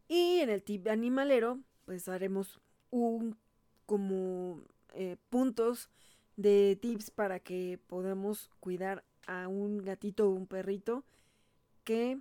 [0.09, 3.37] Y en el tip animalero, pues haremos un
[3.85, 4.63] como
[4.95, 5.91] eh, puntos
[6.37, 11.05] de tips para que podamos cuidar a un gatito o un perrito
[11.85, 12.21] que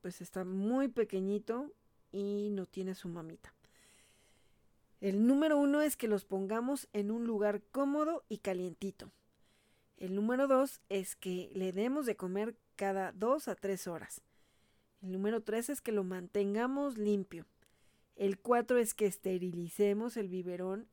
[0.00, 1.72] pues está muy pequeñito
[2.10, 3.54] y no tiene su mamita.
[5.00, 9.10] El número uno es que los pongamos en un lugar cómodo y calientito.
[9.96, 14.22] El número dos es que le demos de comer cada dos a tres horas.
[15.02, 17.44] El número 3 es que lo mantengamos limpio.
[18.14, 20.86] El 4 es que esterilicemos el biberón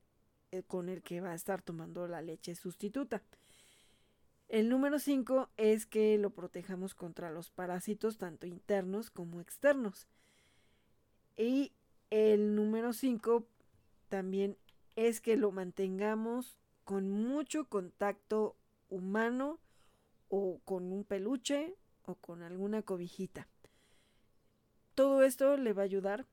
[0.68, 3.22] con el que va a estar tomando la leche sustituta.
[4.48, 10.08] El número 5 es que lo protejamos contra los parásitos tanto internos como externos.
[11.38, 11.72] Y
[12.10, 13.46] el número 5
[14.10, 14.58] también
[14.96, 18.56] es que lo mantengamos con mucho contacto
[18.90, 19.60] humano
[20.30, 23.48] o con un peluche o con alguna cobijita.
[24.96, 26.26] Todo esto le va a ayudar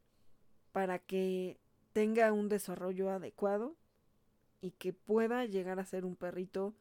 [0.72, 1.58] para que
[1.92, 3.76] tenga un desarrollo adecuado
[4.60, 6.74] y que pueda llegar a ser un perrito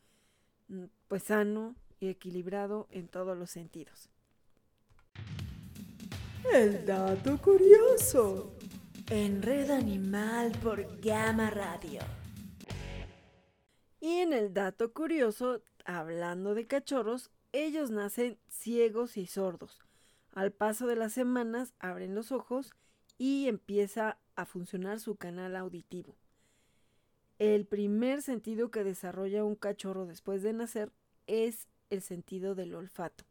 [0.68, 4.10] mm, pues sano y equilibrado en todos los sentidos.
[6.54, 8.54] El dato curioso.
[9.10, 12.02] En Red Animal por Gama Radio.
[14.00, 19.80] Y en el dato curioso, hablando de cachorros, ellos nacen ciegos y sordos.
[20.34, 22.74] Al paso de las semanas abren los ojos
[23.18, 26.16] y empieza a funcionar su canal auditivo.
[27.38, 30.92] El primer sentido que desarrolla un cachorro después de nacer
[31.28, 33.26] es el sentido del olfato.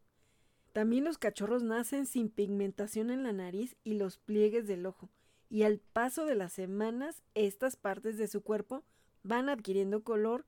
[0.73, 5.09] También los cachorros nacen sin pigmentación en la nariz y los pliegues del ojo,
[5.49, 8.83] y al paso de las semanas estas partes de su cuerpo
[9.23, 10.45] van adquiriendo color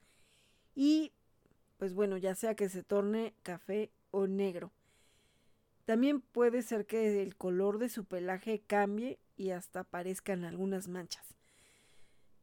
[0.76, 1.14] y,
[1.78, 4.72] pues bueno, ya sea que se torne café o negro.
[5.86, 11.37] También puede ser que el color de su pelaje cambie y hasta aparezcan algunas manchas.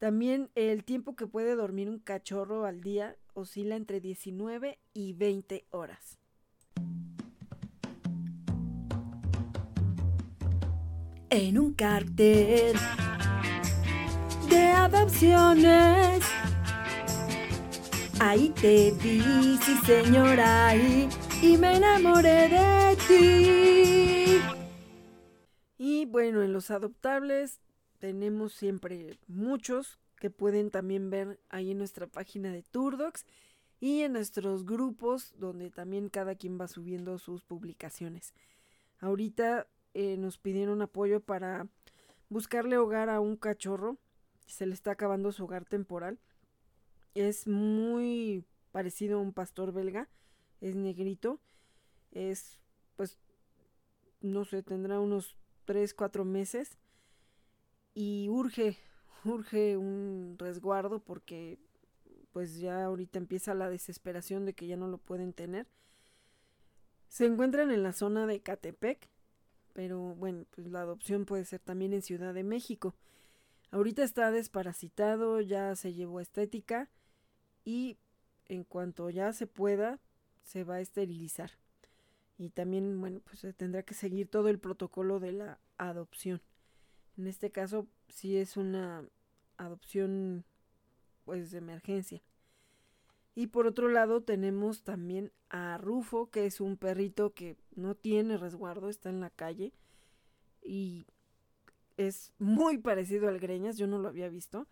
[0.05, 5.65] También el tiempo que puede dormir un cachorro al día oscila entre 19 y 20
[5.71, 6.19] horas.
[11.31, 12.77] En un cartel
[14.51, 16.23] de adopciones,
[18.21, 21.09] ahí te vi, sí señora, ahí
[21.41, 24.39] y me enamoré de ti.
[25.79, 27.64] Y bueno, en los adoptables
[28.05, 33.25] tenemos siempre muchos que pueden también ver ahí en nuestra página de Turdocs
[33.81, 38.35] y en nuestros grupos donde también cada quien va subiendo sus publicaciones.
[39.01, 41.67] Ahorita eh, nos pidieron apoyo para
[42.29, 43.97] buscarle hogar a un cachorro.
[44.47, 46.19] Se le está acabando su hogar temporal.
[47.15, 50.11] Es muy parecido a un pastor belga,
[50.61, 51.41] es negrito,
[52.11, 52.61] es
[52.97, 53.19] pues
[54.21, 56.77] no sé, tendrá unos 3, 4 meses
[57.95, 58.77] y urge,
[59.25, 61.59] urge un resguardo porque
[62.33, 65.69] pues ya ahorita empieza la desesperación de que ya no lo pueden tener.
[67.09, 69.09] Se encuentran en la zona de Catepec,
[69.73, 72.97] pero bueno, pues la adopción puede ser también en Ciudad de México.
[73.71, 76.91] Ahorita está desparasitado, ya se llevó estética
[77.65, 77.99] y
[78.47, 80.01] en cuanto ya se pueda,
[80.43, 81.53] se va a esterilizar.
[82.37, 86.43] Y también, bueno, pues se tendrá que seguir todo el protocolo de la adopción.
[87.17, 89.05] En este caso, sí es una
[89.57, 90.45] adopción
[91.25, 92.23] pues de emergencia.
[93.35, 98.37] Y por otro lado tenemos también a Rufo, que es un perrito que no tiene
[98.37, 99.73] resguardo, está en la calle
[100.63, 101.07] y
[101.97, 104.67] es muy parecido al Greñas, yo no lo había visto.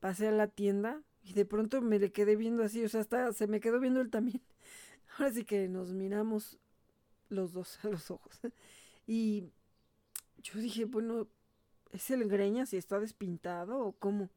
[0.00, 3.32] Pasé a la tienda y de pronto me le quedé viendo así, o sea, hasta
[3.32, 4.42] se me quedó viendo él también.
[5.18, 6.58] Ahora sí que nos miramos
[7.28, 8.40] los dos a los ojos.
[9.06, 9.50] Y
[10.40, 11.26] yo dije, bueno,
[11.92, 14.30] ¿es el Greñas y está despintado o cómo?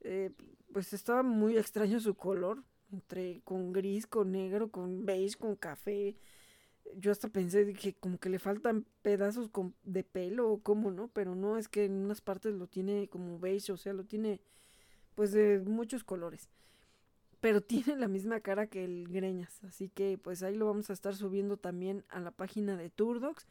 [0.00, 0.30] Eh,
[0.72, 2.62] pues estaba muy extraño su color,
[2.92, 6.16] entre con gris, con negro, con beige, con café.
[6.96, 9.50] Yo hasta pensé que como que le faltan pedazos
[9.84, 11.08] de pelo o cómo, ¿no?
[11.08, 14.40] Pero no, es que en unas partes lo tiene como beige, o sea, lo tiene
[15.14, 16.48] pues de muchos colores.
[17.40, 20.92] Pero tiene la misma cara que el Greñas, así que pues ahí lo vamos a
[20.92, 23.46] estar subiendo también a la página de Turdox.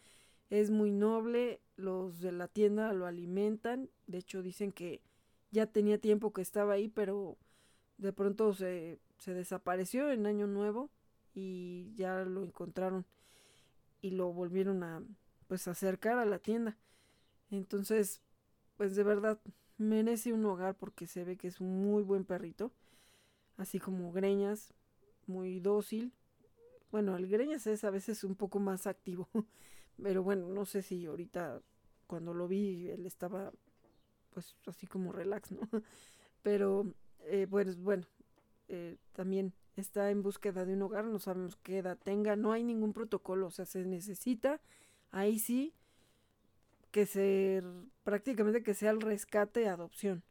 [0.50, 5.02] Es muy noble, los de la tienda lo alimentan, de hecho dicen que
[5.52, 7.38] ya tenía tiempo que estaba ahí, pero
[7.98, 10.90] de pronto se, se desapareció en Año Nuevo
[11.34, 13.06] y ya lo encontraron
[14.02, 15.04] y lo volvieron a
[15.48, 16.78] pues acercar a la tienda.
[17.52, 18.22] Entonces,
[18.78, 19.40] pues de verdad
[19.78, 22.72] merece un hogar porque se ve que es un muy buen perrito,
[23.58, 24.74] así como Greñas,
[25.28, 26.14] muy dócil.
[26.92, 29.28] Bueno, el Greñas es a veces un poco más activo,
[30.02, 31.62] pero bueno, no sé si ahorita
[32.08, 33.52] cuando lo vi él estaba
[34.36, 35.62] pues así como relax, ¿no?
[36.44, 38.06] Pero, eh, pues bueno,
[38.68, 42.64] eh, también está en búsqueda de un hogar, no sabemos qué edad tenga, no hay
[42.64, 44.62] ningún protocolo, o sea, se necesita,
[45.12, 45.74] ahí sí,
[46.92, 47.64] que se,
[48.04, 50.22] prácticamente que sea el rescate adopción,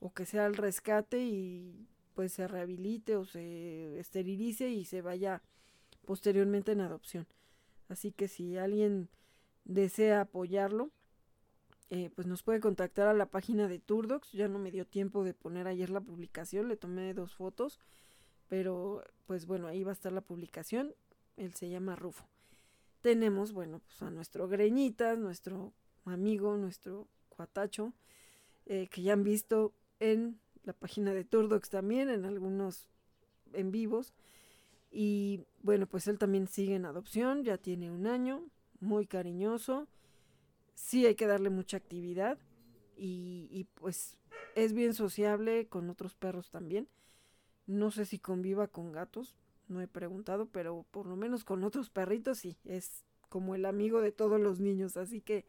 [0.00, 5.42] o que sea el rescate y pues se rehabilite o se esterilice y se vaya
[6.06, 7.26] posteriormente en adopción.
[7.88, 9.08] Así que si alguien
[9.64, 10.90] desea apoyarlo,
[11.90, 14.32] eh, pues nos puede contactar a la página de Turdox.
[14.32, 17.78] Ya no me dio tiempo de poner ayer la publicación, le tomé dos fotos,
[18.48, 20.94] pero pues bueno, ahí va a estar la publicación.
[21.36, 22.26] Él se llama Rufo.
[23.00, 25.72] Tenemos, bueno, pues a nuestro Greñitas, nuestro
[26.04, 27.92] amigo, nuestro cuatacho,
[28.66, 32.88] eh, que ya han visto en la página de Turdox también, en algunos
[33.52, 34.14] en vivos.
[34.96, 38.46] Y bueno, pues él también sigue en adopción, ya tiene un año,
[38.80, 39.88] muy cariñoso
[40.74, 42.38] sí hay que darle mucha actividad
[42.96, 44.16] y, pues
[44.54, 46.88] es bien sociable con otros perros también.
[47.66, 49.34] No sé si conviva con gatos,
[49.68, 54.00] no he preguntado, pero por lo menos con otros perritos sí, es como el amigo
[54.00, 55.44] de todos los niños, así que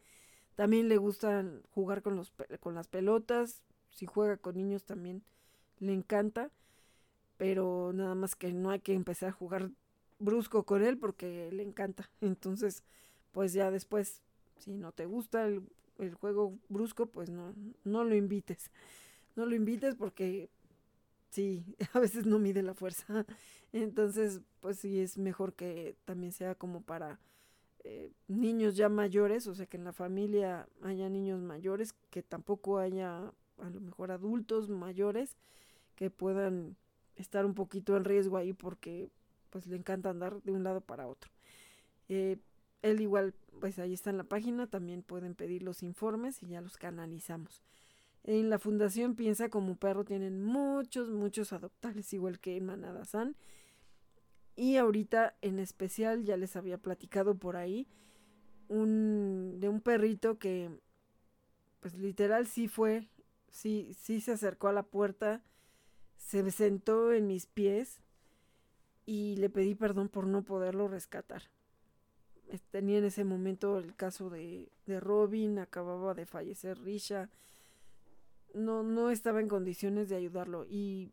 [0.56, 5.22] también le gusta jugar con, los, con las pelotas, si juega con niños también
[5.78, 6.50] le encanta,
[7.36, 9.70] pero nada más que no hay que empezar a jugar
[10.18, 12.10] brusco con él porque le encanta.
[12.20, 12.82] Entonces,
[13.32, 14.22] pues ya después
[14.58, 15.62] si no te gusta el,
[16.14, 17.54] juego brusco, pues no,
[17.84, 18.70] no lo invites.
[19.34, 20.50] No lo invites porque
[21.30, 23.26] sí, a veces no mide la fuerza.
[23.72, 27.18] Entonces, pues sí, es mejor que también sea como para
[27.84, 32.78] eh, niños ya mayores, o sea, que en la familia haya niños mayores, que tampoco
[32.78, 35.36] haya a lo mejor adultos mayores
[35.94, 36.76] que puedan
[37.16, 39.10] estar un poquito en riesgo ahí porque
[39.50, 41.30] pues le encanta andar de un lado para otro.
[42.08, 42.38] Eh,
[42.82, 46.60] él igual, pues ahí está en la página, también pueden pedir los informes y ya
[46.60, 47.62] los canalizamos.
[48.24, 53.04] En la fundación Piensa como Perro tienen muchos, muchos adoptables, igual que en Manada.
[54.56, 57.86] Y ahorita en especial ya les había platicado por ahí
[58.68, 60.70] un, de un perrito que
[61.80, 63.06] pues literal sí fue,
[63.48, 65.42] sí, sí se acercó a la puerta,
[66.18, 68.00] se sentó en mis pies
[69.04, 71.42] y le pedí perdón por no poderlo rescatar.
[72.70, 77.28] Tenía en ese momento el caso de, de Robin, acababa de fallecer Risha,
[78.54, 81.10] no, no estaba en condiciones de ayudarlo y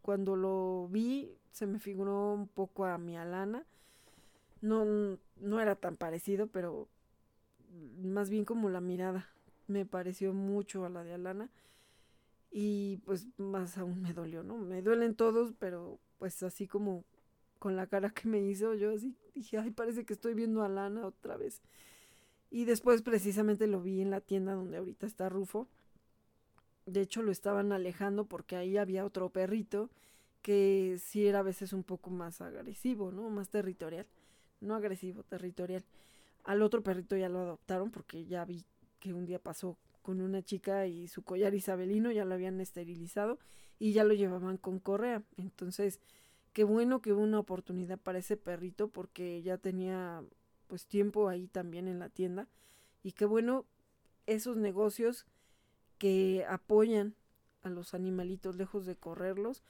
[0.00, 3.64] cuando lo vi se me figuró un poco a mi Alana,
[4.60, 6.88] no, no era tan parecido, pero
[8.02, 9.28] más bien como la mirada,
[9.66, 11.50] me pareció mucho a la de Alana
[12.52, 14.58] Y pues más aún me dolió, ¿no?
[14.58, 17.04] Me duelen todos, pero pues así como
[17.58, 20.68] con la cara que me hizo, yo así dije, ay, parece que estoy viendo a
[20.68, 21.62] Lana otra vez.
[22.50, 25.66] Y después precisamente lo vi en la tienda donde ahorita está Rufo.
[26.84, 29.88] De hecho lo estaban alejando porque ahí había otro perrito
[30.42, 33.30] que sí era a veces un poco más agresivo, ¿no?
[33.30, 34.06] Más territorial.
[34.60, 35.84] No agresivo, territorial.
[36.44, 38.64] Al otro perrito ya lo adoptaron porque ya vi
[39.00, 43.38] que un día pasó con una chica y su collar isabelino ya lo habían esterilizado
[43.78, 45.22] y ya lo llevaban con correa.
[45.36, 46.00] Entonces,
[46.52, 50.22] qué bueno que hubo una oportunidad para ese perrito porque ya tenía
[50.66, 52.48] pues tiempo ahí también en la tienda
[53.02, 53.66] y qué bueno
[54.26, 55.26] esos negocios
[55.98, 57.14] que apoyan
[57.62, 59.62] a los animalitos lejos de correrlos,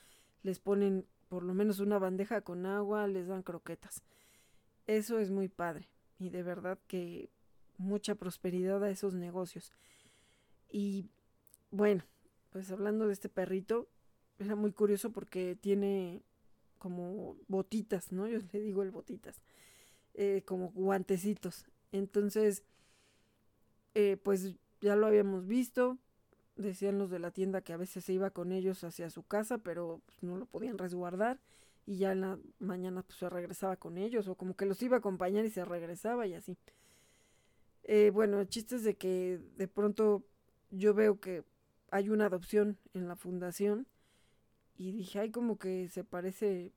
[0.42, 4.02] les ponen por lo menos una bandeja con agua, les dan croquetas.
[4.86, 5.88] Eso es muy padre
[6.18, 7.30] y de verdad que
[7.78, 9.72] mucha prosperidad a esos negocios.
[10.72, 11.06] Y
[11.70, 12.02] bueno,
[12.50, 13.88] pues hablando de este perrito,
[14.38, 16.22] era muy curioso porque tiene
[16.78, 18.26] como botitas, ¿no?
[18.28, 19.40] Yo le digo el botitas.
[20.14, 21.64] Eh, como guantecitos.
[21.92, 22.64] Entonces,
[23.94, 25.98] eh, pues ya lo habíamos visto.
[26.56, 29.58] Decían los de la tienda que a veces se iba con ellos hacia su casa,
[29.58, 31.40] pero pues, no lo podían resguardar.
[31.86, 34.96] Y ya en la mañana pues, se regresaba con ellos, o como que los iba
[34.96, 36.56] a acompañar y se regresaba y así.
[37.84, 40.24] Eh, bueno, el chiste es de que de pronto
[40.72, 41.44] yo veo que
[41.90, 43.86] hay una adopción en la fundación
[44.76, 46.72] y dije, ay, como que se parece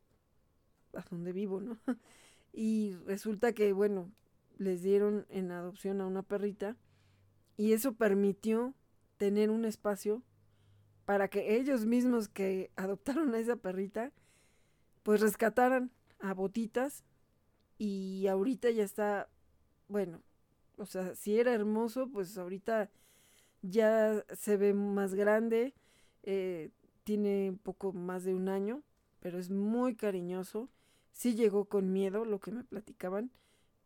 [0.94, 1.78] a donde vivo, ¿no?
[2.58, 4.10] Y resulta que, bueno,
[4.58, 6.78] les dieron en adopción a una perrita
[7.58, 8.74] y eso permitió
[9.18, 10.24] tener un espacio
[11.06, 14.12] para que ellos mismos que adoptaron a esa perrita,
[15.04, 17.04] pues rescataran a botitas
[17.78, 19.30] y ahorita ya está,
[19.88, 20.22] bueno,
[20.78, 22.90] o sea, si era hermoso, pues ahorita
[23.70, 25.74] ya se ve más grande,
[26.24, 26.72] eh,
[27.04, 28.84] tiene un poco más de un año,
[29.20, 30.70] pero es muy cariñoso
[31.16, 33.32] sí llegó con miedo, lo que me platicaban,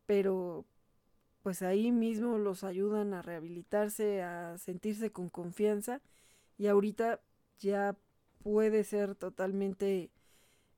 [0.06, 0.65] pero
[1.43, 6.01] pues ahí mismo los ayudan a rehabilitarse, a sentirse con confianza
[6.57, 7.22] y ahorita
[7.60, 7.95] ya
[8.43, 10.11] puede ser totalmente,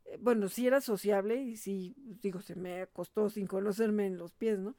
[0.05, 4.33] eh, bueno, si era sociable y si, digo, se me acostó sin conocerme en los
[4.33, 4.75] pies, ¿no?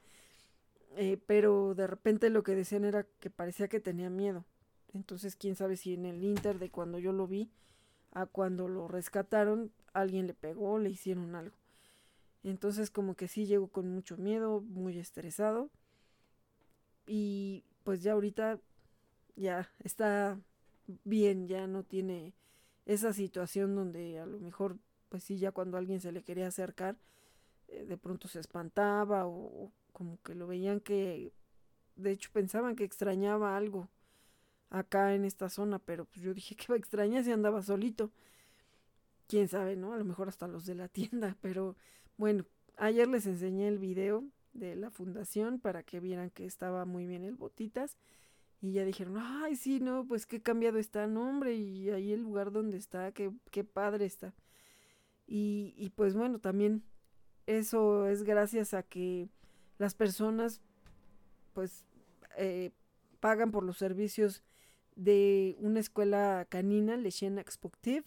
[0.96, 4.44] Eh, pero de repente lo que decían era que parecía que tenía miedo.
[4.92, 7.50] Entonces, quién sabe si en el Inter de cuando yo lo vi
[8.12, 11.56] a cuando lo rescataron, alguien le pegó, le hicieron algo.
[12.44, 15.70] Entonces como que sí llegó con mucho miedo, muy estresado.
[17.06, 18.60] Y pues ya ahorita
[19.36, 20.38] ya está
[21.04, 22.34] bien, ya no tiene
[22.86, 24.78] esa situación donde a lo mejor
[25.08, 26.96] pues sí ya cuando alguien se le quería acercar
[27.68, 29.70] eh, de pronto se espantaba o,
[30.02, 31.32] como que lo veían que
[31.94, 33.88] de hecho pensaban que extrañaba algo
[34.68, 38.10] acá en esta zona, pero pues yo dije que va a extrañar si andaba solito.
[39.28, 39.92] Quién sabe, ¿no?
[39.92, 41.76] A lo mejor hasta los de la tienda, pero
[42.16, 42.44] bueno,
[42.78, 44.24] ayer les enseñé el video
[44.54, 47.96] de la fundación para que vieran que estaba muy bien el Botitas.
[48.60, 52.50] Y ya dijeron, ay, sí, no, pues qué cambiado está, nombre y ahí el lugar
[52.50, 54.34] donde está, qué, qué padre está.
[55.28, 56.82] Y, y pues bueno, también
[57.46, 59.28] eso es gracias a que
[59.82, 60.60] las personas,
[61.54, 61.84] pues,
[62.38, 62.70] eh,
[63.18, 64.44] pagan por los servicios
[64.94, 68.04] de una escuela canina, Lechen Exportive,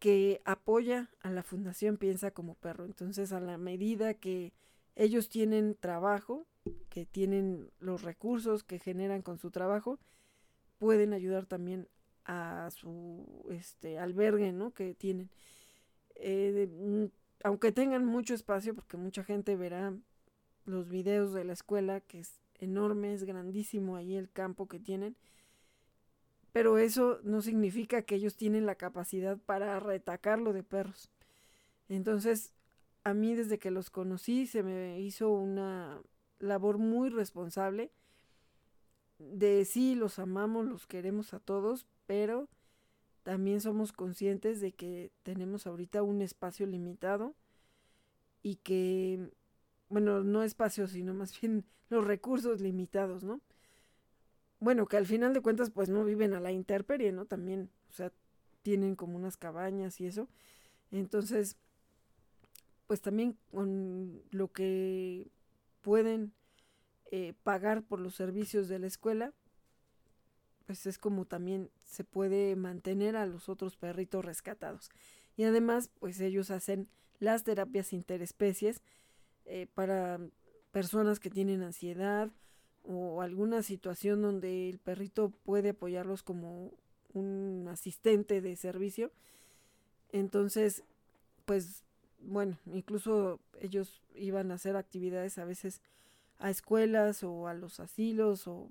[0.00, 2.84] que apoya a la Fundación Piensa como Perro.
[2.84, 4.54] Entonces, a la medida que
[4.96, 6.48] ellos tienen trabajo,
[6.88, 10.00] que tienen los recursos que generan con su trabajo,
[10.78, 11.86] pueden ayudar también
[12.24, 14.74] a su este albergue, ¿no?
[14.74, 15.30] Que tienen.
[16.16, 17.04] Eh, mm,
[17.44, 19.94] aunque tengan mucho espacio, porque mucha gente verá
[20.66, 25.16] los videos de la escuela, que es enorme, es grandísimo ahí el campo que tienen
[26.56, 31.10] pero eso no significa que ellos tienen la capacidad para retacarlo de perros.
[31.90, 32.54] Entonces,
[33.04, 36.00] a mí desde que los conocí se me hizo una
[36.38, 37.92] labor muy responsable
[39.18, 42.48] de sí, los amamos, los queremos a todos, pero
[43.22, 47.34] también somos conscientes de que tenemos ahorita un espacio limitado
[48.42, 49.28] y que,
[49.88, 53.40] bueno, no espacio, sino más bien los recursos limitados, ¿no?
[54.60, 57.26] bueno, que al final de cuentas pues no viven a la intemperie, ¿no?
[57.26, 58.12] También, o sea,
[58.62, 60.28] tienen como unas cabañas y eso.
[60.90, 61.56] Entonces,
[62.86, 65.30] pues también con lo que
[65.82, 66.32] pueden
[67.10, 69.32] eh, pagar por los servicios de la escuela,
[70.66, 74.90] pues es como también se puede mantener a los otros perritos rescatados.
[75.36, 76.88] Y además, pues ellos hacen
[77.20, 78.82] las terapias interespecies
[79.46, 80.20] eh, para
[80.72, 82.30] personas que tienen ansiedad
[82.82, 86.72] o alguna situación donde el perrito puede apoyarlos como
[87.14, 89.10] un asistente de servicio.
[90.12, 90.84] Entonces,
[91.44, 91.84] pues
[92.20, 95.80] bueno, incluso ellos iban a hacer actividades a veces
[96.38, 98.70] a escuelas o a los asilos o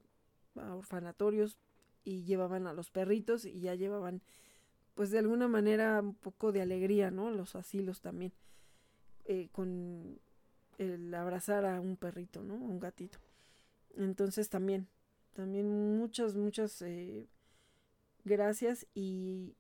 [0.56, 1.58] a orfanatorios
[2.04, 4.22] y llevaban a los perritos y ya llevaban
[4.94, 7.30] pues de alguna manera un poco de alegría, ¿no?
[7.30, 8.32] Los asilos también,
[9.26, 10.20] eh, con
[10.78, 12.56] el abrazar a un perrito, ¿no?
[12.56, 13.20] Un gatito.
[13.96, 14.88] Entonces también,
[15.34, 17.28] también muchas, muchas eh,
[18.24, 19.56] gracias y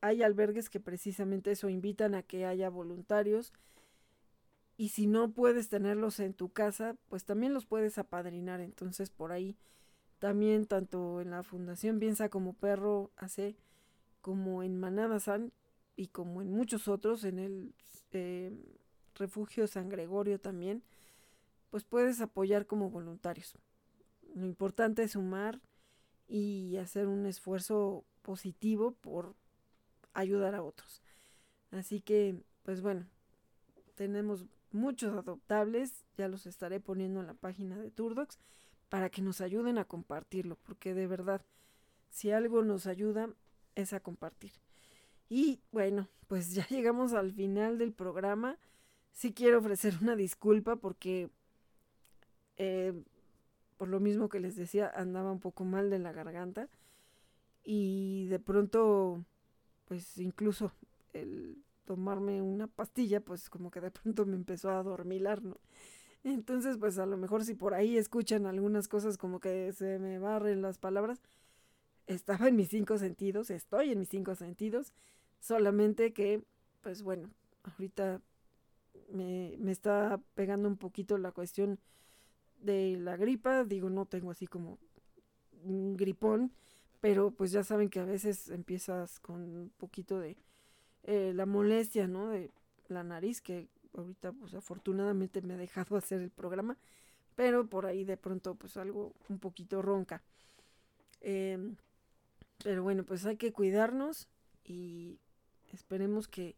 [0.00, 3.52] hay albergues que precisamente eso invitan a que haya voluntarios
[4.76, 8.60] y si no puedes tenerlos en tu casa, pues también los puedes apadrinar.
[8.60, 9.56] Entonces por ahí
[10.18, 13.56] también tanto en la Fundación Piensa como Perro hace
[14.20, 15.52] como en Manada San
[15.96, 17.74] y como en muchos otros, en el
[18.12, 18.52] eh,
[19.20, 20.82] Refugio San Gregorio también,
[21.70, 23.54] pues puedes apoyar como voluntarios.
[24.34, 25.60] Lo importante es sumar
[26.26, 29.36] y hacer un esfuerzo positivo por
[30.12, 31.02] ayudar a otros.
[31.70, 33.06] Así que, pues bueno,
[33.94, 38.38] tenemos muchos adoptables, ya los estaré poniendo en la página de Turdox
[38.88, 41.44] para que nos ayuden a compartirlo, porque de verdad,
[42.08, 43.28] si algo nos ayuda
[43.74, 44.52] es a compartir.
[45.28, 48.58] Y bueno, pues ya llegamos al final del programa.
[49.12, 51.30] Sí quiero ofrecer una disculpa porque,
[52.56, 52.92] eh,
[53.78, 56.68] por lo mismo que les decía, andaba un poco mal de la garganta
[57.64, 59.24] y de pronto,
[59.86, 60.72] pues incluso
[61.12, 65.58] el tomarme una pastilla, pues como que de pronto me empezó a adormilar, ¿no?
[66.24, 70.18] Entonces, pues a lo mejor si por ahí escuchan algunas cosas como que se me
[70.18, 71.20] barren las palabras,
[72.06, 74.92] estaba en mis cinco sentidos, estoy en mis cinco sentidos,
[75.40, 76.42] solamente que,
[76.82, 77.30] pues bueno,
[77.64, 78.20] ahorita
[79.12, 81.78] me, está pegando un poquito la cuestión
[82.60, 84.78] de la gripa, digo, no tengo así como
[85.64, 86.52] un gripón,
[87.00, 90.36] pero pues ya saben que a veces empiezas con un poquito de
[91.04, 92.28] eh, la molestia, ¿no?
[92.28, 92.50] De
[92.88, 96.76] la nariz, que ahorita pues afortunadamente me ha dejado hacer el programa,
[97.36, 100.22] pero por ahí de pronto pues algo un poquito ronca.
[101.20, 101.76] Em,
[102.62, 104.28] pero bueno, pues hay que cuidarnos
[104.64, 105.18] y
[105.72, 106.56] esperemos que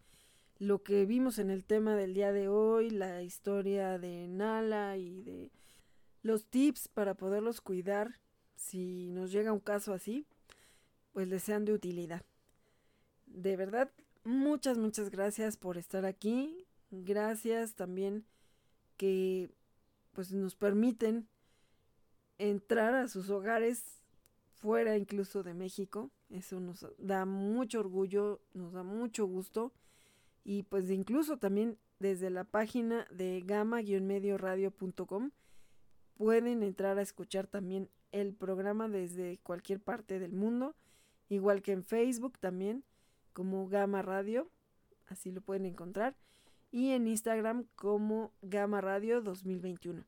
[0.59, 5.23] lo que vimos en el tema del día de hoy, la historia de Nala y
[5.23, 5.51] de
[6.23, 8.21] los tips para poderlos cuidar,
[8.55, 10.27] si nos llega un caso así,
[11.13, 12.23] pues les sean de utilidad.
[13.27, 13.91] De verdad,
[14.25, 16.67] muchas, muchas gracias por estar aquí.
[16.91, 18.25] Gracias también
[18.97, 19.51] que
[20.13, 21.27] pues nos permiten
[22.39, 24.03] entrar a sus hogares
[24.55, 26.11] fuera incluso de México.
[26.31, 29.73] Eso nos da mucho orgullo, nos da mucho gusto.
[30.45, 35.31] Y pues incluso también desde la página de gama-medioradio.com
[36.15, 40.75] pueden entrar a escuchar también el programa desde cualquier parte del mundo,
[41.29, 42.85] igual que en Facebook también
[43.33, 44.51] como Gama Radio,
[45.07, 46.17] así lo pueden encontrar,
[46.71, 50.05] y en Instagram como Gama Radio 2021.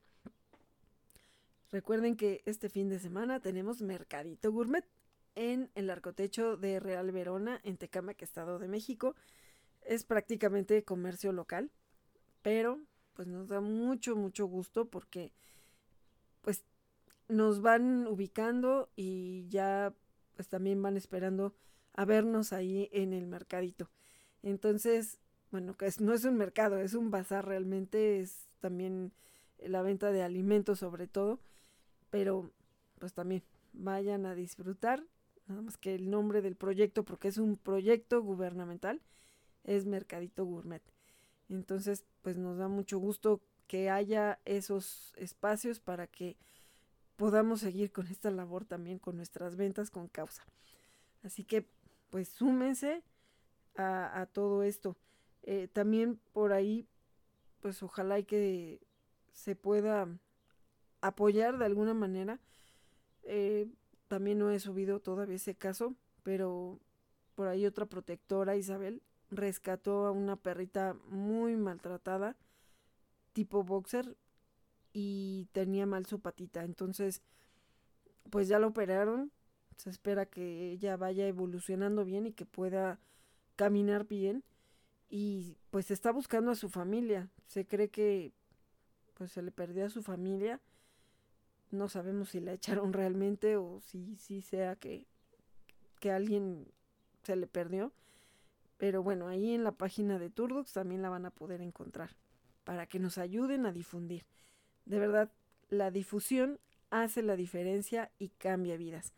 [1.72, 4.84] Recuerden que este fin de semana tenemos Mercadito Gourmet
[5.34, 9.16] en el arcotecho de Real Verona, en Tecamac, Estado de México.
[9.84, 11.70] Es prácticamente comercio local,
[12.42, 12.80] pero
[13.14, 15.32] pues nos da mucho, mucho gusto porque
[16.42, 16.64] pues
[17.28, 19.94] nos van ubicando y ya
[20.34, 21.54] pues también van esperando
[21.94, 23.88] a vernos ahí en el mercadito.
[24.42, 25.18] Entonces,
[25.50, 29.12] bueno, que no es un mercado, es un bazar realmente, es también
[29.58, 31.38] la venta de alimentos sobre todo,
[32.10, 32.50] pero
[32.98, 33.42] pues también
[33.72, 35.04] vayan a disfrutar,
[35.46, 39.00] nada más que el nombre del proyecto, porque es un proyecto gubernamental,
[39.64, 40.82] es Mercadito Gourmet.
[41.48, 46.36] Entonces, pues nos da mucho gusto que haya esos espacios para que
[47.16, 50.44] podamos seguir con esta labor también con nuestras ventas con causa.
[51.22, 51.66] Así que
[52.10, 53.02] pues súmense
[53.76, 54.96] a, todo esto.
[55.42, 56.86] Eh, también por ahí,
[57.60, 58.80] pues ojalá y que
[59.32, 60.08] se pueda
[61.00, 62.38] apoyar de alguna manera.
[63.24, 63.68] Eh,
[64.08, 66.78] también no he subido todavía ese caso, pero
[67.34, 69.02] por ahí otra protectora, Isabel,
[69.36, 72.36] rescató a una perrita muy maltratada,
[73.32, 74.16] tipo boxer,
[74.92, 76.64] y tenía mal su patita.
[76.64, 77.22] Entonces,
[78.30, 79.32] pues ya lo operaron,
[79.76, 83.00] se espera que ella vaya evolucionando bien y que pueda
[83.56, 84.44] caminar bien
[85.10, 87.28] y pues está buscando a su familia.
[87.46, 88.32] Se cree que
[89.14, 90.60] pues se le perdió a su familia.
[91.70, 95.06] No sabemos si la echaron realmente o si sí sea que,
[96.00, 96.66] que alguien
[97.22, 97.92] se le perdió.
[98.76, 102.10] Pero bueno, ahí en la página de Turdox también la van a poder encontrar
[102.64, 104.24] para que nos ayuden a difundir.
[104.84, 105.30] De verdad,
[105.68, 106.60] la difusión
[106.90, 109.12] hace la diferencia y cambia vidas.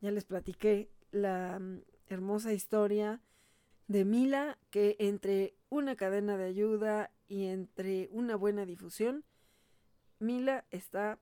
[0.00, 3.20] Ya les platiqué la mm, hermosa historia
[3.88, 9.24] de Mila que entre una cadena de ayuda y entre una buena difusión,
[10.18, 11.18] Mila está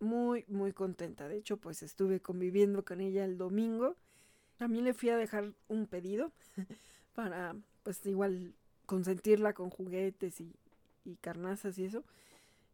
[0.00, 1.28] muy, muy contenta.
[1.28, 3.96] De hecho, pues estuve conviviendo con ella el domingo.
[4.56, 6.32] También le fui a dejar un pedido
[7.14, 8.54] para, pues igual,
[8.86, 10.54] consentirla con juguetes y,
[11.04, 12.04] y carnazas y eso.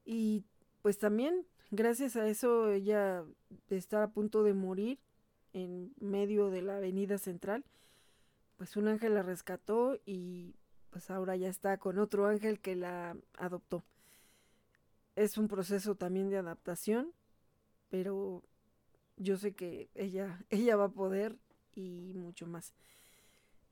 [0.04, 0.44] Y
[0.82, 3.24] pues también, gracias a eso, ella
[3.68, 4.98] está a punto de morir
[5.52, 7.64] en medio de la avenida central.
[8.56, 10.54] Pues un ángel la rescató y
[10.90, 13.84] pues ahora ya está con otro ángel que la adoptó.
[15.16, 17.12] Es un proceso también de adaptación,
[17.90, 18.42] pero
[19.16, 21.36] yo sé que ella, ella va a poder
[21.74, 22.72] y mucho más.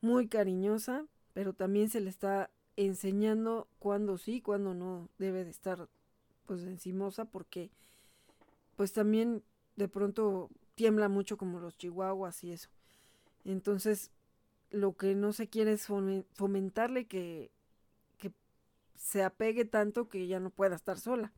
[0.01, 5.89] Muy cariñosa, pero también se le está enseñando cuándo sí, cuándo no debe de estar
[6.45, 7.71] pues encimosa porque
[8.75, 9.43] pues también
[9.75, 12.69] de pronto tiembla mucho como los chihuahuas y eso.
[13.43, 14.11] Entonces,
[14.69, 17.51] lo que no se quiere es fomentarle que,
[18.17, 18.31] que
[18.95, 21.33] se apegue tanto que ya no pueda estar sola.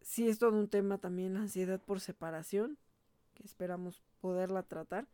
[0.00, 2.78] Sí es todo un tema también la ansiedad por separación,
[3.34, 5.06] que esperamos poderla tratar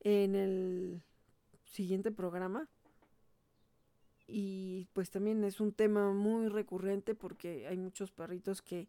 [0.00, 1.02] en el
[1.64, 2.68] siguiente programa.
[4.26, 8.88] Y pues también es un tema muy recurrente porque hay muchos perritos que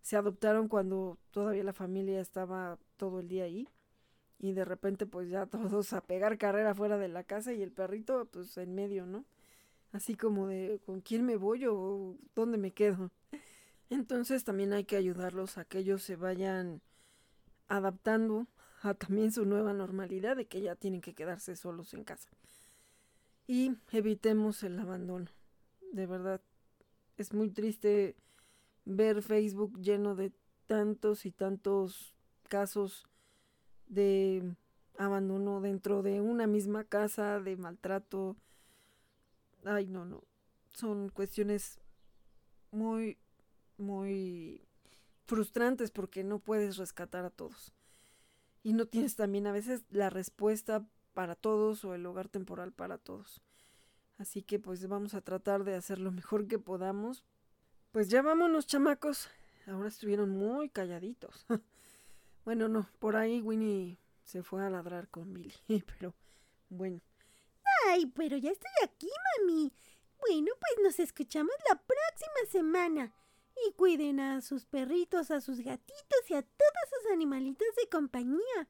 [0.00, 3.68] se adoptaron cuando todavía la familia estaba todo el día ahí
[4.38, 7.72] y de repente pues ya todos a pegar carrera fuera de la casa y el
[7.72, 9.24] perrito pues en medio, ¿no?
[9.92, 13.10] Así como de con quién me voy o dónde me quedo.
[13.90, 16.80] Entonces también hay que ayudarlos a que ellos se vayan
[17.68, 18.46] adaptando
[18.82, 22.30] a también su nueva normalidad de que ya tienen que quedarse solos en casa.
[23.46, 25.26] Y evitemos el abandono.
[25.92, 26.40] De verdad,
[27.16, 28.16] es muy triste
[28.84, 30.32] ver Facebook lleno de
[30.66, 32.14] tantos y tantos
[32.48, 33.06] casos
[33.86, 34.54] de
[34.96, 38.36] abandono dentro de una misma casa, de maltrato.
[39.64, 40.24] Ay, no, no.
[40.72, 41.80] Son cuestiones
[42.70, 43.18] muy,
[43.76, 44.62] muy
[45.26, 47.72] frustrantes porque no puedes rescatar a todos.
[48.62, 52.98] Y no tienes también a veces la respuesta para todos o el hogar temporal para
[52.98, 53.40] todos.
[54.18, 57.24] Así que pues vamos a tratar de hacer lo mejor que podamos
[57.92, 59.28] pues ya vámonos, chamacos.
[59.66, 61.44] Ahora estuvieron muy calladitos.
[62.44, 65.52] bueno, no, por ahí Winnie se fue a ladrar con Billy,
[65.98, 66.14] pero
[66.68, 67.00] bueno.
[67.88, 69.08] Ay, pero ya estoy aquí,
[69.40, 69.72] mami.
[70.20, 73.12] Bueno, pues nos escuchamos la próxima semana.
[73.68, 78.68] Y cuiden a sus perritos, a sus gatitos y a todos sus animalitos de compañía.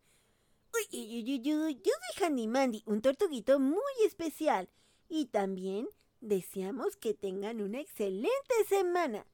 [0.74, 4.68] Uy, uy, uy, uy, yo soy Handy Mandy, un tortuguito muy especial.
[5.08, 5.88] Y también
[6.20, 9.26] Deseamos que tengan una excelente semana.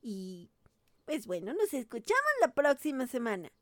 [0.00, 0.48] Y
[1.04, 3.52] pues bueno, nos escuchamos la próxima semana.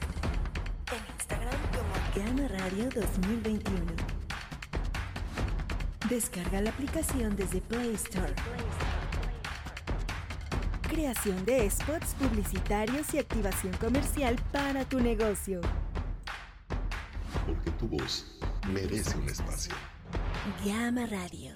[0.90, 3.92] En Instagram como Gama Radio 2021.
[6.08, 8.34] Descarga la aplicación desde Play Store.
[10.88, 15.60] Creación de spots publicitarios y activación comercial para tu negocio.
[17.44, 18.38] Porque tu voz
[18.72, 19.74] merece un espacio.
[20.64, 21.55] Llama Radio.